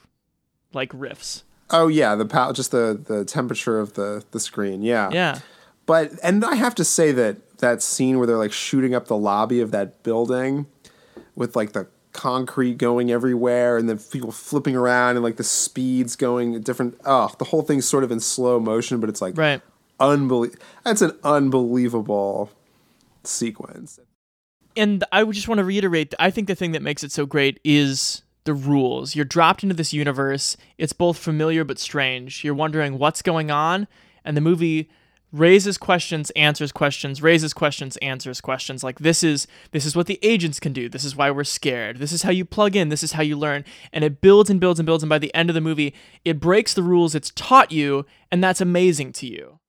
like 0.74 0.92
riffs. 0.92 1.44
Oh 1.70 1.88
yeah, 1.88 2.16
the 2.16 2.26
pal- 2.26 2.54
just 2.54 2.72
the 2.72 3.00
the 3.06 3.24
temperature 3.26 3.80
of 3.80 3.94
the 3.94 4.24
the 4.32 4.40
screen. 4.40 4.82
Yeah. 4.82 5.10
Yeah. 5.12 5.40
But 5.86 6.12
and 6.24 6.44
I 6.46 6.56
have 6.56 6.76
to 6.76 6.84
say 6.86 7.12
that 7.14 7.51
that 7.62 7.82
scene 7.82 8.18
where 8.18 8.28
they're 8.28 8.38
like 8.38 8.52
shooting 8.52 8.94
up 8.94 9.08
the 9.08 9.18
lobby 9.18 9.62
of 9.62 9.72
that 9.72 10.04
building 10.04 10.66
with 11.36 11.56
like 11.56 11.72
the 11.72 11.88
concrete 12.12 12.78
going 12.78 13.10
everywhere 13.10 13.78
and 13.78 13.88
then 13.88 13.98
people 13.98 14.32
flipping 14.34 14.76
around 14.76 15.16
and 15.16 15.24
like 15.24 15.38
the 15.38 15.44
speeds 15.46 16.18
going 16.18 16.60
different 16.62 17.00
oh 17.06 17.34
the 17.40 17.46
whole 17.46 17.62
thing's 17.62 17.88
sort 17.88 18.04
of 18.04 18.12
in 18.12 18.20
slow 18.20 18.60
motion 18.60 19.00
but 19.00 19.08
it's 19.10 19.22
like 19.22 19.38
Right. 19.38 19.62
unbelievable 19.98 20.60
that's 20.84 21.02
an 21.02 21.18
unbelievable 21.24 22.52
sequence 23.24 24.00
and 24.76 25.04
I 25.12 25.24
would 25.24 25.36
just 25.36 25.48
want 25.48 25.60
to 25.60 25.64
reiterate 25.64 26.14
I 26.20 26.32
think 26.32 26.48
the 26.48 26.56
thing 26.56 26.74
that 26.74 26.82
makes 26.82 27.04
it 27.04 27.12
so 27.12 27.26
great 27.26 27.60
is 27.64 28.24
the 28.44 28.54
rules. 28.54 29.16
You're 29.16 29.26
dropped 29.26 29.64
into 29.64 29.76
this 29.76 29.94
universe. 29.94 30.58
It's 30.78 30.94
both 30.94 31.18
familiar 31.18 31.64
but 31.64 31.78
strange. 31.78 32.44
You're 32.44 32.56
wondering 32.56 32.98
what's 32.98 33.22
going 33.22 33.52
on, 33.52 33.88
and 34.26 34.36
the 34.36 34.42
movie 34.42 34.90
raises 35.32 35.78
questions, 35.78 36.30
answers 36.32 36.72
questions, 36.72 37.22
raises 37.22 37.54
questions, 37.54 37.98
answers 37.98 38.42
questions. 38.42 38.84
Like 38.84 39.00
this 39.00 39.24
is 39.24 39.48
this 39.72 39.86
is 39.86 39.96
what 39.96 40.08
the 40.08 40.20
agents 40.22 40.60
can 40.60 40.74
do. 40.74 40.90
This 40.90 41.04
is 41.04 41.16
why 41.16 41.32
we're 41.32 41.44
scared. 41.44 41.98
This 41.98 42.12
is 42.12 42.24
how 42.24 42.32
you 42.32 42.46
plug 42.46 42.76
in. 42.76 42.90
This 42.90 43.04
is 43.04 43.14
how 43.14 43.24
you 43.24 43.38
learn. 43.38 43.64
And 43.94 44.04
it 44.04 44.22
builds 44.22 44.50
and 44.50 44.60
builds 44.60 44.80
and 44.80 44.86
builds 44.86 45.04
and 45.04 45.10
by 45.10 45.20
the 45.20 45.34
end 45.34 45.50
of 45.50 45.54
the 45.54 45.62
movie, 45.62 45.94
it 46.26 46.40
breaks 46.40 46.74
the 46.74 46.84
rules 46.84 47.16
it's 47.16 47.32
taught 47.32 47.72
you, 47.72 48.06
and 48.32 48.44
that's 48.44 48.62
amazing 48.62 49.14
to 49.14 49.28
you. 49.28 49.60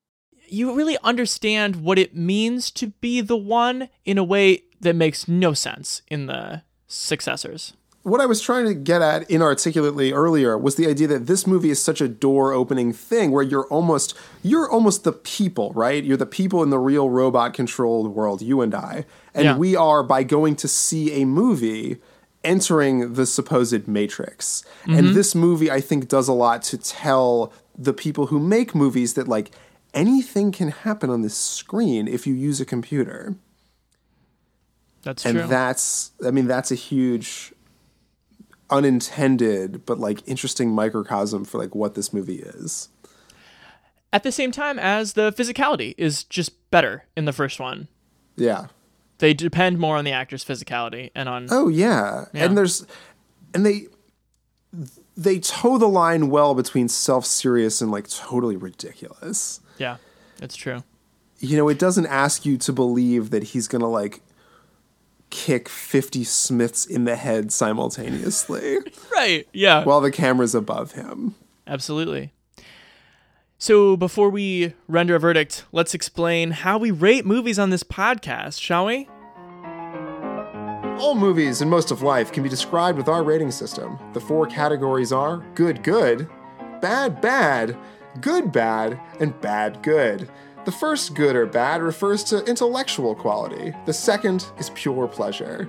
You 0.48 0.74
really 0.74 0.98
understand 1.02 1.76
what 1.76 1.98
it 1.98 2.14
means 2.14 2.70
to 2.72 2.88
be 2.88 3.20
the 3.20 3.36
one 3.36 3.88
in 4.04 4.18
a 4.18 4.24
way 4.24 4.64
that 4.80 4.96
makes 4.96 5.26
no 5.26 5.54
sense 5.54 6.02
in 6.08 6.26
the 6.26 6.62
successors. 6.86 7.74
What 8.02 8.20
I 8.20 8.26
was 8.26 8.40
trying 8.40 8.66
to 8.66 8.74
get 8.74 9.00
at 9.00 9.30
inarticulately 9.30 10.12
earlier 10.12 10.58
was 10.58 10.74
the 10.74 10.88
idea 10.88 11.06
that 11.08 11.26
this 11.26 11.46
movie 11.46 11.70
is 11.70 11.80
such 11.80 12.00
a 12.00 12.08
door 12.08 12.52
opening 12.52 12.92
thing 12.92 13.30
where 13.30 13.44
you're 13.44 13.66
almost 13.66 14.14
you're 14.42 14.68
almost 14.68 15.04
the 15.04 15.12
people, 15.12 15.72
right? 15.74 16.02
You're 16.02 16.16
the 16.16 16.26
people 16.26 16.62
in 16.62 16.70
the 16.70 16.78
real 16.78 17.08
robot 17.08 17.54
controlled 17.54 18.14
world, 18.14 18.42
you 18.42 18.60
and 18.60 18.74
I. 18.74 19.04
And 19.34 19.44
Yeah. 19.44 19.56
we 19.56 19.76
are 19.76 20.02
by 20.02 20.24
going 20.24 20.56
to 20.56 20.68
see 20.68 21.22
a 21.22 21.24
movie 21.24 21.98
entering 22.42 23.14
the 23.14 23.24
supposed 23.24 23.86
matrix. 23.86 24.64
And 24.84 24.96
mm-hmm. 24.96 25.14
this 25.14 25.34
movie 25.34 25.70
I 25.70 25.80
think 25.80 26.08
does 26.08 26.26
a 26.26 26.32
lot 26.32 26.62
to 26.64 26.78
tell 26.78 27.52
the 27.78 27.92
people 27.92 28.26
who 28.26 28.40
make 28.40 28.74
movies 28.74 29.14
that 29.14 29.28
like 29.28 29.52
anything 29.94 30.50
can 30.50 30.68
happen 30.68 31.08
on 31.08 31.22
this 31.22 31.36
screen 31.36 32.08
if 32.08 32.26
you 32.26 32.34
use 32.34 32.60
a 32.60 32.64
computer. 32.64 33.36
That's 35.02 35.22
true. 35.22 35.30
and 35.30 35.38
true. 35.40 35.48
that's 35.48 36.12
i 36.24 36.30
mean 36.30 36.46
that's 36.46 36.70
a 36.70 36.76
huge 36.76 37.52
unintended 38.72 39.84
but 39.86 39.98
like 40.00 40.26
interesting 40.26 40.70
microcosm 40.70 41.44
for 41.44 41.58
like 41.58 41.74
what 41.74 41.94
this 41.94 42.12
movie 42.12 42.40
is 42.40 42.88
At 44.12 44.22
the 44.24 44.32
same 44.32 44.50
time 44.50 44.78
as 44.78 45.12
the 45.12 45.32
physicality 45.32 45.94
is 45.98 46.24
just 46.24 46.52
better 46.70 47.04
in 47.16 47.24
the 47.26 47.32
first 47.32 47.60
one. 47.60 47.88
yeah 48.36 48.66
They 49.18 49.34
depend 49.34 49.78
more 49.78 49.96
on 49.96 50.04
the 50.04 50.12
actor's 50.12 50.44
physicality 50.44 51.10
and 51.14 51.28
on 51.28 51.46
oh 51.50 51.68
yeah. 51.68 52.24
Yeah. 52.34 52.44
and 52.46 52.56
there's 52.58 52.86
and 53.54 53.64
they 53.66 53.86
they 55.16 55.38
toe 55.38 55.76
the 55.78 55.88
line 55.88 56.30
well 56.30 56.54
between 56.54 56.88
self-serious 56.88 57.80
and 57.82 57.90
like 57.90 58.08
totally 58.08 58.56
ridiculous 58.56 59.60
yeah, 59.78 59.96
it's 60.40 60.56
true. 60.56 60.82
you 61.38 61.56
know 61.56 61.68
it 61.68 61.78
doesn't 61.78 62.06
ask 62.06 62.46
you 62.46 62.56
to 62.58 62.72
believe 62.72 63.30
that 63.30 63.42
he's 63.42 63.68
gonna 63.68 63.88
like 63.88 64.22
kick 65.32 65.68
50 65.68 66.22
smiths 66.24 66.84
in 66.86 67.04
the 67.04 67.16
head 67.16 67.50
simultaneously 67.50 68.76
Right. 69.12 69.48
Yeah. 69.52 69.82
while 69.84 70.00
the 70.02 70.12
camera's 70.12 70.54
above 70.54 70.92
him 70.92 71.34
Absolutely. 71.66 72.32
So 73.56 73.96
before 73.96 74.28
we 74.28 74.74
render 74.88 75.14
a 75.14 75.20
verdict, 75.20 75.64
let's 75.72 75.94
explain 75.94 76.50
how 76.50 76.76
we 76.76 76.90
rate 76.90 77.24
movies 77.24 77.56
on 77.58 77.70
this 77.70 77.84
podcast, 77.84 78.60
shall 78.60 78.86
we? 78.86 79.08
All 81.00 81.14
movies 81.14 81.60
and 81.62 81.70
most 81.70 81.90
of 81.90 82.02
life 82.02 82.30
can 82.32 82.42
be 82.42 82.48
described 82.48 82.98
with 82.98 83.08
our 83.08 83.22
rating 83.22 83.50
system. 83.50 83.98
The 84.12 84.20
four 84.20 84.46
categories 84.46 85.12
are 85.12 85.38
good, 85.54 85.82
good, 85.82 86.28
bad, 86.80 87.20
bad, 87.20 87.76
good, 88.20 88.52
bad, 88.52 89.00
and 89.20 89.40
bad, 89.40 89.82
good. 89.82 90.28
The 90.64 90.72
first 90.72 91.14
good 91.14 91.34
or 91.34 91.44
bad 91.44 91.82
refers 91.82 92.22
to 92.24 92.44
intellectual 92.44 93.16
quality. 93.16 93.74
The 93.84 93.92
second 93.92 94.46
is 94.58 94.70
pure 94.70 95.08
pleasure. 95.08 95.68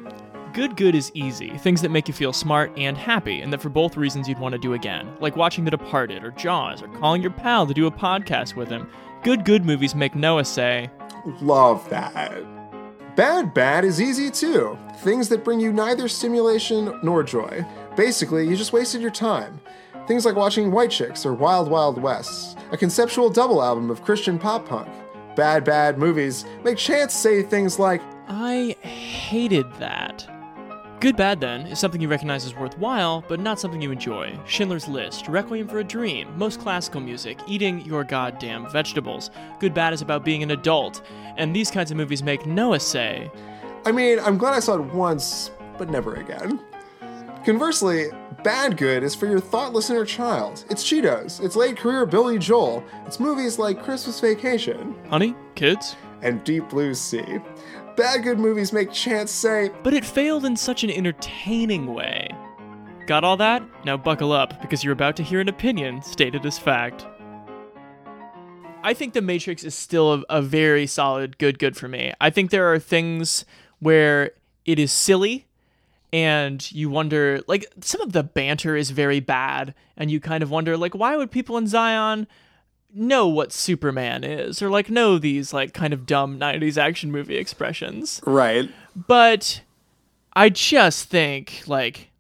Good 0.54 0.78
good 0.78 0.94
is 0.94 1.12
easy, 1.16 1.58
things 1.58 1.82
that 1.82 1.90
make 1.90 2.08
you 2.08 2.14
feel 2.14 2.32
smart 2.32 2.72
and 2.78 2.96
happy, 2.96 3.42
and 3.42 3.52
that 3.52 3.60
for 3.60 3.70
both 3.70 3.98
reasons 3.98 4.30
you'd 4.30 4.38
want 4.38 4.54
to 4.54 4.60
do 4.60 4.74
again, 4.74 5.12
like 5.20 5.36
watching 5.36 5.66
The 5.66 5.72
Departed 5.72 6.24
or 6.24 6.30
Jaws 6.30 6.84
or 6.84 6.90
calling 6.90 7.24
your 7.24 7.32
pal 7.32 7.66
to 7.66 7.74
do 7.74 7.88
a 7.88 7.92
podcast 7.92 8.56
with 8.56 8.70
him. 8.70 8.88
Good 9.24 9.46
good 9.46 9.66
movies 9.66 9.96
make 9.96 10.14
Noah 10.14 10.46
say, 10.46 10.92
Love 11.42 11.90
that. 11.90 12.44
Bad, 13.16 13.56
bad 13.56 13.86
is 13.86 14.00
easy 14.00 14.30
too. 14.30 14.78
Things 14.98 15.28
that 15.30 15.44
bring 15.44 15.60
you 15.60 15.74
neither 15.74 16.08
stimulation 16.08 17.00
nor 17.02 17.24
joy. 17.24 17.66
Basically, 17.96 18.48
you 18.48 18.56
just 18.56 18.74
wasted 18.74 19.02
your 19.02 19.10
time. 19.10 19.60
Things 20.06 20.26
like 20.26 20.36
watching 20.36 20.70
White 20.70 20.92
Chicks 20.92 21.26
or 21.26 21.34
Wild 21.34 21.70
Wild 21.70 22.02
West, 22.02 22.58
a 22.72 22.78
conceptual 22.78 23.30
double 23.30 23.64
album 23.64 23.90
of 23.90 24.04
Christian 24.04 24.38
pop 24.38 24.68
punk. 24.68 24.90
Bad, 25.38 25.64
bad 25.64 25.98
movies 25.98 26.44
make 26.66 26.78
Chance 26.78 27.14
say 27.14 27.42
things 27.42 27.80
like, 27.80 28.02
I 28.28 28.76
hated 28.82 29.72
that. 29.76 30.30
Good 31.00 31.16
Bad, 31.16 31.40
then, 31.40 31.62
is 31.68 31.80
something 31.80 32.00
you 32.00 32.08
recognize 32.08 32.46
as 32.46 32.56
worthwhile, 32.56 33.24
but 33.28 33.40
not 33.40 33.60
something 33.60 33.82
you 33.82 33.92
enjoy. 33.92 34.38
Schindler's 34.46 34.88
List, 34.88 35.28
Requiem 35.28 35.68
for 35.68 35.80
a 35.80 35.84
Dream, 35.84 36.38
most 36.38 36.60
classical 36.60 37.02
music, 37.02 37.40
eating 37.48 37.82
your 37.82 38.04
goddamn 38.04 38.70
vegetables. 38.70 39.30
Good 39.60 39.74
Bad 39.74 39.94
is 39.94 40.02
about 40.02 40.24
being 40.26 40.44
an 40.44 40.52
adult, 40.52 41.02
and 41.38 41.54
these 41.54 41.72
kinds 41.72 41.92
of 41.92 41.98
movies 41.98 42.24
make 42.24 42.46
Noah 42.46 42.80
say, 42.80 43.32
I 43.86 43.92
mean, 43.92 44.20
I'm 44.20 44.38
glad 44.38 44.54
I 44.54 44.60
saw 44.60 44.76
it 44.76 44.94
once, 44.94 45.52
but 45.78 45.90
never 45.90 46.16
again. 46.16 46.62
Conversely, 47.46 48.06
Bad 48.46 48.78
Good 48.78 49.04
is 49.04 49.16
for 49.16 49.26
your 49.26 49.42
thoughtless 49.42 49.90
inner 49.90 50.06
child. 50.06 50.64
It's 50.70 50.82
Cheetos, 50.82 51.44
it's 51.44 51.58
late 51.58 51.76
career 51.76 52.06
Billy 52.06 52.40
Joel, 52.40 52.82
it's 53.06 53.20
movies 53.20 53.60
like 53.60 53.84
Christmas 53.84 54.22
Vacation 54.22 54.96
Honey? 55.10 55.36
Kids? 55.56 55.98
and 56.22 56.42
Deep 56.46 56.70
Blue 56.70 56.94
Sea. 56.94 57.40
Bad 57.98 58.24
Good 58.24 58.40
movies 58.40 58.72
make 58.72 58.94
Chance 58.94 59.30
say, 59.30 59.72
But 59.84 59.94
it 59.94 60.06
failed 60.06 60.46
in 60.46 60.56
such 60.56 60.86
an 60.86 60.90
entertaining 60.90 61.94
way. 61.94 62.30
Got 63.08 63.26
all 63.26 63.36
that? 63.36 63.62
Now 63.84 63.98
buckle 63.98 64.32
up, 64.32 64.62
because 64.62 64.82
you're 64.82 64.94
about 64.94 65.18
to 65.18 65.24
hear 65.24 65.42
an 65.42 65.50
opinion 65.50 66.02
stated 66.02 66.46
as 66.46 66.58
fact. 66.58 67.06
I 68.84 68.94
think 68.94 69.14
The 69.14 69.22
Matrix 69.22 69.66
is 69.66 69.76
still 69.76 70.14
a, 70.14 70.38
a 70.38 70.42
very 70.42 70.88
solid 70.88 71.38
good 71.38 71.60
good 71.60 71.76
for 71.76 71.90
me. 71.90 72.14
I 72.22 72.30
think 72.30 72.52
there 72.52 72.72
are 72.72 72.80
things 72.80 73.44
where 73.80 74.32
it 74.66 74.80
is 74.80 74.94
silly 74.94 75.46
and 76.14 76.72
you 76.72 76.90
wonder 76.90 77.42
like 77.48 77.66
some 77.82 78.00
of 78.02 78.14
the 78.14 78.24
banter 78.24 78.78
is 78.78 78.92
very 78.92 79.20
bad 79.20 79.74
and 79.98 80.10
you 80.12 80.20
kind 80.22 80.44
of 80.44 80.50
wonder 80.52 80.78
like 80.78 80.94
why 80.94 81.18
would 81.18 81.32
people 81.32 81.58
in 81.58 81.68
Zion 81.68 82.28
know 82.94 83.28
what 83.28 83.52
Superman 83.52 84.24
is 84.24 84.62
or 84.62 84.70
like 84.70 84.90
know 84.90 85.18
these 85.18 85.52
like 85.52 85.74
kind 85.74 85.92
of 85.94 86.06
dumb 86.06 86.40
90s 86.40 86.78
action 86.78 87.12
movie 87.12 87.38
expressions 87.38 88.22
Right. 88.26 88.70
but 88.96 89.62
I 90.34 90.50
just 90.50 91.10
think 91.10 91.64
like 91.66 92.12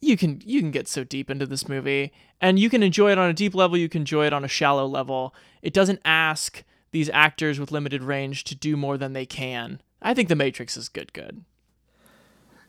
you 0.00 0.16
can 0.16 0.42
you 0.44 0.60
can 0.60 0.70
get 0.72 0.88
so 0.88 1.04
deep 1.04 1.30
into 1.30 1.46
this 1.46 1.68
movie 1.68 2.12
and 2.40 2.58
you 2.58 2.68
can 2.70 2.82
enjoy 2.82 3.12
it 3.12 3.18
on 3.18 3.28
a 3.28 3.34
deep 3.34 3.54
level, 3.54 3.76
you 3.76 3.88
can 3.88 4.00
enjoy 4.02 4.26
it 4.26 4.32
on 4.32 4.44
a 4.44 4.48
shallow 4.48 4.86
level. 4.86 5.34
It 5.60 5.74
doesn't 5.74 6.00
ask 6.06 6.64
these 6.90 7.10
actors 7.10 7.60
with 7.60 7.70
limited 7.70 8.02
range 8.02 8.44
to 8.44 8.54
do 8.54 8.76
more 8.78 8.96
than 8.96 9.12
they 9.12 9.26
can. 9.26 9.82
I 10.00 10.14
think 10.14 10.28
The 10.30 10.36
Matrix 10.36 10.74
is 10.76 10.88
good 10.88 11.12
good. 11.12 11.44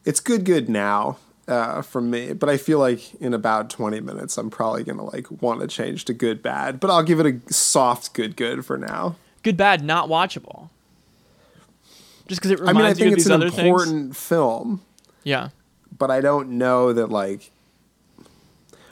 It's 0.05 0.19
good, 0.19 0.43
good 0.45 0.67
now 0.69 1.17
uh, 1.47 1.81
from 1.81 2.09
me, 2.09 2.33
but 2.33 2.49
I 2.49 2.57
feel 2.57 2.79
like 2.79 3.13
in 3.15 3.33
about 3.33 3.69
20 3.69 3.99
minutes, 3.99 4.37
I'm 4.37 4.49
probably 4.49 4.83
going 4.83 4.97
to 4.97 5.03
like 5.03 5.29
want 5.41 5.61
to 5.61 5.67
change 5.67 6.05
to 6.05 6.13
good, 6.13 6.41
bad, 6.41 6.79
but 6.79 6.89
I'll 6.89 7.03
give 7.03 7.19
it 7.19 7.25
a 7.25 7.53
soft 7.53 8.13
good, 8.13 8.35
good 8.35 8.65
for 8.65 8.77
now. 8.77 9.15
Good 9.43 9.57
bad 9.57 9.83
not 9.83 10.07
watchable. 10.09 10.69
Just 12.27 12.41
because 12.41 12.51
it 12.51 12.59
reminds 12.59 12.77
I 12.79 12.81
mean, 12.83 12.91
I 12.91 12.93
think 12.93 13.17
it's 13.17 13.25
an 13.25 13.31
other 13.33 13.49
things. 13.49 13.59
important 13.67 14.15
film, 14.15 14.81
Yeah. 15.23 15.49
but 15.97 16.09
I 16.09 16.21
don't 16.21 16.51
know 16.51 16.93
that 16.93 17.07
like 17.09 17.51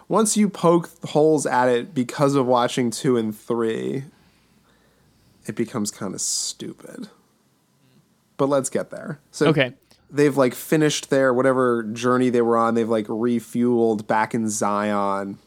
once 0.07 0.35
you 0.35 0.49
poke 0.49 0.89
holes 1.05 1.45
at 1.45 1.69
it 1.69 1.93
because 1.93 2.35
of 2.35 2.45
watching 2.45 2.91
two 2.91 3.15
and 3.15 3.37
three, 3.37 4.03
it 5.45 5.55
becomes 5.55 5.89
kind 5.91 6.13
of 6.13 6.21
stupid. 6.21 7.07
But 8.37 8.49
let's 8.49 8.69
get 8.69 8.89
there. 8.89 9.19
So 9.31 9.47
Okay. 9.47 9.73
They've 10.11 10.35
like 10.35 10.53
finished 10.55 11.09
their 11.09 11.33
whatever 11.33 11.83
journey 11.83 12.29
they 12.29 12.41
were 12.41 12.57
on. 12.57 12.73
They've 12.73 12.89
like 12.89 13.07
refueled 13.07 14.07
back 14.07 14.33
in 14.33 14.49
Zion. 14.49 15.37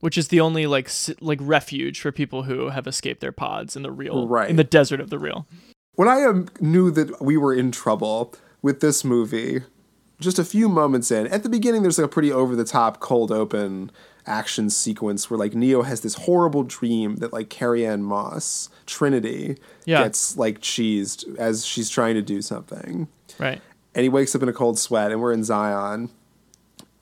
Which 0.00 0.16
is 0.16 0.28
the 0.28 0.40
only 0.40 0.66
like 0.66 0.86
s- 0.86 1.10
like 1.20 1.38
refuge 1.42 2.00
for 2.00 2.10
people 2.12 2.44
who 2.44 2.70
have 2.70 2.86
escaped 2.86 3.20
their 3.20 3.32
pods 3.32 3.76
in 3.76 3.82
the 3.82 3.90
real 3.92 4.26
Right. 4.28 4.48
in 4.50 4.56
the 4.56 4.64
desert 4.64 5.00
of 5.00 5.10
the 5.10 5.18
real. 5.18 5.46
When 5.94 6.08
I 6.08 6.22
um, 6.24 6.48
knew 6.60 6.90
that 6.92 7.20
we 7.22 7.36
were 7.36 7.52
in 7.54 7.70
trouble 7.70 8.32
with 8.62 8.80
this 8.80 9.04
movie, 9.04 9.60
just 10.18 10.38
a 10.38 10.44
few 10.44 10.68
moments 10.68 11.10
in, 11.10 11.26
at 11.26 11.42
the 11.42 11.48
beginning, 11.50 11.82
there's 11.82 11.98
like 11.98 12.06
a 12.06 12.08
pretty 12.08 12.32
over 12.32 12.56
the 12.56 12.64
top 12.64 13.00
cold 13.00 13.30
open 13.30 13.90
action 14.26 14.70
sequence 14.70 15.30
where 15.30 15.38
like 15.38 15.54
Neo 15.54 15.82
has 15.82 16.02
this 16.02 16.14
horrible 16.14 16.62
dream 16.62 17.16
that 17.16 17.32
like 17.32 17.48
Carrie-Anne 17.50 18.02
Moss, 18.02 18.68
Trinity, 18.86 19.56
Yeah. 19.86 20.02
gets 20.04 20.36
like 20.36 20.60
cheesed 20.60 21.36
as 21.38 21.64
she's 21.66 21.88
trying 21.90 22.14
to 22.14 22.22
do 22.22 22.40
something. 22.42 23.08
Right. 23.38 23.60
And 23.94 24.02
he 24.04 24.08
wakes 24.08 24.34
up 24.34 24.42
in 24.42 24.48
a 24.48 24.52
cold 24.52 24.78
sweat, 24.78 25.10
and 25.10 25.20
we're 25.20 25.32
in 25.32 25.44
Zion. 25.44 26.10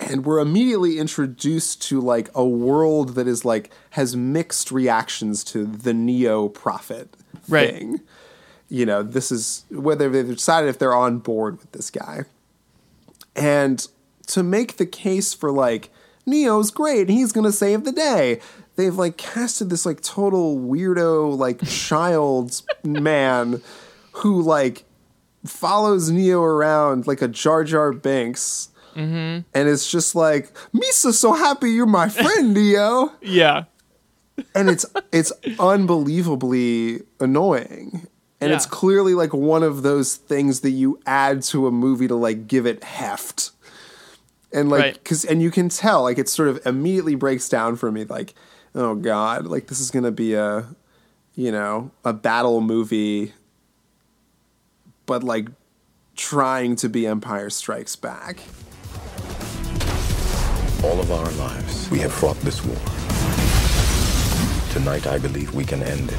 and 0.01 0.25
we're 0.25 0.39
immediately 0.39 0.97
introduced 0.99 1.83
to 1.83 2.01
like 2.01 2.31
a 2.35 2.45
world 2.47 3.17
that 3.17 3.27
is 3.27 3.45
like 3.45 3.69
has 3.91 4.15
mixed 4.15 4.71
reactions 4.71 5.43
to 5.43 5.67
the 5.67 5.93
Neo 5.93 6.49
prophet 6.49 7.09
Right. 7.49 7.71
thing. 7.75 8.01
You 8.69 8.87
know, 8.87 9.03
this 9.03 9.33
is 9.33 9.65
whether 9.71 10.09
they've 10.09 10.27
decided 10.29 10.69
if 10.71 10.79
they're 10.79 10.95
on 10.95 11.19
board 11.19 11.59
with 11.59 11.73
this 11.73 11.91
guy. 11.91 12.25
And 13.35 13.87
to 14.29 14.43
make 14.43 14.77
the 14.77 14.87
case 14.87 15.35
for 15.35 15.51
like 15.51 15.91
Neo's 16.27 16.71
great, 16.71 17.09
he's 17.09 17.33
gonna 17.33 17.51
save 17.53 17.85
the 17.85 17.93
day. 17.93 18.41
They've 18.77 18.95
like 18.95 19.17
casted 19.17 19.69
this 19.71 19.85
like 19.85 20.01
total 20.01 20.57
weirdo 20.59 21.37
like 21.37 21.61
child 21.67 22.63
man 22.85 23.63
who 24.13 24.41
like 24.43 24.85
follows 25.49 26.11
Neo 26.11 26.43
around 26.43 27.07
like 27.07 27.23
a 27.23 27.29
Jar 27.29 27.65
Jar 27.65 27.93
Binks. 27.93 28.69
Mm-hmm. 28.95 29.43
And 29.55 29.69
it's 29.69 29.91
just 29.91 30.15
like, 30.15 30.53
Misa 30.75 31.13
so 31.13 31.33
happy 31.33 31.71
you're 31.71 31.87
my 31.87 32.09
friend, 32.09 32.55
Neo. 32.55 33.13
Yeah. 33.23 33.65
And 34.55 34.71
it's 34.71 34.87
it's 35.13 35.33
unbelievably 35.59 37.01
annoying. 37.21 38.07
And 38.41 38.53
it's 38.53 38.67
clearly 38.67 39.15
like 39.15 39.35
one 39.35 39.65
of 39.65 39.83
those 39.83 40.15
things 40.15 40.61
that 40.61 40.71
you 40.71 41.01
add 41.07 41.43
to 41.45 41.67
a 41.67 41.73
movie 41.73 42.07
to 42.07 42.15
like 42.15 42.47
give 42.47 42.65
it 42.65 42.85
heft. 42.85 43.51
And 44.53 44.71
like 44.71 44.81
Right. 44.81 45.05
cuz 45.05 45.25
and 45.25 45.43
you 45.43 45.51
can 45.51 45.69
tell 45.69 46.03
like 46.03 46.19
it 46.19 46.29
sort 46.29 46.49
of 46.49 46.65
immediately 46.65 47.17
breaks 47.17 47.49
down 47.49 47.75
for 47.77 47.91
me 47.91 48.05
like 48.05 48.35
oh 48.77 48.95
god, 48.95 49.47
like 49.47 49.67
this 49.67 49.81
is 49.81 49.91
to 49.91 50.13
be 50.13 50.35
a 50.35 50.67
you 51.35 51.51
know, 51.53 51.91
a 52.05 52.13
battle 52.13 52.61
movie 52.61 53.33
but 55.09 55.25
like 55.25 55.49
trying 56.17 56.77
to 56.77 56.89
be 56.89 57.07
Empire 57.07 57.49
Strikes 57.51 57.97
Back. 57.97 58.39
All 60.85 61.01
of 61.01 61.11
our 61.11 61.31
lives, 61.33 61.91
we 61.91 61.99
have 62.01 62.13
fought 62.13 62.37
this 62.41 62.63
war. 62.65 62.77
Tonight, 64.73 65.07
I 65.07 65.19
believe 65.19 65.53
we 65.55 65.65
can 65.65 65.83
end 65.83 66.11
it. 66.13 66.19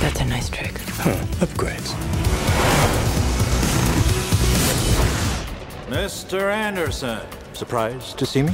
That's 0.00 0.20
a 0.20 0.24
nice 0.24 0.50
trick. 0.50 0.76
Huh, 0.96 1.12
Upgrades. 1.38 1.94
Mr. 5.88 6.52
Anderson. 6.52 7.20
Surprised 7.52 8.18
to 8.18 8.26
see 8.26 8.42
me? 8.42 8.52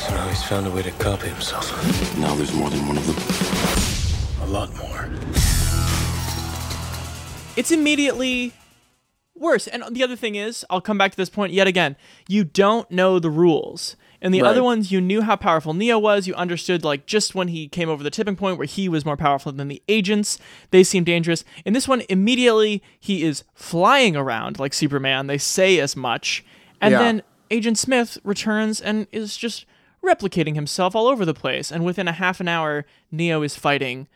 So 0.00 0.14
now 0.14 0.28
he's 0.28 0.42
found 0.42 0.66
a 0.66 0.70
way 0.70 0.82
to 0.82 0.90
copy 0.92 1.28
himself. 1.28 1.70
Now 2.18 2.34
there's 2.34 2.52
more 2.52 2.70
than 2.70 2.86
one 2.88 2.98
of 2.98 3.06
them. 3.06 4.48
A 4.48 4.50
lot 4.50 4.74
more. 4.76 5.47
It's 7.58 7.70
immediately 7.70 8.52
worse. 9.34 9.66
And 9.66 9.84
the 9.90 10.02
other 10.02 10.16
thing 10.16 10.34
is, 10.34 10.64
I'll 10.70 10.80
come 10.80 10.98
back 10.98 11.10
to 11.12 11.16
this 11.16 11.30
point 11.30 11.52
yet 11.52 11.66
again. 11.66 11.96
You 12.28 12.44
don't 12.44 12.90
know 12.90 13.18
the 13.18 13.30
rules. 13.30 13.96
And 14.20 14.34
the 14.34 14.42
Right. 14.42 14.48
other 14.48 14.64
ones, 14.64 14.90
you 14.90 15.00
knew 15.00 15.22
how 15.22 15.36
powerful 15.36 15.74
Neo 15.74 15.96
was. 15.96 16.26
You 16.26 16.34
understood, 16.34 16.82
like, 16.82 17.06
just 17.06 17.36
when 17.36 17.48
he 17.48 17.68
came 17.68 17.88
over 17.88 18.02
the 18.02 18.10
tipping 18.10 18.34
point 18.34 18.58
where 18.58 18.66
he 18.66 18.88
was 18.88 19.04
more 19.04 19.16
powerful 19.16 19.52
than 19.52 19.68
the 19.68 19.80
agents, 19.88 20.38
they 20.72 20.82
seemed 20.82 21.06
dangerous. 21.06 21.44
In 21.64 21.72
this 21.72 21.86
one, 21.86 22.02
immediately, 22.08 22.82
he 22.98 23.22
is 23.22 23.44
flying 23.54 24.16
around 24.16 24.58
like 24.58 24.74
Superman. 24.74 25.28
They 25.28 25.38
say 25.38 25.78
as 25.78 25.94
much. 25.94 26.44
And 26.80 26.92
Yeah. 26.92 26.98
then 26.98 27.22
Agent 27.50 27.78
Smith 27.78 28.18
returns 28.24 28.80
and 28.80 29.06
is 29.12 29.36
just 29.36 29.64
replicating 30.04 30.56
himself 30.56 30.96
all 30.96 31.06
over 31.06 31.24
the 31.24 31.34
place. 31.34 31.70
And 31.70 31.84
within 31.84 32.08
a 32.08 32.12
half 32.12 32.40
an 32.40 32.48
hour, 32.48 32.86
Neo 33.12 33.42
is 33.42 33.54
fighting 33.54 34.08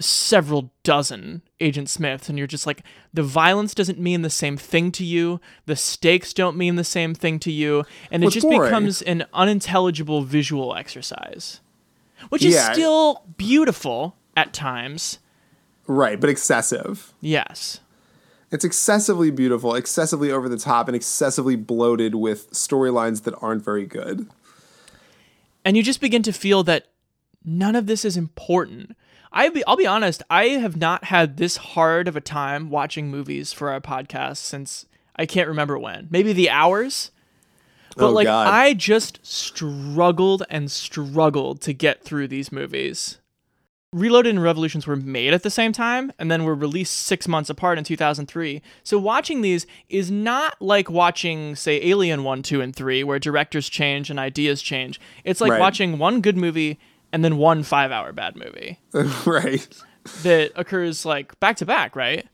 several 0.00 0.72
dozen 0.82 1.42
Agent 1.60 1.88
Smiths, 1.88 2.28
and 2.28 2.36
you're 2.36 2.46
just 2.48 2.66
like, 2.66 2.82
the 3.12 3.22
violence 3.22 3.74
doesn't 3.74 3.98
mean 3.98 4.22
the 4.22 4.30
same 4.30 4.56
thing 4.56 4.90
to 4.92 5.04
you, 5.04 5.40
the 5.66 5.76
stakes 5.76 6.32
don't 6.32 6.56
mean 6.56 6.76
the 6.76 6.84
same 6.84 7.14
thing 7.14 7.38
to 7.40 7.52
you, 7.52 7.84
and 8.10 8.24
it 8.24 8.30
just 8.30 8.44
boring. 8.46 8.68
becomes 8.68 9.02
an 9.02 9.24
unintelligible 9.32 10.22
visual 10.22 10.74
exercise, 10.74 11.60
which 12.28 12.44
is 12.44 12.54
Yeah. 12.54 12.72
still 12.72 13.22
beautiful 13.36 14.16
at 14.36 14.52
times. 14.52 15.18
Right, 15.86 16.20
but 16.20 16.28
excessive. 16.30 17.12
Yes. 17.20 17.80
It's 18.50 18.64
excessively 18.64 19.30
beautiful, 19.30 19.74
excessively 19.74 20.30
over 20.32 20.48
the 20.48 20.56
top, 20.58 20.88
and 20.88 20.96
excessively 20.96 21.56
bloated 21.56 22.14
with 22.16 22.50
storylines 22.52 23.22
that 23.24 23.34
aren't 23.40 23.64
very 23.64 23.86
good. 23.86 24.28
and 25.66 25.76
you 25.78 25.82
just 25.82 26.00
begin 26.00 26.22
to 26.22 26.32
feel 26.32 26.62
that 26.62 26.88
none 27.42 27.74
of 27.74 27.86
this 27.86 28.04
is 28.04 28.16
important. 28.18 28.94
I 29.34 29.48
be, 29.48 29.64
I'll 29.66 29.76
be 29.76 29.86
honest, 29.86 30.22
I 30.30 30.44
have 30.50 30.76
not 30.76 31.04
had 31.04 31.36
this 31.36 31.56
hard 31.58 32.06
of 32.08 32.16
a 32.16 32.20
time 32.20 32.70
watching 32.70 33.10
movies 33.10 33.52
for 33.52 33.70
our 33.70 33.80
podcast 33.80 34.36
since 34.38 34.86
I 35.16 35.26
can't 35.26 35.48
remember 35.48 35.76
when. 35.78 36.06
Maybe 36.10 36.32
the 36.32 36.48
hours. 36.50 37.10
But 37.96 38.06
Oh, 38.06 38.12
like 38.12 38.26
God. 38.26 38.46
I 38.48 38.74
just 38.74 39.18
struggled 39.26 40.44
and 40.48 40.70
struggled 40.70 41.60
to 41.62 41.72
get 41.72 42.02
through 42.04 42.28
these 42.28 42.50
movies. 42.52 43.18
Reloaded 43.92 44.34
and 44.34 44.42
Revolutions 44.42 44.88
were 44.88 44.96
made 44.96 45.32
at 45.32 45.44
the 45.44 45.50
same 45.50 45.72
time 45.72 46.12
and 46.18 46.28
then 46.28 46.42
were 46.42 46.54
released 46.56 46.94
6 47.06 47.28
months 47.28 47.48
apart 47.48 47.78
in 47.78 47.84
2003. 47.84 48.60
So 48.82 48.98
watching 48.98 49.40
these 49.40 49.66
is 49.88 50.10
not 50.10 50.60
like 50.60 50.90
watching 50.90 51.54
say 51.54 51.80
Alien 51.84 52.24
1, 52.24 52.42
2 52.42 52.60
and 52.60 52.74
3 52.74 53.04
where 53.04 53.20
directors 53.20 53.68
change 53.68 54.10
and 54.10 54.18
ideas 54.18 54.60
change. 54.62 55.00
It's 55.22 55.40
like 55.40 55.52
Right. 55.52 55.60
watching 55.60 55.98
one 55.98 56.20
good 56.20 56.36
movie 56.36 56.80
and 57.14 57.24
then 57.24 57.36
one 57.38 57.62
5-hour 57.62 58.12
bad 58.12 58.36
movie 58.36 58.78
right. 59.26 59.66
that 60.22 60.52
occurs 60.56 61.06
like 61.06 61.38
back 61.40 61.56
to 61.56 61.66
back, 61.66 61.96
right? 61.96 62.26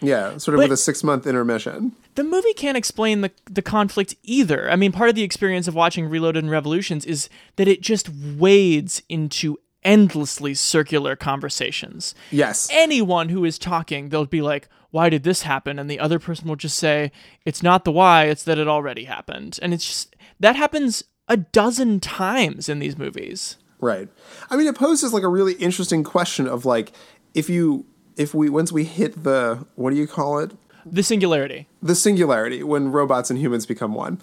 Yeah, 0.00 0.36
sort 0.36 0.54
of 0.54 0.58
But- 0.58 0.68
with 0.70 0.72
a 0.72 0.76
six 0.76 1.02
month 1.02 1.26
intermission. 1.26 1.92
the 2.14 2.22
movie 2.22 2.52
can't 2.54 2.76
explain 2.76 3.22
the 3.22 3.32
the 3.50 3.62
conflict 3.62 4.14
either. 4.22 4.70
I 4.70 4.76
mean, 4.76 4.92
part 4.92 5.08
of 5.10 5.16
the 5.16 5.24
experience 5.24 5.66
of 5.66 5.74
watching 5.74 6.06
Reloaded 6.08 6.44
and 6.44 6.50
Revolutions 6.52 7.04
is 7.04 7.28
that 7.56 7.66
it 7.66 7.80
just 7.80 8.08
wades 8.08 9.02
into 9.08 9.56
endlessly 9.82 10.54
circular 10.54 11.16
conversations. 11.16 12.14
Yes. 12.30 12.68
Anyone 12.70 13.28
who 13.30 13.44
is 13.44 13.58
talking, 13.58 14.08
they'll 14.10 14.24
be 14.26 14.42
like, 14.42 14.68
"Why 14.90 15.08
did 15.08 15.22
this 15.24 15.42
happen?" 15.42 15.78
and 15.80 15.88
the 15.90 15.98
other 16.00 16.18
person 16.20 16.46
will 16.48 16.56
just 16.56 16.78
say, 16.78 17.10
"It's 17.44 17.62
not 17.62 17.84
the 17.84 17.92
why, 17.92 18.24
it's 18.26 18.44
that 18.44 18.58
it 18.58 18.68
already 18.68 19.04
happened." 19.04 19.58
And 19.62 19.74
it's 19.74 19.86
just 19.86 20.14
that 20.38 20.54
happens 20.56 21.02
a 21.28 21.36
dozen 21.36 21.98
times 22.00 22.68
in 22.68 22.78
these 22.78 22.96
movies. 22.98 23.56
Right. 23.80 24.08
I 24.50 24.56
mean, 24.56 24.66
it 24.66 24.74
poses 24.74 25.12
like 25.12 25.22
a 25.22 25.28
really 25.28 25.54
interesting 25.54 26.02
question 26.02 26.48
of 26.48 26.64
like, 26.64 26.92
if 27.34 27.48
you, 27.48 27.86
if 28.16 28.34
we, 28.34 28.48
once 28.48 28.72
we 28.72 28.84
hit 28.84 29.22
the, 29.22 29.64
what 29.76 29.90
do 29.90 29.96
you 29.96 30.06
call 30.08 30.38
it? 30.38 30.52
The 30.84 31.02
singularity. 31.02 31.68
The 31.82 31.94
singularity, 31.94 32.62
when 32.62 32.90
robots 32.90 33.30
and 33.30 33.38
humans 33.38 33.66
become 33.66 33.94
one, 33.94 34.20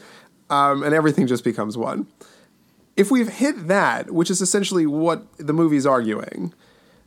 um, 0.50 0.84
and 0.84 0.94
everything 0.94 1.28
just 1.28 1.44
becomes 1.44 1.78
one. 1.78 2.08
If 2.98 3.12
we've 3.12 3.30
hit 3.30 3.68
that, 3.68 4.12
which 4.12 4.30
is 4.30 4.42
essentially 4.42 4.86
what 4.86 5.26
the 5.38 5.54
movie's 5.54 5.86
arguing, 5.86 6.54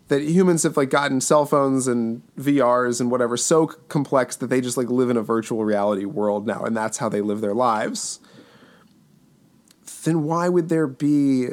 that 0.08 0.22
humans 0.22 0.62
have 0.62 0.76
like 0.76 0.90
gotten 0.90 1.20
cell 1.20 1.46
phones 1.46 1.86
and 1.86 2.22
VRs 2.38 3.00
and 3.00 3.10
whatever 3.10 3.36
so 3.36 3.68
c- 3.68 3.76
complex 3.88 4.36
that 4.36 4.48
they 4.48 4.60
just 4.60 4.76
like 4.76 4.88
live 4.88 5.10
in 5.10 5.16
a 5.16 5.22
virtual 5.22 5.64
reality 5.64 6.04
world 6.04 6.46
now, 6.46 6.62
and 6.64 6.76
that's 6.76 6.98
how 6.98 7.08
they 7.08 7.20
live 7.20 7.40
their 7.40 7.54
lives. 7.54 8.20
Then 10.04 10.24
why 10.24 10.48
would 10.48 10.68
there 10.68 10.86
be 10.86 11.48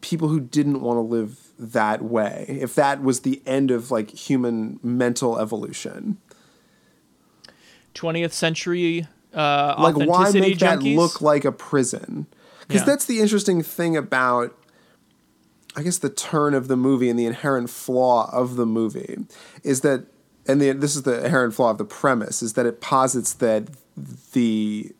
people 0.00 0.28
who 0.28 0.40
didn't 0.40 0.80
want 0.80 0.96
to 0.96 1.00
live 1.00 1.38
that 1.58 2.02
way 2.02 2.46
if 2.48 2.74
that 2.76 3.02
was 3.02 3.20
the 3.20 3.42
end 3.46 3.70
of 3.70 3.90
like 3.90 4.10
human 4.10 4.78
mental 4.82 5.38
evolution? 5.38 6.18
20th 7.94 8.32
century 8.32 9.06
uh, 9.34 9.74
like 9.78 9.96
why 9.96 10.30
make 10.32 10.58
that 10.60 10.82
look 10.82 11.20
like 11.20 11.44
a 11.44 11.52
prison 11.52 12.26
because 12.60 12.82
Yeah. 12.82 12.86
that's 12.86 13.04
the 13.06 13.20
interesting 13.20 13.62
thing 13.62 13.96
about 13.96 14.56
i 15.76 15.82
guess 15.82 15.98
the 15.98 16.08
turn 16.08 16.54
of 16.54 16.68
the 16.68 16.76
movie 16.76 17.10
and 17.10 17.18
the 17.18 17.26
inherent 17.26 17.68
flaw 17.70 18.30
of 18.32 18.56
the 18.56 18.64
movie 18.66 19.18
is 19.64 19.80
that 19.82 20.06
and 20.46 20.62
the, 20.62 20.72
this 20.72 20.96
is 20.96 21.02
the 21.02 21.24
inherent 21.24 21.54
flaw 21.54 21.70
of 21.70 21.78
the 21.78 21.84
premise 21.84 22.40
is 22.42 22.54
that 22.54 22.64
it 22.66 22.80
posits 22.80 23.32
that 23.34 23.68
the 24.32 24.92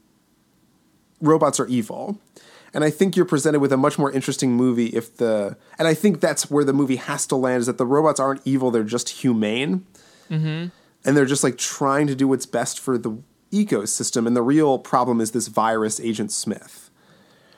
robots 1.21 1.59
are 1.61 1.67
evil 1.69 2.19
and 2.75 2.85
i 2.85 2.91
think 2.91 3.17
you're 3.17 3.25
presented 3.25 3.61
with 3.61 3.73
a 3.73 3.77
much 3.77 3.99
more 3.99 4.11
interesting 4.13 4.53
movie 4.53 4.87
if 4.89 5.17
the 5.17 5.57
and 5.79 5.89
i 5.89 5.95
think 5.95 6.21
that's 6.21 6.51
where 6.51 6.65
the 6.65 6.73
movie 6.73 6.97
has 6.97 7.27
to 7.27 7.37
land 7.37 7.61
is 7.61 7.67
that 7.67 7.79
the 7.79 7.87
robots 7.87 8.21
aren't 8.21 8.41
evil 8.45 8.71
they're 8.71 8.83
just 8.85 9.09
humane 9.09 9.85
mm-hmm. 10.31 10.67
and 11.05 11.17
they're 11.17 11.25
just 11.27 11.45
like 11.45 11.57
trying 11.59 12.07
to 12.07 12.15
do 12.15 12.29
what's 12.29 12.47
best 12.47 12.79
for 12.79 12.99
the 12.99 13.17
ecosystem 13.53 14.27
and 14.27 14.37
the 14.37 14.43
real 14.43 14.79
problem 14.79 15.21
is 15.21 15.31
this 15.31 15.49
virus 15.49 15.99
agent 16.01 16.31
smith 16.31 16.91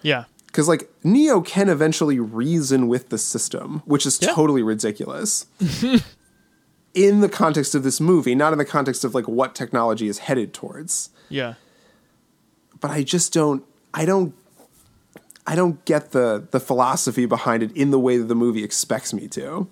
yeah. 0.02 0.24
because 0.46 0.68
like 0.68 0.88
neo 1.02 1.40
can 1.40 1.68
eventually 1.68 2.20
reason 2.20 2.86
with 2.86 3.08
the 3.08 3.18
system 3.18 3.82
which 3.84 4.06
is 4.06 4.18
Yeah. 4.22 4.32
totally 4.32 4.62
ridiculous 4.62 5.46
in 6.94 7.20
the 7.20 7.28
context 7.28 7.74
of 7.74 7.82
this 7.82 8.00
movie 8.00 8.34
not 8.34 8.52
in 8.52 8.58
the 8.58 8.64
context 8.64 9.04
of 9.04 9.14
like 9.14 9.26
what 9.28 9.54
technology 9.54 10.06
is 10.08 10.18
headed 10.18 10.52
towards 10.54 11.10
Yeah. 11.28 11.54
but 12.80 12.90
i 12.92 13.02
just 13.02 13.32
don't 13.32 13.64
i 13.92 14.04
don't 14.04 14.34
i 15.46 15.54
don't 15.54 15.84
get 15.84 16.10
the 16.12 16.46
the 16.50 16.60
philosophy 16.60 17.26
behind 17.26 17.62
it 17.62 17.72
in 17.76 17.90
the 17.90 17.98
way 17.98 18.16
that 18.18 18.28
the 18.28 18.34
movie 18.34 18.64
expects 18.64 19.12
me 19.12 19.26
to 19.28 19.68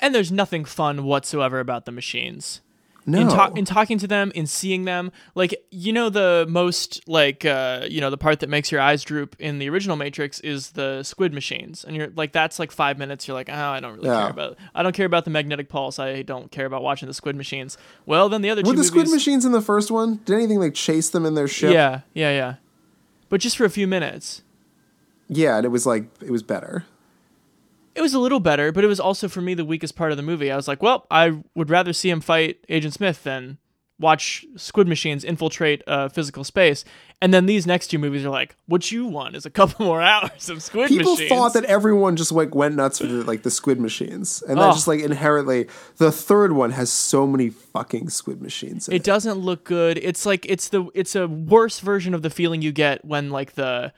And 0.00 0.14
there's 0.14 0.30
nothing 0.30 0.64
fun 0.66 1.04
whatsoever 1.04 1.58
about 1.58 1.86
the 1.86 1.92
machines. 1.92 2.60
No. 3.06 3.20
In, 3.20 3.28
ta- 3.28 3.52
in 3.56 3.64
talking 3.64 3.98
to 3.98 4.06
them, 4.06 4.30
in 4.34 4.46
seeing 4.46 4.84
them, 4.84 5.10
like 5.34 5.54
you 5.70 5.90
know, 5.92 6.10
the 6.10 6.44
most 6.50 7.00
like 7.08 7.46
uh, 7.46 7.86
you 7.88 8.00
know 8.02 8.10
the 8.10 8.18
part 8.18 8.40
that 8.40 8.50
makes 8.50 8.70
your 8.70 8.80
eyes 8.82 9.02
droop 9.04 9.36
in 9.38 9.58
the 9.58 9.70
original 9.70 9.96
Matrix 9.96 10.38
is 10.40 10.72
the 10.72 11.02
squid 11.02 11.32
machines, 11.32 11.82
and 11.84 11.96
you're 11.96 12.08
like 12.14 12.32
that's 12.32 12.58
like 12.58 12.70
five 12.72 12.98
minutes. 12.98 13.26
You're 13.26 13.36
like, 13.36 13.48
oh, 13.48 13.54
I 13.54 13.80
don't 13.80 13.94
really 13.96 14.08
Yeah. 14.08 14.20
care 14.22 14.30
about. 14.30 14.58
I 14.74 14.82
don't 14.82 14.92
care 14.94 15.06
about 15.06 15.24
the 15.24 15.30
magnetic 15.30 15.68
pulse. 15.70 15.98
I 15.98 16.20
don't 16.22 16.50
care 16.50 16.66
about 16.66 16.82
watching 16.82 17.06
the 17.08 17.14
squid 17.14 17.36
machines. 17.36 17.78
Well, 18.04 18.28
then 18.28 18.42
the 18.42 18.50
other 18.50 18.60
Were 18.62 18.72
the 18.72 18.76
movies, 18.76 18.88
squid 18.88 19.08
machines 19.08 19.44
in 19.46 19.52
the 19.52 19.62
first 19.62 19.90
one? 19.90 20.20
Did 20.26 20.34
anything 20.34 20.58
like 20.58 20.74
chase 20.74 21.08
them 21.08 21.24
in 21.24 21.34
their 21.34 21.48
ship? 21.48 21.72
yeah, 21.72 22.00
yeah, 22.12 22.32
yeah, 22.32 22.54
but 23.30 23.40
just 23.40 23.56
for 23.56 23.64
a 23.64 23.70
few 23.70 23.86
minutes. 23.86 24.42
Yeah, 25.28 25.56
and 25.56 25.64
it 25.64 25.70
was 25.70 25.86
like 25.86 26.04
it 26.22 26.30
was 26.30 26.42
better. 26.42 26.84
It 27.94 28.02
was 28.02 28.12
a 28.14 28.18
little 28.18 28.40
better, 28.40 28.72
but 28.72 28.84
it 28.84 28.88
was 28.88 29.00
also 29.00 29.26
for 29.26 29.40
me 29.40 29.54
the 29.54 29.64
weakest 29.64 29.96
part 29.96 30.10
of 30.10 30.16
the 30.18 30.22
movie. 30.22 30.50
I 30.52 30.56
was 30.56 30.68
like, 30.68 30.82
well, 30.82 31.06
I 31.10 31.40
would 31.54 31.70
rather 31.70 31.92
see 31.94 32.10
him 32.10 32.20
fight 32.20 32.58
Agent 32.68 32.92
Smith 32.94 33.22
than 33.24 33.56
watch 33.98 34.44
squid 34.56 34.86
machines 34.86 35.24
infiltrate 35.24 35.82
uh, 35.86 36.06
physical 36.10 36.44
space. 36.44 36.84
And 37.22 37.32
then 37.32 37.46
these 37.46 37.66
next 37.66 37.86
two 37.86 37.98
movies 37.98 38.26
are 38.26 38.28
like, 38.28 38.54
what 38.66 38.92
you 38.92 39.06
want 39.06 39.34
is 39.34 39.46
a 39.46 39.50
couple 39.50 39.86
more 39.86 40.02
hours 40.02 40.50
of 40.50 40.62
squid 40.62 40.88
People 40.88 41.12
machines. 41.12 41.30
thought 41.30 41.54
that 41.54 41.64
everyone 41.64 42.14
just 42.16 42.30
like 42.30 42.54
went 42.54 42.74
nuts 42.76 42.98
for 42.98 43.06
the, 43.06 43.24
like 43.24 43.42
the 43.42 43.50
squid 43.50 43.80
machines, 43.80 44.42
and 44.46 44.58
that 44.58 44.68
Oh. 44.68 44.72
just 44.72 44.86
like 44.86 45.00
inherently 45.00 45.66
the 45.96 46.12
third 46.12 46.52
one 46.52 46.72
has 46.72 46.92
so 46.92 47.26
many 47.26 47.48
fucking 47.48 48.10
squid 48.10 48.42
machines. 48.42 48.86
In 48.88 48.92
it 48.92 48.96
it. 48.98 49.04
doesn't 49.04 49.38
look 49.38 49.64
good. 49.64 49.96
It's 50.02 50.26
like 50.26 50.44
it's 50.46 50.68
the 50.68 50.84
it's 50.92 51.16
a 51.16 51.26
worse 51.26 51.80
version 51.80 52.12
of 52.12 52.20
the 52.20 52.28
feeling 52.30 52.60
you 52.60 52.72
get 52.72 53.02
when 53.06 53.30
like 53.30 53.54
the 53.54 53.94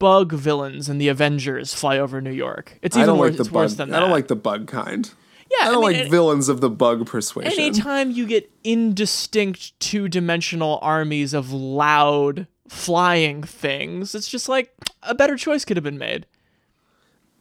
bug 0.00 0.32
villains 0.32 0.88
and 0.88 1.00
the 1.00 1.06
Avengers 1.06 1.72
fly 1.72 1.96
over 1.98 2.20
New 2.20 2.32
York. 2.32 2.76
It's 2.82 2.96
I 2.96 3.00
even 3.02 3.10
don't 3.10 3.18
worse. 3.18 3.28
like 3.30 3.36
the 3.36 3.42
it's 3.44 3.50
worse 3.52 3.74
bug. 3.74 3.86
than 3.88 3.94
I 3.94 4.00
don't 4.00 4.10
like 4.10 4.26
the 4.26 4.34
bug 4.34 4.66
kind. 4.66 5.08
Yeah, 5.48 5.66
I 5.68 5.72
don't 5.72 5.74
mean, 5.74 5.82
like 5.82 5.96
it- 6.06 6.10
villains 6.10 6.48
of 6.48 6.60
the 6.60 6.70
bug 6.70 7.06
persuasion. 7.06 7.52
Anytime 7.52 8.10
you 8.10 8.26
get 8.26 8.50
indistinct 8.64 9.78
two 9.78 10.08
dimensional 10.08 10.78
armies 10.82 11.32
of 11.34 11.52
loud 11.52 12.46
flying 12.68 13.42
things, 13.44 14.14
it's 14.14 14.28
just 14.28 14.48
like 14.48 14.72
a 15.02 15.14
better 15.14 15.36
choice 15.36 15.64
could 15.64 15.76
have 15.76 15.84
been 15.84 15.98
made. 15.98 16.26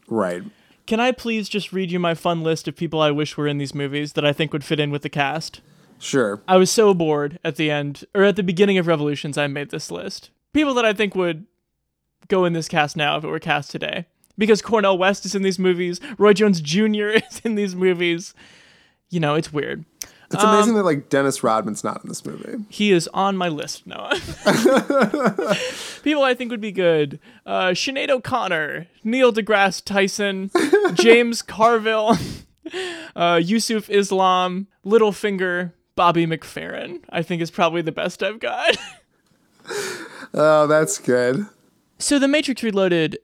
Right. 0.08 0.44
Can 0.88 1.00
I 1.00 1.12
please 1.12 1.48
just 1.50 1.72
read 1.72 1.92
you 1.92 2.00
my 2.00 2.16
fun 2.16 2.42
list 2.42 2.68
of 2.68 2.76
people 2.76 3.00
I 3.00 3.12
wish 3.12 3.38
were 3.38 3.48
in 3.48 3.60
these 3.60 3.76
movies 3.76 4.14
that 4.14 4.26
I 4.26 4.34
think 4.34 4.52
would 4.54 4.64
fit 4.64 4.80
in 4.80 4.90
with 4.92 5.04
the 5.04 5.10
cast? 5.10 5.62
Sure. 6.00 6.42
I 6.48 6.58
was 6.58 6.72
so 6.72 6.94
bored 6.96 7.38
at 7.44 7.58
the 7.58 7.70
end, 7.70 8.06
or 8.16 8.24
at 8.24 8.36
the 8.38 8.42
beginning 8.44 8.78
of 8.80 8.88
Revolutions, 8.88 9.38
I 9.38 9.46
made 9.48 9.70
this 9.70 9.92
list. 9.92 10.32
People 10.54 10.74
that 10.76 10.86
I 10.86 10.94
think 10.94 11.14
would 11.14 11.46
go 12.30 12.46
in 12.46 12.54
this 12.54 12.68
cast 12.70 12.96
now 12.96 13.18
if 13.18 13.24
it 13.24 13.28
were 13.28 13.40
cast 13.40 13.70
today. 13.72 14.06
Because 14.38 14.62
Cornel 14.62 14.98
West 14.98 15.26
is 15.26 15.36
in 15.36 15.42
these 15.42 15.60
movies, 15.60 16.00
Roy 16.18 16.32
Jones 16.32 16.62
Jr. 16.62 16.78
is 17.30 17.42
in 17.44 17.56
these 17.56 17.76
movies. 17.76 18.34
You 19.10 19.20
know, 19.20 19.36
it's 19.36 19.52
weird. 19.52 19.84
It's 20.32 20.44
Um, 20.44 20.54
amazing 20.56 20.76
that 20.76 20.84
like 20.86 21.10
Dennis 21.10 21.44
Rodman's 21.44 21.84
not 21.84 22.04
in 22.04 22.08
this 22.08 22.24
movie. 22.24 22.64
He 22.70 22.92
is 22.92 23.10
on 23.14 23.36
my 23.36 23.50
list, 23.50 23.86
Noah. 23.88 24.12
People 26.04 26.24
I 26.24 26.34
think 26.36 26.52
would 26.52 26.62
be 26.62 26.72
good. 26.72 27.20
Uh, 27.46 27.70
Sinead 27.70 28.10
O'Connor, 28.10 28.88
Neil 29.04 29.34
deGrasse 29.34 29.84
Tyson, 29.84 30.52
James 30.94 31.42
Carville, 31.42 32.16
uh, 33.16 33.42
Yusuf 33.44 33.90
Islam, 33.90 34.68
Littlefinger, 34.86 35.74
Bobby 35.96 36.26
McFerrin. 36.28 37.02
I 37.10 37.24
think 37.24 37.42
is 37.42 37.50
probably 37.52 37.82
the 37.82 37.92
best 37.92 38.22
I've 38.24 38.40
got. 38.40 38.78
Oh, 40.34 40.68
that's 40.68 41.00
good. 41.00 41.46
So 42.00 42.18
The 42.20 42.28
Matrix 42.28 42.64
Reloaded, 42.64 43.18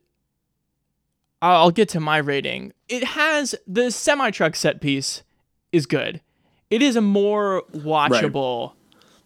I'll 1.42 1.72
get 1.72 1.90
to 1.90 2.00
my 2.00 2.18
rating. 2.18 2.74
It 2.88 3.04
has 3.04 3.56
the 3.68 3.92
semi 3.92 4.32
truck 4.32 4.56
set 4.56 4.82
piece 4.82 5.24
is 5.72 5.86
good. 5.86 6.22
It 6.70 6.82
is 6.82 6.96
a 6.96 7.02
more 7.02 7.64
watchable. 7.74 8.74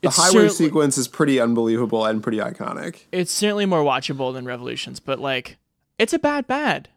The 0.02 0.08
it's 0.08 0.18
highway 0.18 0.32
certainly- 0.32 0.50
sequence 0.56 0.98
is 0.98 1.08
pretty 1.08 1.40
unbelievable 1.40 2.06
and 2.06 2.22
pretty 2.24 2.38
iconic. 2.38 3.02
it's 3.12 3.32
certainly 3.32 3.66
more 3.66 3.84
watchable 3.84 4.34
than 4.34 4.46
Revolutions, 4.46 5.00
but 5.00 5.20
like 5.20 5.58
it's 5.98 6.14
a 6.14 6.20
bad 6.20 6.48
bad. 6.48 6.90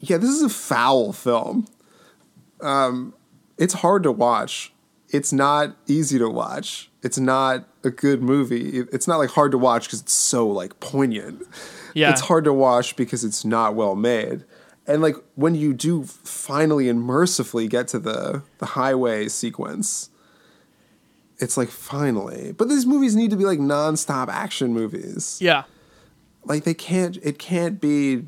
Yeah, 0.00 0.18
this 0.18 0.30
is 0.30 0.42
a 0.42 0.48
foul 0.50 1.12
film. 1.12 1.66
Um, 2.60 3.14
it's 3.58 3.74
hard 3.74 4.02
to 4.02 4.12
watch. 4.12 4.72
It's 5.10 5.32
not 5.32 5.76
easy 5.86 6.18
to 6.18 6.28
watch. 6.28 6.90
It's 7.02 7.18
not 7.18 7.68
a 7.84 7.90
good 7.90 8.22
movie. 8.22 8.78
It's 8.92 9.06
not 9.06 9.18
like 9.18 9.30
hard 9.30 9.52
to 9.52 9.58
watch 9.58 9.84
because 9.86 10.00
it's 10.00 10.12
so 10.12 10.48
like 10.48 10.80
poignant. 10.80 11.42
Yeah. 11.94 12.10
It's 12.10 12.22
hard 12.22 12.44
to 12.44 12.52
watch 12.52 12.96
because 12.96 13.22
it's 13.24 13.44
not 13.44 13.74
well 13.74 13.94
made. 13.94 14.44
And 14.86 15.02
like 15.02 15.16
when 15.34 15.54
you 15.54 15.72
do 15.72 16.04
finally 16.04 16.88
and 16.88 17.00
mercifully 17.02 17.68
get 17.68 17.88
to 17.88 17.98
the 17.98 18.42
the 18.58 18.66
highway 18.66 19.28
sequence, 19.28 20.10
it's 21.38 21.56
like 21.56 21.68
finally. 21.68 22.52
But 22.52 22.68
these 22.68 22.86
movies 22.86 23.14
need 23.14 23.30
to 23.30 23.36
be 23.36 23.44
like 23.44 23.58
nonstop 23.58 24.28
action 24.28 24.72
movies 24.74 25.38
Yeah. 25.40 25.64
like 26.44 26.64
they 26.64 26.74
can't 26.74 27.16
it 27.22 27.38
can't 27.38 27.80
be 27.80 28.24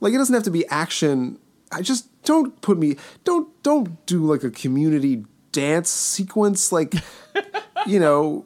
like 0.00 0.12
it 0.14 0.18
doesn't 0.18 0.34
have 0.34 0.44
to 0.44 0.50
be 0.50 0.66
action 0.68 1.38
i 1.72 1.82
just 1.82 2.08
don't 2.22 2.60
put 2.62 2.78
me 2.78 2.96
don't 3.24 3.48
don't 3.62 4.04
do 4.06 4.24
like 4.24 4.42
a 4.44 4.50
community 4.50 5.24
dance 5.52 5.88
sequence 5.90 6.70
like 6.72 6.94
you 7.86 7.98
know 7.98 8.44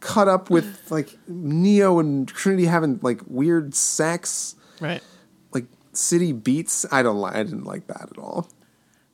cut 0.00 0.28
up 0.28 0.50
with 0.50 0.90
like 0.90 1.18
neo 1.26 1.98
and 1.98 2.28
trinity 2.28 2.66
having 2.66 2.98
like 3.02 3.20
weird 3.26 3.74
sex 3.74 4.54
Right. 4.80 5.02
like 5.52 5.64
city 5.92 6.32
beats 6.32 6.84
i 6.92 7.02
don't 7.02 7.16
like 7.18 7.34
i 7.34 7.42
didn't 7.42 7.64
like 7.64 7.86
that 7.88 8.08
at 8.10 8.18
all 8.18 8.48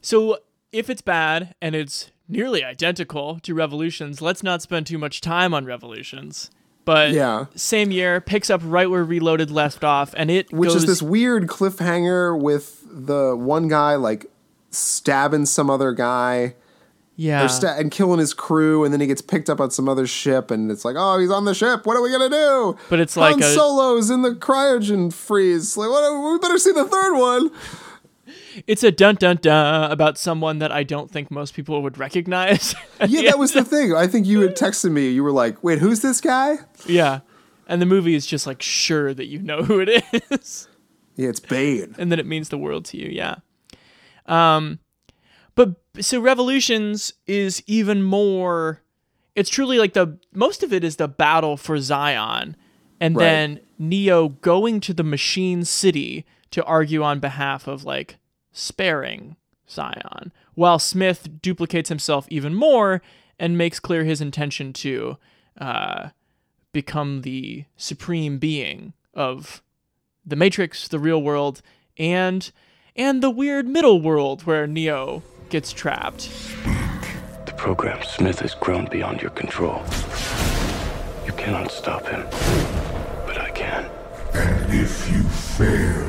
So 0.00 0.38
if 0.72 0.90
it's 0.90 1.02
bad 1.02 1.54
and 1.62 1.74
it's 1.74 2.10
nearly 2.28 2.64
identical 2.64 3.38
to 3.40 3.54
Revolutions, 3.54 4.20
let's 4.22 4.42
not 4.42 4.62
spend 4.62 4.86
too 4.86 4.96
much 4.98 5.20
time 5.20 5.52
on 5.54 5.64
Revolutions. 5.66 6.50
But 6.84 7.12
Yeah. 7.12 7.44
same 7.54 7.90
year 7.92 8.20
picks 8.20 8.48
up 8.50 8.62
right 8.64 8.88
where 8.90 9.04
Reloaded 9.04 9.50
left 9.50 9.84
off, 9.84 10.14
and 10.16 10.30
it 10.30 10.50
which 10.52 10.70
goes, 10.70 10.76
is 10.82 10.86
this 10.86 11.02
weird 11.02 11.46
cliffhanger 11.46 12.36
with 12.40 12.82
the 12.90 13.36
one 13.36 13.68
guy 13.68 13.94
like 13.96 14.26
stabbing 14.70 15.44
some 15.46 15.68
other 15.70 15.92
guy 15.92 16.54
yeah 17.16 17.46
sta- 17.46 17.76
and 17.78 17.90
killing 17.90 18.18
his 18.18 18.34
crew, 18.34 18.84
and 18.84 18.92
then 18.92 19.00
he 19.00 19.06
gets 19.06 19.20
picked 19.22 19.48
up 19.50 19.60
on 19.60 19.70
some 19.70 19.88
other 19.88 20.06
ship, 20.06 20.50
and 20.50 20.70
it's 20.70 20.84
like, 20.84 20.96
oh, 20.98 21.18
he's 21.18 21.30
on 21.30 21.44
the 21.44 21.54
ship. 21.54 21.86
What 21.86 21.96
are 21.96 22.02
we 22.02 22.10
gonna 22.10 22.28
do? 22.30 22.76
But 22.88 23.00
it's 23.00 23.14
Han 23.14 23.32
like 23.32 23.40
a- 23.42 23.54
Solo's 23.54 24.10
in 24.10 24.22
the 24.22 24.30
cryogen 24.34 25.12
freeze. 25.12 25.76
Like, 25.76 25.90
what? 25.90 26.32
We 26.32 26.38
better 26.38 26.58
see 26.58 26.72
the 26.72 26.84
third 26.86 27.16
one. 27.16 27.50
it's 28.66 28.82
a 28.82 28.90
dun 28.92 29.16
dun 29.16 29.36
dun 29.42 29.90
about 29.90 30.16
someone 30.18 30.58
that 30.60 30.72
I 30.72 30.82
don't 30.84 31.10
think 31.10 31.30
most 31.30 31.54
people 31.54 31.82
would 31.82 31.98
recognize. 31.98 32.74
Yeah, 33.06 33.30
that 33.30 33.38
was 33.38 33.52
the 33.52 33.64
thing. 33.64 33.92
I 33.94 34.06
think 34.06 34.26
you 34.26 34.40
had 34.42 34.56
texted 34.56 34.92
me. 34.92 35.08
You 35.08 35.24
were 35.24 35.32
like, 35.32 35.62
wait, 35.64 35.80
who's 35.80 36.00
this 36.00 36.20
guy? 36.20 36.58
yeah. 36.86 37.20
And 37.68 37.80
the 37.82 37.86
movie 37.86 38.14
is 38.14 38.26
just 38.26 38.46
like 38.46 38.60
sure 38.62 39.12
that 39.14 39.26
you 39.26 39.40
know 39.40 39.62
who 39.62 39.80
it 39.80 40.04
is. 40.30 40.68
Yeah, 41.16 41.28
it's 41.30 41.40
Bane. 41.40 41.94
and 41.98 42.10
then 42.12 42.18
it 42.20 42.26
means 42.26 42.48
the 42.48 42.58
world 42.58 42.84
to 42.86 42.96
you. 42.96 43.08
Yeah. 43.08 43.36
Um, 44.26 44.78
so 46.00 46.20
Revolutions 46.20 47.12
is 47.26 47.62
even 47.66 48.02
more. 48.02 48.80
It's 49.34 49.50
truly 49.50 49.78
like 49.78 49.92
the 49.94 50.18
most 50.32 50.62
of 50.62 50.72
it 50.72 50.84
is 50.84 50.96
the 50.96 51.08
battle 51.08 51.56
for 51.56 51.78
Zion, 51.78 52.56
and 53.00 53.16
Right. 53.16 53.24
then 53.24 53.60
Neo 53.78 54.28
going 54.28 54.80
to 54.80 54.94
the 54.94 55.02
Machine 55.04 55.64
City 55.64 56.24
to 56.50 56.64
argue 56.64 57.02
on 57.02 57.18
behalf 57.18 57.66
of 57.66 57.84
like 57.84 58.16
sparing 58.52 59.36
Zion, 59.68 60.32
while 60.54 60.78
Smith 60.78 61.40
duplicates 61.40 61.88
himself 61.88 62.26
even 62.28 62.54
more 62.54 63.00
and 63.38 63.56
makes 63.56 63.80
clear 63.80 64.04
his 64.04 64.20
intention 64.20 64.72
to 64.74 65.16
uh, 65.58 66.10
become 66.72 67.22
the 67.22 67.64
supreme 67.76 68.38
being 68.38 68.92
of 69.14 69.62
the 70.24 70.36
Matrix, 70.36 70.88
the 70.88 70.98
real 70.98 71.22
world, 71.22 71.62
and 71.98 72.50
and 72.94 73.22
the 73.22 73.30
weird 73.30 73.66
middle 73.66 74.00
world 74.02 74.42
where 74.42 74.66
Neo 74.66 75.22
gets 75.52 75.70
trapped. 75.70 76.30
The 77.44 77.52
program 77.52 78.02
Smith 78.02 78.38
has 78.38 78.54
grown 78.54 78.86
beyond 78.86 79.20
your 79.20 79.32
control. 79.32 79.82
You 81.26 81.32
cannot 81.34 81.70
stop 81.70 82.06
him. 82.06 82.22
But 83.26 83.38
I 83.38 83.50
can. 83.50 83.84
And 84.32 84.72
if 84.72 85.12
you 85.12 85.22
fail, 85.58 86.08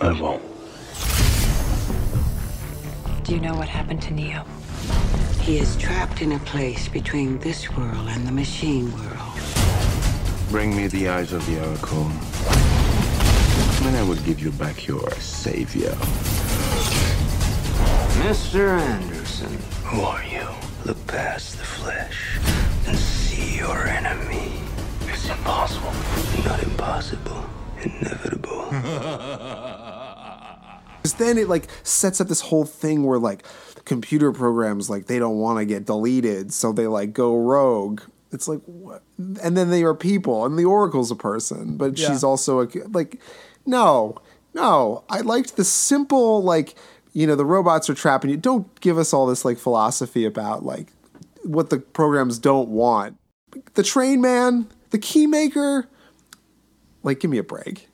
I 0.00 0.12
won't. 0.12 0.44
Do 3.24 3.34
you 3.34 3.40
know 3.40 3.56
what 3.56 3.68
happened 3.68 4.00
to 4.02 4.14
Neo? 4.14 4.44
He 5.40 5.58
is 5.58 5.74
trapped 5.78 6.22
in 6.22 6.30
a 6.30 6.38
place 6.38 6.86
between 6.86 7.40
this 7.40 7.68
world 7.76 8.06
and 8.10 8.24
the 8.24 8.32
machine 8.32 8.92
world. 8.92 9.40
Bring 10.50 10.76
me 10.76 10.86
the 10.86 11.08
eyes 11.08 11.32
of 11.32 11.44
the 11.46 11.58
Oracle. 11.66 12.12
And 13.88 13.96
I 13.96 14.04
will 14.04 14.22
give 14.22 14.38
you 14.38 14.52
back 14.52 14.86
your 14.86 15.10
savior. 15.14 15.96
Mr. 18.26 18.80
Anderson, 18.80 19.56
Who 19.84 20.00
are 20.00 20.24
you? 20.24 20.44
look 20.84 21.06
past 21.06 21.58
the 21.58 21.64
flesh 21.64 22.38
and 22.86 22.96
see 22.98 23.56
your 23.58 23.86
enemy. 23.86 24.52
It's 25.02 25.28
impossible. 25.28 25.92
Not 26.44 26.60
impossible, 26.62 27.44
inevitable. 27.82 28.66
Because 31.02 31.18
then 31.18 31.38
it 31.38 31.48
like 31.48 31.68
sets 31.84 32.20
up 32.20 32.26
this 32.26 32.40
whole 32.40 32.64
thing 32.64 33.04
where 33.04 33.20
like 33.20 33.46
computer 33.84 34.32
programs 34.32 34.90
like 34.90 35.06
they 35.06 35.20
don't 35.20 35.38
want 35.38 35.60
to 35.60 35.64
get 35.64 35.84
deleted, 35.86 36.52
so 36.52 36.72
they 36.72 36.88
like 36.88 37.12
go 37.12 37.36
rogue. 37.36 38.00
It's 38.32 38.48
like 38.48 38.60
what? 38.64 39.04
And 39.40 39.56
then 39.56 39.70
they 39.70 39.84
are 39.84 39.94
people, 39.94 40.44
and 40.44 40.58
the 40.58 40.64
Oracle's 40.64 41.12
a 41.12 41.14
person, 41.14 41.76
but 41.76 41.96
Yeah. 41.96 42.08
she's 42.08 42.24
also 42.24 42.60
a 42.60 42.66
like. 42.88 43.20
No, 43.64 44.16
no. 44.52 45.04
I 45.08 45.20
liked 45.20 45.54
the 45.56 45.62
simple 45.64 46.42
like 46.42 46.74
you 47.16 47.26
know 47.26 47.34
the 47.34 47.46
robots 47.46 47.88
are 47.88 47.94
trapping 47.94 48.28
you. 48.28 48.36
Don't 48.36 48.78
give 48.80 48.98
us 48.98 49.14
all 49.14 49.26
this 49.26 49.42
like 49.42 49.56
philosophy 49.56 50.26
about 50.26 50.66
like 50.66 50.88
what 51.44 51.70
the 51.70 51.78
programs 51.78 52.38
don't 52.38 52.68
want. 52.68 53.16
The 53.72 53.82
train 53.82 54.20
man, 54.20 54.68
the 54.90 54.98
key 54.98 55.26
maker. 55.26 55.88
Like, 57.02 57.20
give 57.20 57.30
me 57.30 57.38
a 57.38 57.42
break. 57.42 57.88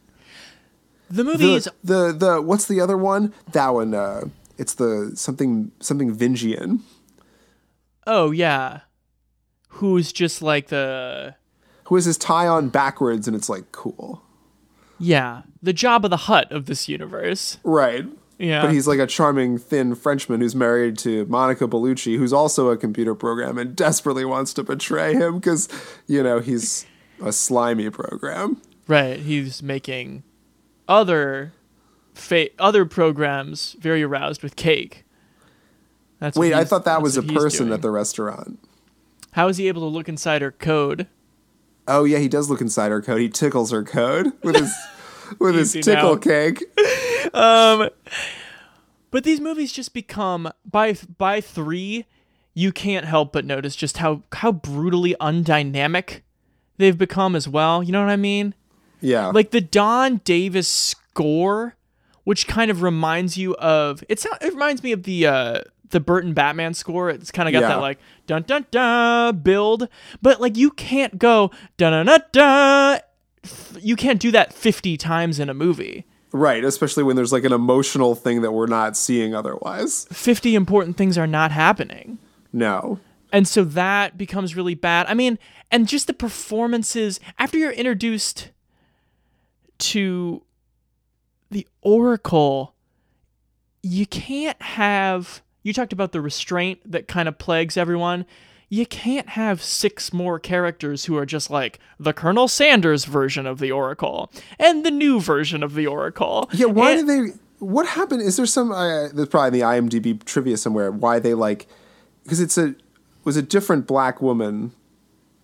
The 1.09 1.23
movie 1.23 1.55
is 1.55 1.69
The 1.85 2.13
the 2.13 2.13
the 2.13 2.43
what's 2.43 2.67
the 2.67 2.81
other 2.81 2.99
one? 2.99 3.33
That 3.53 3.69
one. 3.69 3.95
Uh, 3.95 4.25
it's 4.59 4.75
the 4.75 5.13
something 5.15 5.71
something 5.79 6.13
Vingian. 6.17 6.81
oh 8.09 8.33
yeah, 8.33 8.81
who's 9.69 10.13
just 10.13 10.43
like 10.43 10.67
the 10.67 11.37
Who 11.85 11.95
has 11.95 12.07
his 12.07 12.19
tie 12.19 12.49
on 12.49 12.71
backwards, 12.71 13.29
and 13.29 13.37
it's 13.37 13.49
like 13.49 13.71
cool, 13.71 14.25
yeah 14.99 15.43
the 15.63 15.73
Jabba 15.73 16.11
the 16.11 16.17
Hutt 16.17 16.51
of 16.51 16.67
this 16.67 16.89
universe. 16.89 17.59
right? 17.63 18.07
Yeah. 18.43 18.63
But 18.63 18.73
he's 18.73 18.89
like 18.89 18.99
a 18.99 19.07
charming 19.07 19.57
thin 19.57 19.95
Frenchman 19.95 20.41
who's 20.41 20.57
married 20.57 20.99
to 20.99 21.25
Monica 21.27 21.69
Bellucci, 21.69 22.19
who's 22.19 22.33
also 22.33 22.71
a 22.71 22.77
computer 22.77 23.15
program 23.15 23.57
and 23.57 23.77
desperately 23.77 24.25
wants 24.25 24.53
to 24.55 24.65
betray 24.65 25.15
him 25.15 25.37
because 25.37 25.69
you 26.09 26.25
know 26.25 26.41
he's 26.41 26.85
a 27.25 27.33
slimy 27.33 27.89
program. 27.89 28.61
Right, 28.89 29.21
he's 29.21 29.63
making 29.63 30.25
other 30.89 31.53
fa- 32.15 32.51
other 32.59 32.85
programs 32.85 33.77
very 33.79 34.03
aroused 34.03 34.43
with 34.43 34.57
cake. 34.57 35.05
That's 36.19 36.37
Wait, 36.37 36.53
I 36.53 36.65
thought 36.65 36.85
that 36.85 37.01
was 37.01 37.17
a 37.17 37.23
person 37.23 37.67
doing. 37.67 37.75
at 37.75 37.83
the 37.83 37.93
restaurant. 37.93 38.59
How 39.33 39.47
is 39.47 39.57
he 39.57 39.69
able 39.69 39.83
to 39.83 39.87
look 39.87 40.09
inside 40.09 40.43
her 40.43 40.51
code? 40.51 41.07
Oh 41.87 42.03
yeah, 42.03 42.19
he 42.19 42.29
does 42.29 42.51
look 42.51 42.61
inside 42.61 42.91
her 42.91 43.01
code. 43.01 43.21
He 43.21 43.29
tickles 43.29 43.71
her 43.71 43.85
code 43.85 44.33
with 44.43 44.57
his 44.57 44.75
with 45.39 45.55
his 45.55 45.73
tickle 45.73 46.15
now. 46.15 46.17
cake. 46.17 46.63
Um, 47.35 47.89
but 49.11 49.25
these 49.25 49.41
movies 49.41 49.73
just 49.73 49.95
become 49.95 50.51
by 50.71 50.95
by 51.17 51.41
three, 51.41 52.05
you 52.53 52.73
can't 52.73 53.07
help 53.07 53.33
but 53.33 53.47
notice 53.47 53.75
just 53.75 53.99
how 53.99 54.23
how 54.35 54.53
brutally 54.53 55.15
undynamic 55.21 56.21
they've 56.77 56.99
become 56.99 57.35
as 57.35 57.49
well. 57.49 57.83
You 57.83 57.93
know 57.93 58.03
what 58.03 58.11
I 58.11 58.17
mean? 58.17 58.55
Yeah. 59.01 59.29
Like 59.29 59.51
the 59.51 59.63
Don 59.63 60.19
Davis 60.25 60.69
score, 60.69 61.77
which 62.25 62.47
kind 62.47 62.71
of 62.71 62.83
reminds 62.83 63.39
you 63.39 63.55
of 63.57 64.05
it's 64.11 64.25
not, 64.27 64.43
it 64.43 64.53
reminds 64.53 64.83
me 64.83 64.93
of 64.93 65.05
the 65.05 65.27
uh 65.27 65.61
the 65.89 66.01
Burton 66.01 66.35
Batman 66.35 66.75
score. 66.75 67.09
It's 67.09 67.31
kind 67.31 67.49
of 67.49 67.53
got 67.55 67.63
Yeah. 67.63 67.69
that 67.69 67.81
like 67.81 67.99
dun 68.27 68.43
dun 68.43 68.67
dun 68.71 69.39
build, 69.39 69.89
but 70.21 70.39
like 70.41 70.57
you 70.59 70.71
can't 70.71 71.19
go 71.19 71.51
dun 71.79 71.93
dun 71.93 72.07
dun 72.07 72.23
dun. 72.33 73.01
You 73.81 73.97
can't 73.97 74.21
do 74.21 74.31
that 74.31 74.53
50 74.53 74.97
times 74.97 75.39
in 75.39 75.49
a 75.49 75.55
movie. 75.55 76.07
Right, 76.33 76.65
especially 76.65 77.03
when 77.03 77.17
there's 77.17 77.33
like 77.33 77.45
an 77.45 77.53
emotional 77.53 78.15
thing 78.15 78.41
that 78.43 78.53
we're 78.53 78.67
not 78.67 78.97
seeing 78.97 79.35
otherwise. 79.35 80.07
50 80.13 80.55
important 80.55 80.97
things 80.97 81.19
are 81.19 81.27
not 81.27 81.53
happening. 81.53 82.19
No. 82.53 83.01
And 83.33 83.47
so 83.47 83.65
that 83.65 84.17
becomes 84.17 84.57
really 84.57 84.75
bad. 84.75 85.07
I 85.09 85.15
mean, 85.15 85.39
and 85.71 85.89
just 85.89 86.07
the 86.07 86.15
performances 86.15 87.21
after 87.39 87.59
you're 87.59 87.73
introduced 87.73 88.51
to 89.79 90.43
the 91.51 91.67
Oracle, 91.81 92.75
you 93.83 94.07
can't 94.07 94.61
have. 94.63 95.43
You 95.63 95.73
talked 95.73 95.93
about 95.93 96.13
the 96.13 96.21
restraint 96.21 96.81
that 96.91 97.09
kind 97.09 97.29
of 97.29 97.39
plagues 97.39 97.77
everyone. 97.77 98.27
You 98.73 98.87
can't 98.87 99.29
have 99.29 99.63
six 99.63 100.15
more 100.15 100.39
characters 100.39 101.05
who 101.05 101.19
are 101.19 101.27
just 101.27 101.51
like 101.51 101.79
the 102.01 102.15
Colonel 102.15 102.49
Sanders 102.49 103.05
version 103.05 103.47
of 103.47 103.59
the 103.59 103.71
Oracle 103.71 104.33
and 104.59 104.83
the 104.83 104.91
new 104.91 105.21
version 105.21 105.63
of 105.63 105.75
the 105.75 105.87
Oracle. 105.87 106.49
Yeah, 106.55 106.67
why 106.67 106.93
And- 106.93 107.07
did 107.07 107.09
they? 107.33 107.33
What 107.59 107.87
happened? 107.87 108.23
Is 108.23 108.37
there 108.39 108.47
some? 108.47 108.73
Uh, 108.73 109.09
there's 109.13 109.29
probably 109.29 109.49
in 109.49 109.53
the 109.53 109.61
IMDb 110.01 110.25
trivia 110.25 110.57
somewhere 110.57 110.91
why 110.91 111.19
they 111.19 111.35
like 111.35 111.67
because 112.25 112.41
it's 112.41 112.57
a 112.57 112.75
was 113.25 113.37
a 113.37 113.43
different 113.43 113.87
black 113.87 114.23
woman 114.23 114.73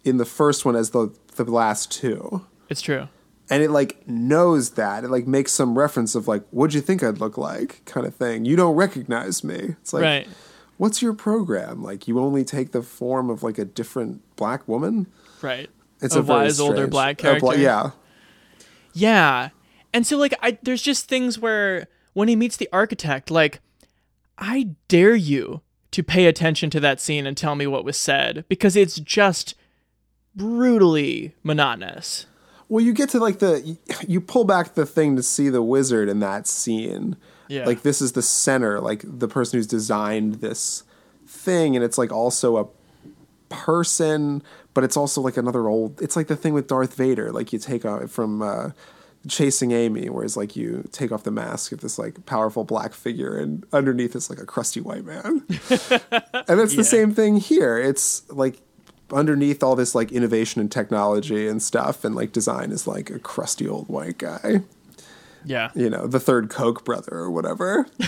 in 0.05 0.17
the 0.17 0.25
first 0.25 0.65
one 0.65 0.75
as 0.75 0.91
the 0.93 1.15
the 1.37 1.45
last 1.45 1.93
two, 1.93 2.47
It's 2.71 2.81
true. 2.81 3.09
and 3.51 3.63
it 3.63 3.71
like 3.71 4.09
knows 4.09 4.71
that 4.71 5.05
it 5.05 5.11
like 5.11 5.27
makes 5.27 5.53
some 5.53 5.77
reference 5.79 6.15
of 6.15 6.27
like 6.27 6.43
what'd 6.51 6.73
you 6.75 6.81
think 6.81 7.03
I'd 7.03 7.19
look 7.19 7.37
like 7.37 7.85
kind 7.85 8.07
of 8.07 8.15
thing. 8.15 8.47
You 8.47 8.57
don't 8.57 8.75
recognize 8.75 9.45
me. 9.45 9.77
It's 9.83 9.93
like 9.93 10.03
Right. 10.03 10.29
What's 10.79 11.03
your 11.03 11.13
program? 11.13 11.83
Like 11.83 12.09
you 12.09 12.19
only 12.19 12.45
take 12.45 12.73
the 12.73 12.83
form 12.83 13.29
of 13.29 13.43
like 13.43 13.59
a 13.59 13.65
different 13.65 14.23
black 14.37 14.67
woman. 14.67 15.07
Right. 15.43 15.69
It's 16.01 16.15
a 16.15 16.21
a 16.21 16.23
wise 16.23 16.59
older 16.59 16.87
black 16.87 17.19
bla- 17.19 17.39
character. 17.39 17.61
yeah. 17.61 17.91
Yeah. 18.95 19.51
And 19.93 20.07
so 20.07 20.17
like 20.17 20.35
I 20.41 20.59
there's 20.63 20.83
just 20.83 21.09
things 21.09 21.39
where 21.39 21.89
when 22.15 22.29
he 22.29 22.37
meets 22.37 22.57
the 22.57 22.69
architect, 22.73 23.31
like 23.31 23.61
I 24.39 24.71
dare 24.89 25.15
you 25.15 25.61
to 25.91 26.03
pay 26.03 26.27
attention 26.27 26.71
to 26.71 26.81
that 26.81 27.01
scene 27.01 27.27
and 27.27 27.37
tell 27.37 27.55
me 27.55 27.67
what 27.67 27.85
was 27.85 27.97
said 27.97 28.45
because 28.49 28.77
it's 28.77 28.97
just 28.97 29.55
brutally 30.35 31.35
monotonous. 31.43 32.27
Well, 32.69 32.85
you 32.85 32.93
get 32.93 33.09
to 33.11 33.19
like 33.19 33.39
the 33.39 33.79
you 34.07 34.21
pull 34.21 34.45
back 34.45 34.75
the 34.75 34.87
thing 34.87 35.17
to 35.17 35.23
see 35.23 35.49
the 35.49 35.63
wizard 35.63 36.09
in 36.09 36.21
that 36.21 36.47
scene. 36.47 37.17
Yeah. 37.49 37.67
Like 37.67 37.83
this 37.83 38.01
is 38.01 38.13
the 38.13 38.23
center, 38.23 38.81
like 38.81 39.03
the 39.05 39.29
person 39.29 39.59
who's 39.59 39.67
designed 39.67 40.37
this 40.37 40.83
thing, 41.27 41.75
and 41.77 41.85
it's 41.85 41.99
like 41.99 42.13
also 42.13 42.57
a 42.59 42.67
person, 43.49 44.43
but 44.75 44.85
it's 44.85 44.97
also 44.97 45.21
like 45.21 45.37
another 45.37 45.69
old. 45.69 46.01
It's 46.03 46.17
like 46.17 46.27
the 46.29 46.37
thing 46.37 46.53
with 46.55 46.67
Darth 46.69 46.95
Vader, 46.95 47.33
like 47.33 47.53
you 47.53 47.59
take 47.59 47.85
off 47.85 48.11
from 48.11 48.43
uh, 48.43 48.71
Chasing 49.29 49.73
Amy, 49.73 50.09
whereas 50.09 50.37
like 50.37 50.57
you 50.57 50.89
take 50.93 51.11
off 51.13 51.25
the 51.25 51.31
mask 51.31 51.73
of 51.73 51.81
this 51.81 51.99
like 51.99 52.25
powerful 52.27 52.65
black 52.65 52.93
figure, 52.95 53.37
and 53.37 53.65
underneath 53.73 54.15
is 54.15 54.31
like 54.31 54.39
a 54.41 54.47
crusty 54.47 54.81
white 54.81 55.05
man. 55.05 55.45
and 55.49 56.61
it's 56.61 56.73
Yeah. 56.73 56.77
the 56.77 56.85
same 56.85 57.15
thing 57.15 57.37
here. 57.37 57.79
It's 57.79 58.29
like 58.31 58.61
underneath 59.11 59.63
all 59.63 59.75
this 59.75 59.95
like 59.95 60.13
innovation 60.13 60.61
and 60.61 60.71
technology 60.71 61.49
and 61.49 61.63
stuff 61.63 62.05
and 62.05 62.15
like 62.15 62.31
design 62.31 62.71
is 62.71 62.87
like 62.87 63.09
a 63.09 63.19
crusty 63.19 63.67
old 63.67 63.89
white 63.89 64.19
guy 64.19 64.61
Yeah. 65.45 65.71
you 65.75 65.89
know 65.91 66.07
the 66.07 66.21
third 66.21 66.51
koch 66.51 66.85
brother 66.85 67.15
or 67.15 67.31
whatever 67.31 67.87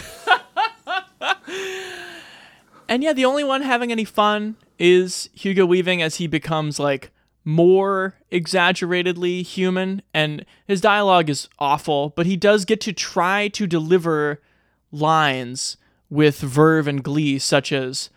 And 2.90 3.04
yeah, 3.04 3.12
the 3.12 3.24
only 3.24 3.44
one 3.44 3.62
having 3.62 3.92
any 3.92 4.04
fun 4.04 4.56
is 4.76 5.30
Hugo 5.32 5.64
Weaving 5.64 6.02
as 6.02 6.16
he 6.16 6.26
becomes 6.26 6.80
like 6.80 7.12
more 7.44 8.16
exaggeratedly 8.32 9.42
human 9.42 10.02
and 10.12 10.44
his 10.66 10.80
dialogue 10.80 11.30
is 11.30 11.48
awful, 11.60 12.12
but 12.16 12.26
he 12.26 12.36
does 12.36 12.64
get 12.64 12.80
to 12.80 12.92
try 12.92 13.46
to 13.46 13.68
deliver 13.68 14.42
lines 14.90 15.76
with 16.10 16.40
verve 16.40 16.88
and 16.88 17.04
glee 17.04 17.38
such 17.38 17.70
as 17.70 18.10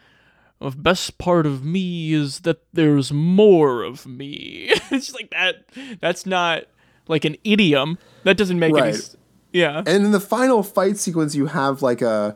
the 0.60 0.72
best 0.72 1.20
part 1.20 1.46
of 1.46 1.64
me 1.64 2.12
is 2.12 2.40
that 2.40 2.64
there's 2.74 3.14
more 3.14 3.84
of 3.84 4.08
me. 4.08 4.70
it's 4.72 4.90
just 4.90 5.14
like 5.14 5.30
that 5.30 5.66
that's 6.02 6.26
not 6.26 6.64
like 7.08 7.26
an 7.26 7.36
idiom. 7.44 7.98
That 8.24 8.38
doesn't 8.38 8.60
make 8.60 8.72
any 8.72 8.82
Right. 8.82 8.94
s- 8.96 9.16
Yeah. 9.52 9.80
and 9.86 10.06
in 10.06 10.12
the 10.12 10.20
final 10.20 10.64
fight 10.64 10.98
sequence 10.98 11.36
you 11.36 11.48
have 11.48 11.82
like 11.82 12.02
a 12.02 12.36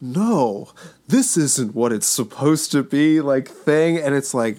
no 0.00 0.68
this 1.08 1.36
isn't 1.36 1.74
what 1.74 1.92
it's 1.92 2.06
supposed 2.06 2.70
to 2.72 2.82
be 2.82 3.20
like 3.20 3.48
thing 3.48 3.96
and 3.98 4.14
it's 4.14 4.34
like 4.34 4.58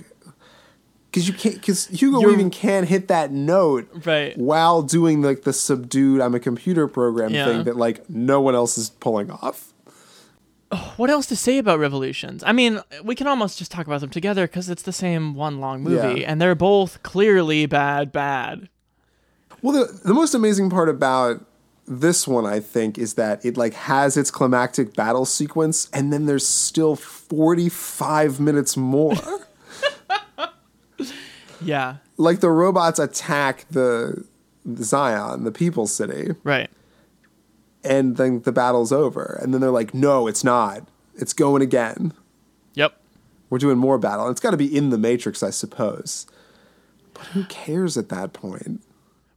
because 1.11 1.27
you 1.27 1.33
can't 1.33 1.55
because 1.55 1.87
hugo 1.87 2.19
You're- 2.19 2.31
weaving 2.33 2.49
can't 2.51 2.87
hit 2.87 3.07
that 3.09 3.31
note 3.31 3.87
Right. 4.05 4.37
while 4.37 4.81
doing 4.81 5.21
like 5.21 5.43
the 5.43 5.53
subdued 5.53 6.21
i'm 6.21 6.33
a 6.35 6.39
computer 6.39 6.87
program 6.87 7.31
Yeah. 7.33 7.45
thing 7.45 7.63
that 7.65 7.75
like 7.75 8.09
no 8.09 8.39
one 8.41 8.55
else 8.55 8.77
is 8.77 8.89
pulling 8.89 9.29
off 9.31 9.71
what 10.97 11.09
else 11.09 11.25
to 11.27 11.35
say 11.37 11.57
about 11.59 11.79
Revolutions? 11.79 12.43
I 12.45 12.51
mean, 12.51 12.81
we 13.03 13.15
can 13.15 13.27
almost 13.27 13.59
just 13.59 13.71
talk 13.71 13.85
about 13.85 14.01
them 14.01 14.09
together 14.09 14.45
because 14.47 14.67
it's 14.67 14.81
the 14.81 14.91
same 14.91 15.33
one 15.35 15.59
long 15.61 15.83
movie, 15.83 16.21
Yeah. 16.21 16.29
and 16.29 16.41
they're 16.41 16.55
both 16.55 17.01
clearly 17.03 17.65
bad, 17.67 18.11
bad. 18.11 18.67
Well, 19.66 19.74
the, 19.74 19.99
the 20.03 20.13
most 20.13 20.36
amazing 20.36 20.70
part 20.70 20.89
about 20.89 21.43
this 21.88 22.28
one, 22.28 22.45
I 22.45 22.59
think, 22.59 22.99
is 22.99 23.16
that 23.16 23.43
it 23.43 23.57
like 23.57 23.74
has 23.74 24.16
its 24.16 24.30
climactic 24.30 24.93
battle 24.93 25.26
sequence, 25.26 25.89
and 25.91 26.13
then 26.13 26.28
there's 26.28 26.45
still 26.45 26.95
45 26.95 28.39
minutes 28.39 28.78
more. 28.78 29.16
Yeah, 31.61 31.97
like 32.18 32.41
the 32.41 32.51
robots 32.51 32.99
attack 32.99 33.66
the, 33.72 34.26
the 34.63 34.84
Zion, 34.84 35.45
the 35.45 35.51
people 35.51 35.88
city, 35.88 36.36
right. 36.43 36.70
and 37.84 38.18
then 38.18 38.41
the 38.41 38.51
battle's 38.51 38.91
over, 38.91 39.39
and 39.41 39.51
then 39.51 39.61
they're 39.61 39.72
like, 39.72 39.93
"No, 39.93 40.28
it's 40.28 40.43
not. 40.43 40.88
It's 41.16 41.34
going 41.34 41.63
again. 41.63 42.13
Yep. 42.76 42.95
We're 43.49 43.57
doing 43.57 43.80
more 43.80 43.97
battle. 43.97 44.30
It's 44.30 44.41
got 44.41 44.51
to 44.51 44.57
be 44.57 44.78
in 44.78 44.91
the 44.91 44.97
Matrix, 44.99 45.41
I 45.41 45.49
suppose." 45.49 46.28
But 47.16 47.28
who 47.28 47.45
cares 47.45 47.97
at 47.97 48.09
that 48.09 48.34
point? 48.34 48.82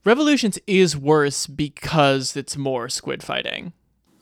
Revolutions 0.04 0.58
is 0.66 0.96
worse 0.96 1.46
because 1.46 2.36
it's 2.36 2.56
more 2.56 2.88
squid 2.88 3.22
fighting. 3.22 3.72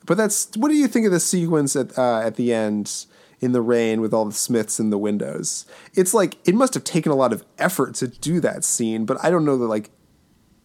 But 0.05 0.17
that's 0.17 0.57
what 0.57 0.69
do 0.69 0.75
you 0.75 0.89
think 0.89 1.07
of 1.07 1.13
the 1.13 1.21
sequence 1.21 1.77
at 1.77 1.97
uh, 1.99 2.21
at 2.21 2.37
the 2.37 2.53
end 2.53 3.07
in 3.41 3.53
the 3.53 3.61
rain 3.61 4.01
with 4.01 4.15
all 4.15 4.25
the 4.25 4.33
Smiths 4.33 4.81
in 4.81 4.91
the 4.91 4.99
windows? 4.99 5.67
It's 5.95 6.15
like 6.15 6.37
it 6.47 6.55
must 6.55 6.75
have 6.75 6.85
taken 6.85 7.13
a 7.13 7.17
lot 7.17 7.33
of 7.33 7.45
effort 7.59 7.95
to 7.97 8.09
do 8.09 8.41
that 8.41 8.65
scene, 8.65 9.05
but 9.05 9.23
I 9.25 9.31
don't 9.31 9.45
know 9.45 9.59
that 9.59 9.67
like 9.67 9.91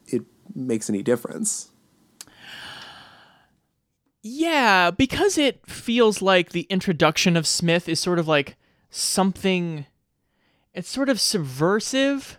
it 0.07 0.21
makes 0.55 0.89
any 0.89 1.03
difference. 1.03 1.71
Yeah, 4.23 4.91
because 4.91 5.37
it 5.39 5.65
feels 5.65 6.21
like 6.21 6.51
the 6.51 6.67
introduction 6.69 7.35
of 7.35 7.47
Smith 7.47 7.89
is 7.89 7.99
sort 7.99 8.19
of 8.19 8.27
like 8.27 8.55
something 8.91 9.87
it's 10.73 10.89
sort 10.89 11.09
of 11.09 11.19
subversive 11.19 12.37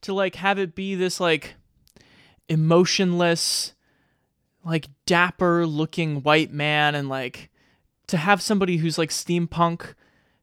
to 0.00 0.12
like 0.12 0.36
have 0.36 0.58
it 0.58 0.74
be 0.74 0.94
this 0.94 1.20
like 1.20 1.54
emotionless 2.48 3.74
like 4.64 4.88
dapper 5.06 5.66
looking 5.66 6.22
white 6.22 6.52
man 6.52 6.94
and 6.94 7.08
like 7.08 7.50
to 8.06 8.16
have 8.16 8.42
somebody 8.42 8.78
who's 8.78 8.98
like 8.98 9.10
steampunk 9.10 9.94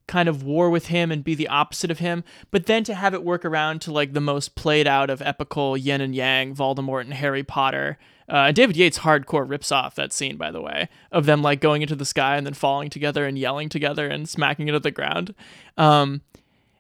kind 0.08 0.30
of 0.30 0.44
war 0.44 0.70
with 0.70 0.88
him 0.88 1.12
and 1.12 1.24
be 1.24 1.36
the 1.36 1.48
opposite 1.48 1.90
of 1.90 2.00
him, 2.00 2.24
but 2.52 2.68
then 2.68 2.84
to 2.84 2.94
have 2.94 3.14
it 3.14 3.24
work 3.24 3.44
around 3.44 3.82
to 3.82 3.92
like 3.92 4.14
the 4.14 4.22
most 4.22 4.56
played 4.56 4.88
out 4.88 5.10
of 5.10 5.22
epical 5.22 5.76
yin 5.76 6.02
and 6.02 6.16
yang, 6.16 6.56
Voldemort 6.56 7.02
and 7.02 7.14
Harry 7.16 7.44
Potter. 7.44 7.98
Uh, 8.28 8.52
David 8.52 8.76
Yates 8.76 9.00
hardcore 9.00 9.48
rips 9.48 9.72
off 9.72 9.96
that 9.96 10.14
scene, 10.14 10.38
by 10.38 10.52
the 10.52 10.62
way, 10.62 10.90
of 11.12 11.26
them 11.26 11.42
like 11.42 11.60
going 11.60 11.82
into 11.82 11.96
the 11.96 12.06
sky 12.06 12.38
and 12.38 12.46
then 12.46 12.54
falling 12.54 12.90
together 12.90 13.26
and 13.26 13.38
yelling 13.38 13.70
together 13.70 14.08
and 14.08 14.30
smacking 14.30 14.68
it 14.68 14.76
at 14.76 14.84
the 14.84 14.92
ground. 14.92 15.34
Um, 15.78 16.22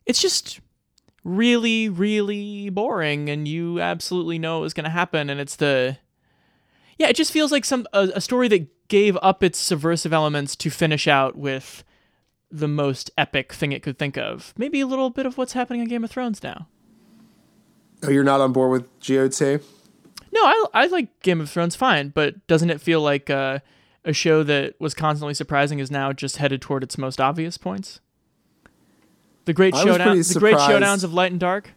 it's 0.05 0.21
just 0.21 0.59
really, 1.25 1.89
really 1.89 2.69
boring, 2.69 3.27
and 3.29 3.45
you 3.45 3.81
absolutely 3.81 4.39
know 4.39 4.61
what's 4.61 4.73
going 4.73 4.85
to 4.85 4.89
happen. 4.89 5.29
And 5.29 5.41
it's 5.41 5.57
the, 5.57 5.97
yeah, 6.97 7.07
it 7.09 7.17
just 7.17 7.33
feels 7.33 7.51
like 7.51 7.65
some 7.65 7.85
a, 7.91 8.11
a 8.15 8.21
story 8.21 8.47
that 8.47 8.87
gave 8.87 9.17
up 9.21 9.43
its 9.43 9.59
subversive 9.59 10.13
elements 10.13 10.55
to 10.55 10.69
finish 10.69 11.07
out 11.07 11.35
with 11.35 11.83
the 12.51 12.67
most 12.67 13.11
epic 13.17 13.51
thing 13.51 13.73
it 13.73 13.83
could 13.83 13.97
think 13.97 14.17
of. 14.17 14.53
Maybe 14.57 14.79
a 14.79 14.87
little 14.87 15.09
bit 15.09 15.25
of 15.25 15.37
what's 15.37 15.53
happening 15.53 15.81
in 15.81 15.87
Game 15.89 16.03
of 16.03 16.11
Thrones 16.11 16.41
now. 16.43 16.67
Oh, 18.03 18.09
you're 18.09 18.23
not 18.23 18.39
on 18.39 18.53
board 18.53 18.71
with 18.71 18.99
GOT? 18.99 19.61
No, 20.31 20.41
I, 20.41 20.65
I 20.73 20.85
like 20.87 21.21
Game 21.21 21.41
of 21.41 21.49
Thrones 21.49 21.75
fine, 21.75 22.09
but 22.09 22.45
doesn't 22.45 22.69
it 22.69 22.79
feel 22.81 23.01
like 23.01 23.29
uh, 23.29 23.59
a 24.03 24.13
show 24.13 24.43
that 24.43 24.75
was 24.79 24.93
constantly 24.93 25.33
surprising 25.33 25.79
is 25.79 25.89
now 25.89 26.13
just 26.13 26.37
headed 26.37 26.61
toward 26.61 26.83
its 26.83 26.97
most 26.97 27.19
obvious 27.19 27.57
points? 27.57 27.99
The 29.45 29.53
great 29.53 29.75
showdown, 29.75 30.17
the 30.17 30.39
great 30.39 30.55
showdowns 30.55 31.03
of 31.03 31.13
light 31.13 31.31
and 31.31 31.39
dark. 31.39 31.71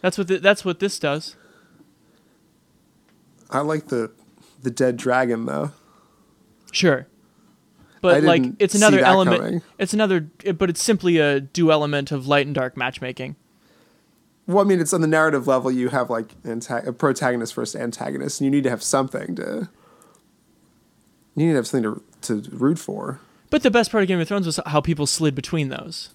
That's 0.00 0.16
what 0.16 0.28
the, 0.28 0.38
that's 0.38 0.64
what 0.64 0.78
this 0.78 0.98
does. 0.98 1.36
I 3.50 3.60
like 3.60 3.88
the 3.88 4.12
the 4.62 4.70
dead 4.70 4.96
dragon 4.96 5.46
though. 5.46 5.72
Sure. 6.72 7.06
But 8.00 8.22
like 8.22 8.44
it's 8.58 8.74
another 8.74 9.00
element. 9.00 9.40
coming. 9.40 9.62
It's 9.78 9.92
another 9.92 10.20
but 10.54 10.70
it's 10.70 10.82
simply 10.82 11.18
a 11.18 11.40
do 11.40 11.72
element 11.72 12.12
of 12.12 12.28
light 12.28 12.46
and 12.46 12.54
dark 12.54 12.76
matchmaking. 12.76 13.36
Well, 14.46 14.64
I 14.64 14.64
mean, 14.64 14.80
it's 14.80 14.94
on 14.94 15.02
the 15.02 15.08
narrative 15.08 15.46
level. 15.46 15.70
You 15.70 15.88
have 15.90 16.08
like 16.08 16.40
anta- 16.42 16.86
a 16.86 16.92
protagonist 16.92 17.54
versus 17.54 17.78
antagonist, 17.78 18.40
and 18.40 18.46
you 18.46 18.50
need 18.50 18.64
to 18.64 18.70
have 18.70 18.82
something 18.82 19.34
to. 19.36 19.68
You 21.34 21.46
need 21.46 21.50
to 21.50 21.56
have 21.56 21.66
something 21.66 22.00
to 22.22 22.42
to 22.42 22.50
root 22.56 22.78
for. 22.78 23.20
But 23.50 23.62
the 23.62 23.70
best 23.70 23.90
part 23.90 24.02
of 24.02 24.08
Game 24.08 24.20
of 24.20 24.28
Thrones 24.28 24.46
was 24.46 24.60
how 24.66 24.80
people 24.80 25.06
slid 25.06 25.34
between 25.34 25.68
those. 25.68 26.10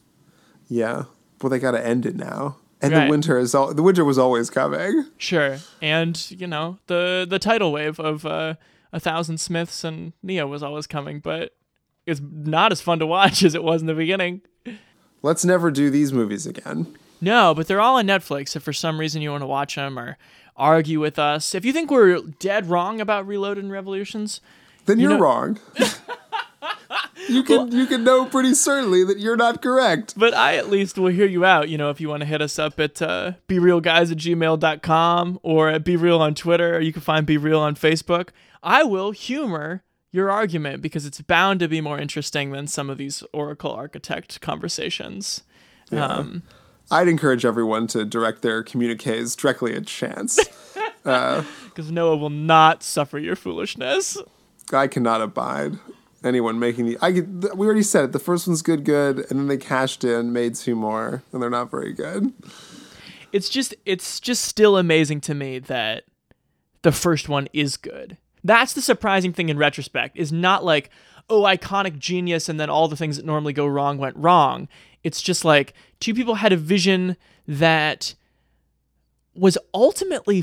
Yeah, 0.76 1.04
well, 1.42 1.50
they 1.52 1.60
got 1.60 1.72
to 1.72 1.86
end 1.86 2.06
it 2.06 2.16
now, 2.16 2.58
and 2.82 2.94
Right. 2.94 3.06
the 3.06 3.10
winter 3.12 3.38
is 3.38 3.54
all. 3.54 3.74
The 3.74 3.84
winter 3.84 4.04
was 4.04 4.18
always 4.18 4.50
coming. 4.50 5.06
Sure. 5.18 5.58
And, 5.82 6.20
you 6.32 6.48
know, 6.48 6.80
the 6.88 7.28
the 7.30 7.38
tidal 7.38 7.72
wave 7.72 8.00
of 8.00 8.26
uh, 8.26 8.56
a 8.92 9.00
thousand 9.00 9.38
Smiths 9.40 9.84
and 9.84 10.14
Neo 10.24 10.48
was 10.48 10.64
always 10.64 10.88
coming, 10.88 11.20
but 11.20 11.54
it's 12.08 12.22
not 12.24 12.72
as 12.72 12.82
fun 12.82 12.98
to 13.00 13.06
watch 13.06 13.44
as 13.48 13.54
it 13.56 13.64
was 13.64 13.82
in 13.82 13.88
the 13.88 13.94
beginning. 13.94 14.42
Let's 15.22 15.46
never 15.46 15.70
do 15.72 15.90
these 15.90 16.12
movies 16.12 16.46
again. 16.48 16.98
No, 17.22 17.54
but 17.54 17.68
they're 17.68 17.80
all 17.82 17.98
on 17.98 18.08
Netflix 18.08 18.56
if 18.56 18.64
for 18.64 18.74
some 18.74 19.00
reason 19.00 19.22
you 19.22 19.32
want 19.32 19.42
to 19.44 19.48
watch 19.48 19.76
them 19.76 19.98
or 20.00 20.18
argue 20.58 21.00
with 21.00 21.18
us. 21.20 21.54
If 21.56 21.64
you 21.66 21.72
think 21.72 21.90
we're 21.92 22.20
dead 22.40 22.68
wrong 22.70 23.00
about 23.00 23.26
Reloaded 23.28 23.64
and 23.64 23.72
Revolutions, 23.72 24.42
Then 24.86 25.00
You 25.00 25.10
you're 25.10 25.18
know- 25.18 25.24
wrong. 25.24 25.60
you 27.30 27.44
can 27.44 27.72
you 27.72 27.86
can 27.86 28.04
know 28.04 28.26
pretty 28.26 28.54
certainly 28.54 29.04
that 29.04 29.20
you're 29.20 29.36
not 29.36 29.62
correct. 29.62 30.14
but 30.18 30.34
I 30.34 30.56
at 30.58 30.70
least 30.70 30.98
will 30.98 31.12
hear 31.12 31.26
you 31.26 31.46
out. 31.46 31.70
You 31.70 31.78
know, 31.78 31.90
if 31.90 32.00
you 32.02 32.10
want 32.10 32.22
to 32.22 32.26
hit 32.26 32.42
us 32.42 32.60
up 32.60 32.80
at 32.80 33.02
uh, 33.02 33.34
guys 33.48 34.12
at 34.12 34.18
gmail.com 34.18 35.40
or 35.44 35.70
at 35.70 35.84
be 35.84 35.96
real 35.96 36.22
on 36.22 36.36
Twitter, 36.36 36.78
or 36.78 36.80
you 36.80 36.94
can 36.94 37.02
find 37.02 37.26
be 37.26 37.38
real 37.38 37.60
on 37.60 37.76
Facebook. 37.76 38.30
I 38.62 38.84
will 38.84 39.12
humor 39.12 39.84
your 40.12 40.30
argument 40.30 40.82
because 40.82 41.06
it's 41.06 41.20
bound 41.22 41.60
to 41.60 41.68
be 41.68 41.82
more 41.82 42.00
interesting 42.00 42.52
than 42.52 42.68
some 42.68 42.90
of 42.90 42.98
these 42.98 43.24
Oracle 43.34 43.72
Architect 43.72 44.40
conversations. 44.42 45.44
Um, 45.92 46.44
I'd 46.92 47.08
encourage 47.08 47.46
everyone 47.46 47.88
to 47.88 48.06
direct 48.06 48.42
their 48.42 48.64
communiques 48.64 49.36
directly 49.36 49.76
at 49.76 49.88
Chance. 49.88 50.40
because 51.04 51.92
Noah 51.92 52.16
will 52.16 52.30
not 52.30 52.84
suffer 52.84 53.18
your 53.18 53.36
foolishness. 53.36 54.18
I 54.72 54.88
cannot 54.88 55.22
abide 55.22 55.78
anyone 56.24 56.60
making 56.60 56.86
the. 56.86 56.98
I 57.02 57.12
we 57.56 57.66
already 57.66 57.84
said 57.84 58.06
it. 58.06 58.12
The 58.12 58.20
first 58.20 58.48
one's 58.48 58.62
good, 58.62 58.86
good, 58.86 59.20
and 59.30 59.40
then 59.40 59.48
they 59.48 59.58
cashed 59.58 60.04
in, 60.04 60.34
made 60.34 60.56
two 60.56 60.76
more, 60.76 61.24
and 61.32 61.42
they're 61.42 61.50
not 61.50 61.72
very 61.72 61.94
good. 61.94 62.34
It's 63.32 63.50
just 63.50 63.74
it's 63.86 64.20
just 64.20 64.46
still 64.46 64.78
amazing 64.78 65.22
to 65.22 65.34
me 65.34 65.60
that 65.60 66.06
the 66.84 66.92
first 66.92 67.30
one 67.30 67.48
is 67.54 67.78
good. 67.78 68.18
That's 68.44 68.74
the 68.74 68.82
surprising 68.82 69.34
thing 69.34 69.50
in 69.50 69.58
retrospect 69.58 70.18
is 70.18 70.32
not 70.32 70.64
like 70.64 70.90
oh 71.30 71.44
iconic 71.44 71.98
genius 71.98 72.50
and 72.50 72.60
then 72.60 72.70
all 72.70 72.88
the 72.88 72.98
things 72.98 73.18
that 73.18 73.26
normally 73.26 73.54
go 73.54 73.66
wrong 73.66 73.98
went 73.98 74.18
wrong. 74.18 74.68
It's 75.04 75.22
just 75.22 75.44
like 75.44 75.74
two 76.00 76.14
people 76.14 76.36
had 76.36 76.54
a 76.54 76.58
vision 76.58 77.18
that 77.48 78.16
was 79.36 79.58
ultimately 79.74 80.42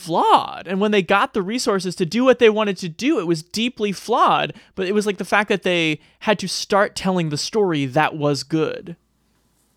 flawed. 0.00 0.66
And 0.66 0.80
when 0.80 0.90
they 0.90 1.02
got 1.02 1.34
the 1.34 1.42
resources 1.42 1.94
to 1.96 2.06
do 2.06 2.24
what 2.24 2.38
they 2.38 2.50
wanted 2.50 2.76
to 2.78 2.88
do 2.88 3.20
it 3.20 3.26
was 3.26 3.42
deeply 3.42 3.92
flawed. 3.92 4.52
But 4.74 4.88
it 4.88 4.94
was 4.94 5.06
like 5.06 5.18
the 5.18 5.24
fact 5.24 5.48
that 5.48 5.62
they 5.62 6.00
had 6.20 6.38
to 6.40 6.48
start 6.48 6.96
telling 6.96 7.28
the 7.28 7.36
story 7.36 7.86
that 7.86 8.16
was 8.16 8.42
good. 8.42 8.96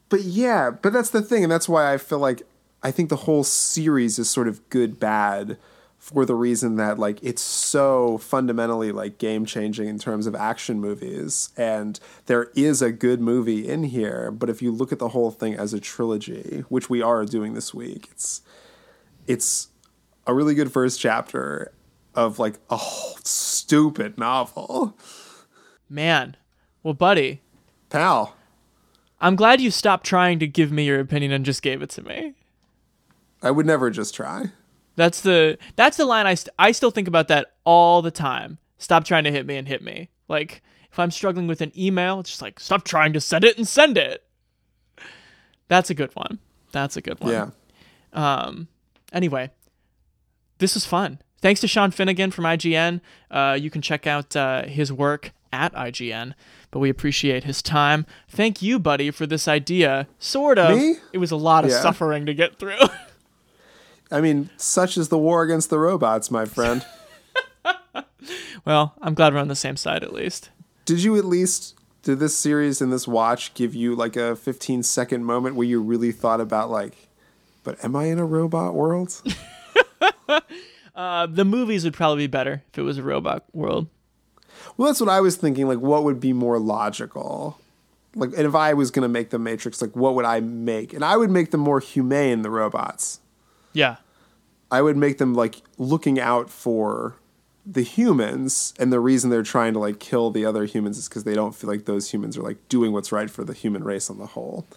But 0.10 0.22
yeah, 0.22 0.70
but 0.70 0.94
that's 0.94 1.10
the 1.10 1.22
thing, 1.24 1.44
and 1.44 1.52
that's 1.52 1.68
why 1.68 1.92
I 1.92 1.98
feel 1.98 2.20
like 2.20 2.44
I 2.84 2.92
think 2.92 3.10
the 3.10 3.16
whole 3.16 3.44
series 3.44 4.20
is 4.20 4.30
sort 4.30 4.48
of 4.48 4.70
good 4.70 5.00
bad 5.00 5.58
for 5.98 6.26
the 6.26 6.36
reason 6.36 6.76
that 6.76 7.00
like 7.00 7.18
it's 7.24 7.42
so 7.42 8.18
fundamentally 8.18 8.92
like 8.92 9.18
game 9.18 9.46
changing 9.46 9.88
in 9.88 9.98
terms 9.98 10.28
of 10.28 10.36
action 10.36 10.82
movies. 10.82 11.50
And 11.56 11.98
there 12.26 12.52
is 12.56 12.82
a 12.82 12.92
good 12.92 13.22
movie 13.22 13.68
in 13.68 13.84
here 13.84 14.30
but 14.30 14.50
if 14.50 14.62
you 14.62 14.70
look 14.70 14.92
at 14.92 15.00
the 15.00 15.08
whole 15.08 15.32
thing 15.32 15.54
as 15.56 15.74
a 15.74 15.80
trilogy 15.80 16.66
which 16.68 16.90
we 16.90 17.02
are 17.02 17.24
doing 17.24 17.54
this 17.54 17.74
week 17.74 18.10
it's 18.12 18.42
it's 19.28 19.70
a 20.26 20.34
really 20.34 20.56
good 20.56 20.72
first 20.72 21.00
chapter 21.00 21.72
of 22.16 22.40
like 22.40 22.56
a 22.70 22.78
whole 22.78 23.18
stupid 23.24 24.18
novel 24.18 24.98
man 25.90 26.36
well 26.84 26.94
buddy 26.94 27.42
pal 27.90 28.36
I'm 29.22 29.36
glad 29.38 29.62
you 29.62 29.72
stopped 29.72 30.06
trying 30.06 30.40
to 30.40 30.48
give 30.48 30.70
me 30.72 30.84
your 30.86 31.00
opinion 31.00 31.32
and 31.32 31.46
just 31.46 31.62
gave 31.62 31.82
it 31.82 31.90
to 31.92 32.02
me. 32.02 32.34
i 33.42 33.50
would 33.52 33.66
never 33.66 33.90
just 33.90 34.14
try 34.14 34.52
That's 34.96 35.22
the 35.22 35.58
that's 35.76 35.98
the 35.98 36.06
line 36.06 36.28
I 36.28 36.36
st- 36.36 36.54
I 36.60 36.72
still 36.72 36.92
think 36.92 37.08
about 37.08 37.28
that 37.30 37.54
all 37.64 38.02
the 38.04 38.12
time. 38.12 38.58
Stop 38.78 39.06
trying 39.06 39.24
to 39.24 39.32
hit 39.32 39.46
me 39.48 39.56
and 39.56 39.68
hit 39.68 39.82
me. 39.82 40.10
Like 40.28 40.62
if 40.92 41.00
I'm 41.00 41.10
struggling 41.10 41.48
with 41.48 41.62
an 41.62 41.72
email, 41.78 42.20
it's 42.20 42.30
just 42.30 42.42
like 42.44 42.60
stop 42.60 42.84
trying 42.84 43.14
to 43.14 43.22
send 43.22 43.44
it 43.44 43.58
and 43.58 43.68
send 43.68 43.98
it. 43.98 44.24
That's 45.68 45.90
a 45.90 45.94
good 45.96 46.12
one. 46.16 46.38
That's 46.72 46.96
a 46.98 47.02
good 47.02 47.20
one. 47.22 47.32
yeah 47.32 47.50
Um. 48.14 48.68
Anyway, 49.12 49.50
this 50.64 50.76
was 50.76 50.86
fun. 50.86 51.20
Thanks 51.42 51.60
to 51.60 51.68
Sean 51.68 51.92
Finnegan 51.92 52.32
from 52.32 52.46
IGN. 52.46 53.02
Uh, 53.30 53.58
you 53.60 53.70
can 53.70 53.82
check 53.82 54.08
out 54.08 54.34
uh, 54.34 54.64
his 54.64 54.94
work 54.94 55.34
at 55.52 55.74
IGN, 55.74 56.36
but 56.72 56.80
we 56.80 56.90
appreciate 56.90 57.44
his 57.44 57.62
time. 57.62 58.06
Thank 58.30 58.62
you, 58.62 58.80
buddy, 58.80 59.12
for 59.12 59.28
this 59.28 59.46
idea. 59.46 60.08
Sort 60.20 60.58
of. 60.58 60.78
Me? 60.78 60.96
It 61.12 61.18
was 61.18 61.32
a 61.32 61.36
lot 61.36 61.66
of 61.66 61.72
Yeah. 61.72 61.82
suffering 61.82 62.26
to 62.28 62.34
get 62.34 62.60
through. 62.60 62.80
i 64.12 64.22
mean 64.22 64.50
such 64.58 64.96
is 64.96 65.10
the 65.10 65.18
war 65.18 65.42
against 65.42 65.70
the 65.72 65.80
robots 65.80 66.30
my 66.30 66.46
friend 66.46 66.86
well, 68.66 68.94
I'm 69.02 69.16
glad 69.16 69.34
we're 69.34 69.40
on 69.40 69.48
the 69.48 69.56
same 69.56 69.76
side 69.76 70.04
at 70.04 70.14
least. 70.14 70.50
Did 70.86 71.02
you 71.02 71.18
at 71.18 71.26
least 71.26 71.76
did 72.04 72.20
this 72.20 72.38
series 72.38 72.80
and 72.82 72.94
this 72.94 73.08
watch 73.08 73.54
give 73.54 73.74
you 73.74 73.96
like 73.96 74.16
a 74.16 74.36
15 74.36 74.84
second 74.84 75.26
moment 75.26 75.56
where 75.56 75.66
you 75.68 75.82
really 75.82 76.12
thought 76.12 76.40
about 76.40 76.70
like 76.70 77.10
but 77.64 77.84
am 77.84 77.96
I 77.96 78.06
in 78.06 78.20
a 78.20 78.26
robot 78.26 78.76
world? 78.76 79.22
Uh, 80.96 81.26
the 81.26 81.44
movies 81.44 81.84
would 81.84 81.94
probably 81.96 82.26
be 82.26 82.32
better 82.32 82.62
if 82.72 82.78
it 82.78 82.84
was 82.84 83.00
a 83.00 83.04
robot 83.04 83.46
world. 83.52 83.88
well, 84.78 84.88
that's 84.88 85.00
what 85.00 85.10
I 85.10 85.22
was 85.22 85.36
thinking 85.36 85.68
like 85.68 85.80
what 85.80 86.04
would 86.04 86.20
be 86.20 86.34
more 86.34 86.60
logical? 86.60 87.60
Like 88.16 88.30
and 88.38 88.46
if 88.46 88.54
I 88.54 88.76
was 88.76 88.92
going 88.92 89.02
to 89.02 89.10
make 89.10 89.32
the 89.32 89.40
Matrix 89.40 89.82
like 89.82 89.96
what 89.96 90.14
would 90.14 90.26
I 90.26 90.40
make? 90.40 90.94
And 90.94 91.04
I 91.04 91.18
would 91.18 91.32
make 91.32 91.50
them 91.50 91.62
more 91.62 91.80
humane 91.80 92.44
the 92.44 92.52
robots. 92.52 93.22
Yeah. 93.74 93.96
I 94.70 94.84
would 94.84 94.96
make 94.96 95.18
them 95.18 95.34
like 95.34 95.64
looking 95.80 96.20
out 96.20 96.50
for 96.52 97.16
the 97.66 97.82
humans 97.82 98.74
and 98.78 98.94
the 98.94 99.00
reason 99.00 99.30
they're 99.32 99.42
trying 99.42 99.74
to 99.74 99.80
like 99.80 100.00
kill 100.00 100.30
the 100.30 100.46
other 100.46 100.66
humans 100.66 100.98
is 101.00 101.10
because 101.10 101.24
they 101.24 101.34
don't 101.34 101.56
feel 101.56 101.70
like 101.70 101.86
those 101.86 102.12
humans 102.14 102.38
are 102.38 102.42
like 102.44 102.58
doing 102.70 102.92
what's 102.92 103.12
right 103.12 103.32
for 103.32 103.44
the 103.44 103.54
human 103.54 103.84
race 103.84 104.10
on 104.10 104.18
the 104.20 104.28
whole 104.28 104.68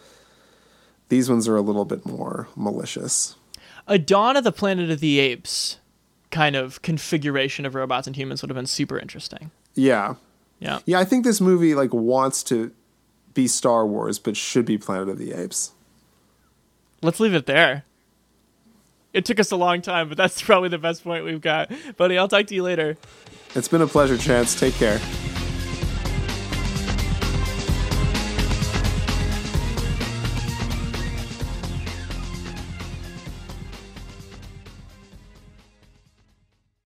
these 1.08 1.28
ones 1.28 1.46
are 1.48 1.56
a 1.56 1.60
little 1.60 1.84
bit 1.84 2.06
more 2.06 2.48
malicious 2.56 3.34
A 3.88 3.98
Dawn 3.98 4.36
of 4.36 4.44
the 4.44 4.52
Planet 4.52 4.90
of 4.90 5.00
the 5.00 5.18
Apes 5.20 5.78
kind 6.30 6.56
of 6.56 6.82
configuration 6.82 7.64
of 7.64 7.74
robots 7.74 8.06
and 8.06 8.16
humans 8.16 8.42
would 8.42 8.50
have 8.50 8.56
been 8.56 8.66
super 8.66 8.98
interesting. 8.98 9.50
yeah 9.74 10.16
Yeah. 10.58 10.80
yeah 10.84 10.98
i 10.98 11.04
think 11.04 11.24
this 11.24 11.40
movie 11.40 11.74
like 11.74 11.92
wants 11.94 12.42
to 12.44 12.72
be 13.32 13.46
star 13.46 13.86
wars 13.86 14.18
but 14.18 14.36
should 14.36 14.64
be 14.64 14.76
planet 14.76 15.08
of 15.08 15.18
the 15.18 15.32
apes 15.32 15.72
Let's 17.02 17.20
leave 17.20 17.34
it 17.34 17.44
there. 17.46 17.84
It 19.12 19.24
took 19.26 19.38
us 19.38 19.50
a 19.52 19.56
long 19.56 19.82
time, 19.82 20.08
but 20.08 20.16
that's 20.16 20.40
probably 20.48 20.70
the 20.70 20.78
best 20.78 21.04
point 21.04 21.24
we've 21.24 21.40
got. 21.42 21.70
Buddy, 21.96 22.16
I'll 22.18 22.26
talk 22.26 22.46
to 22.46 22.54
you 22.54 22.62
later. 22.62 22.96
it's 23.54 23.68
been 23.68 23.82
a 23.82 23.86
pleasure 23.86 24.16
chance 24.18 24.58
take 24.58 24.74
care 24.74 24.98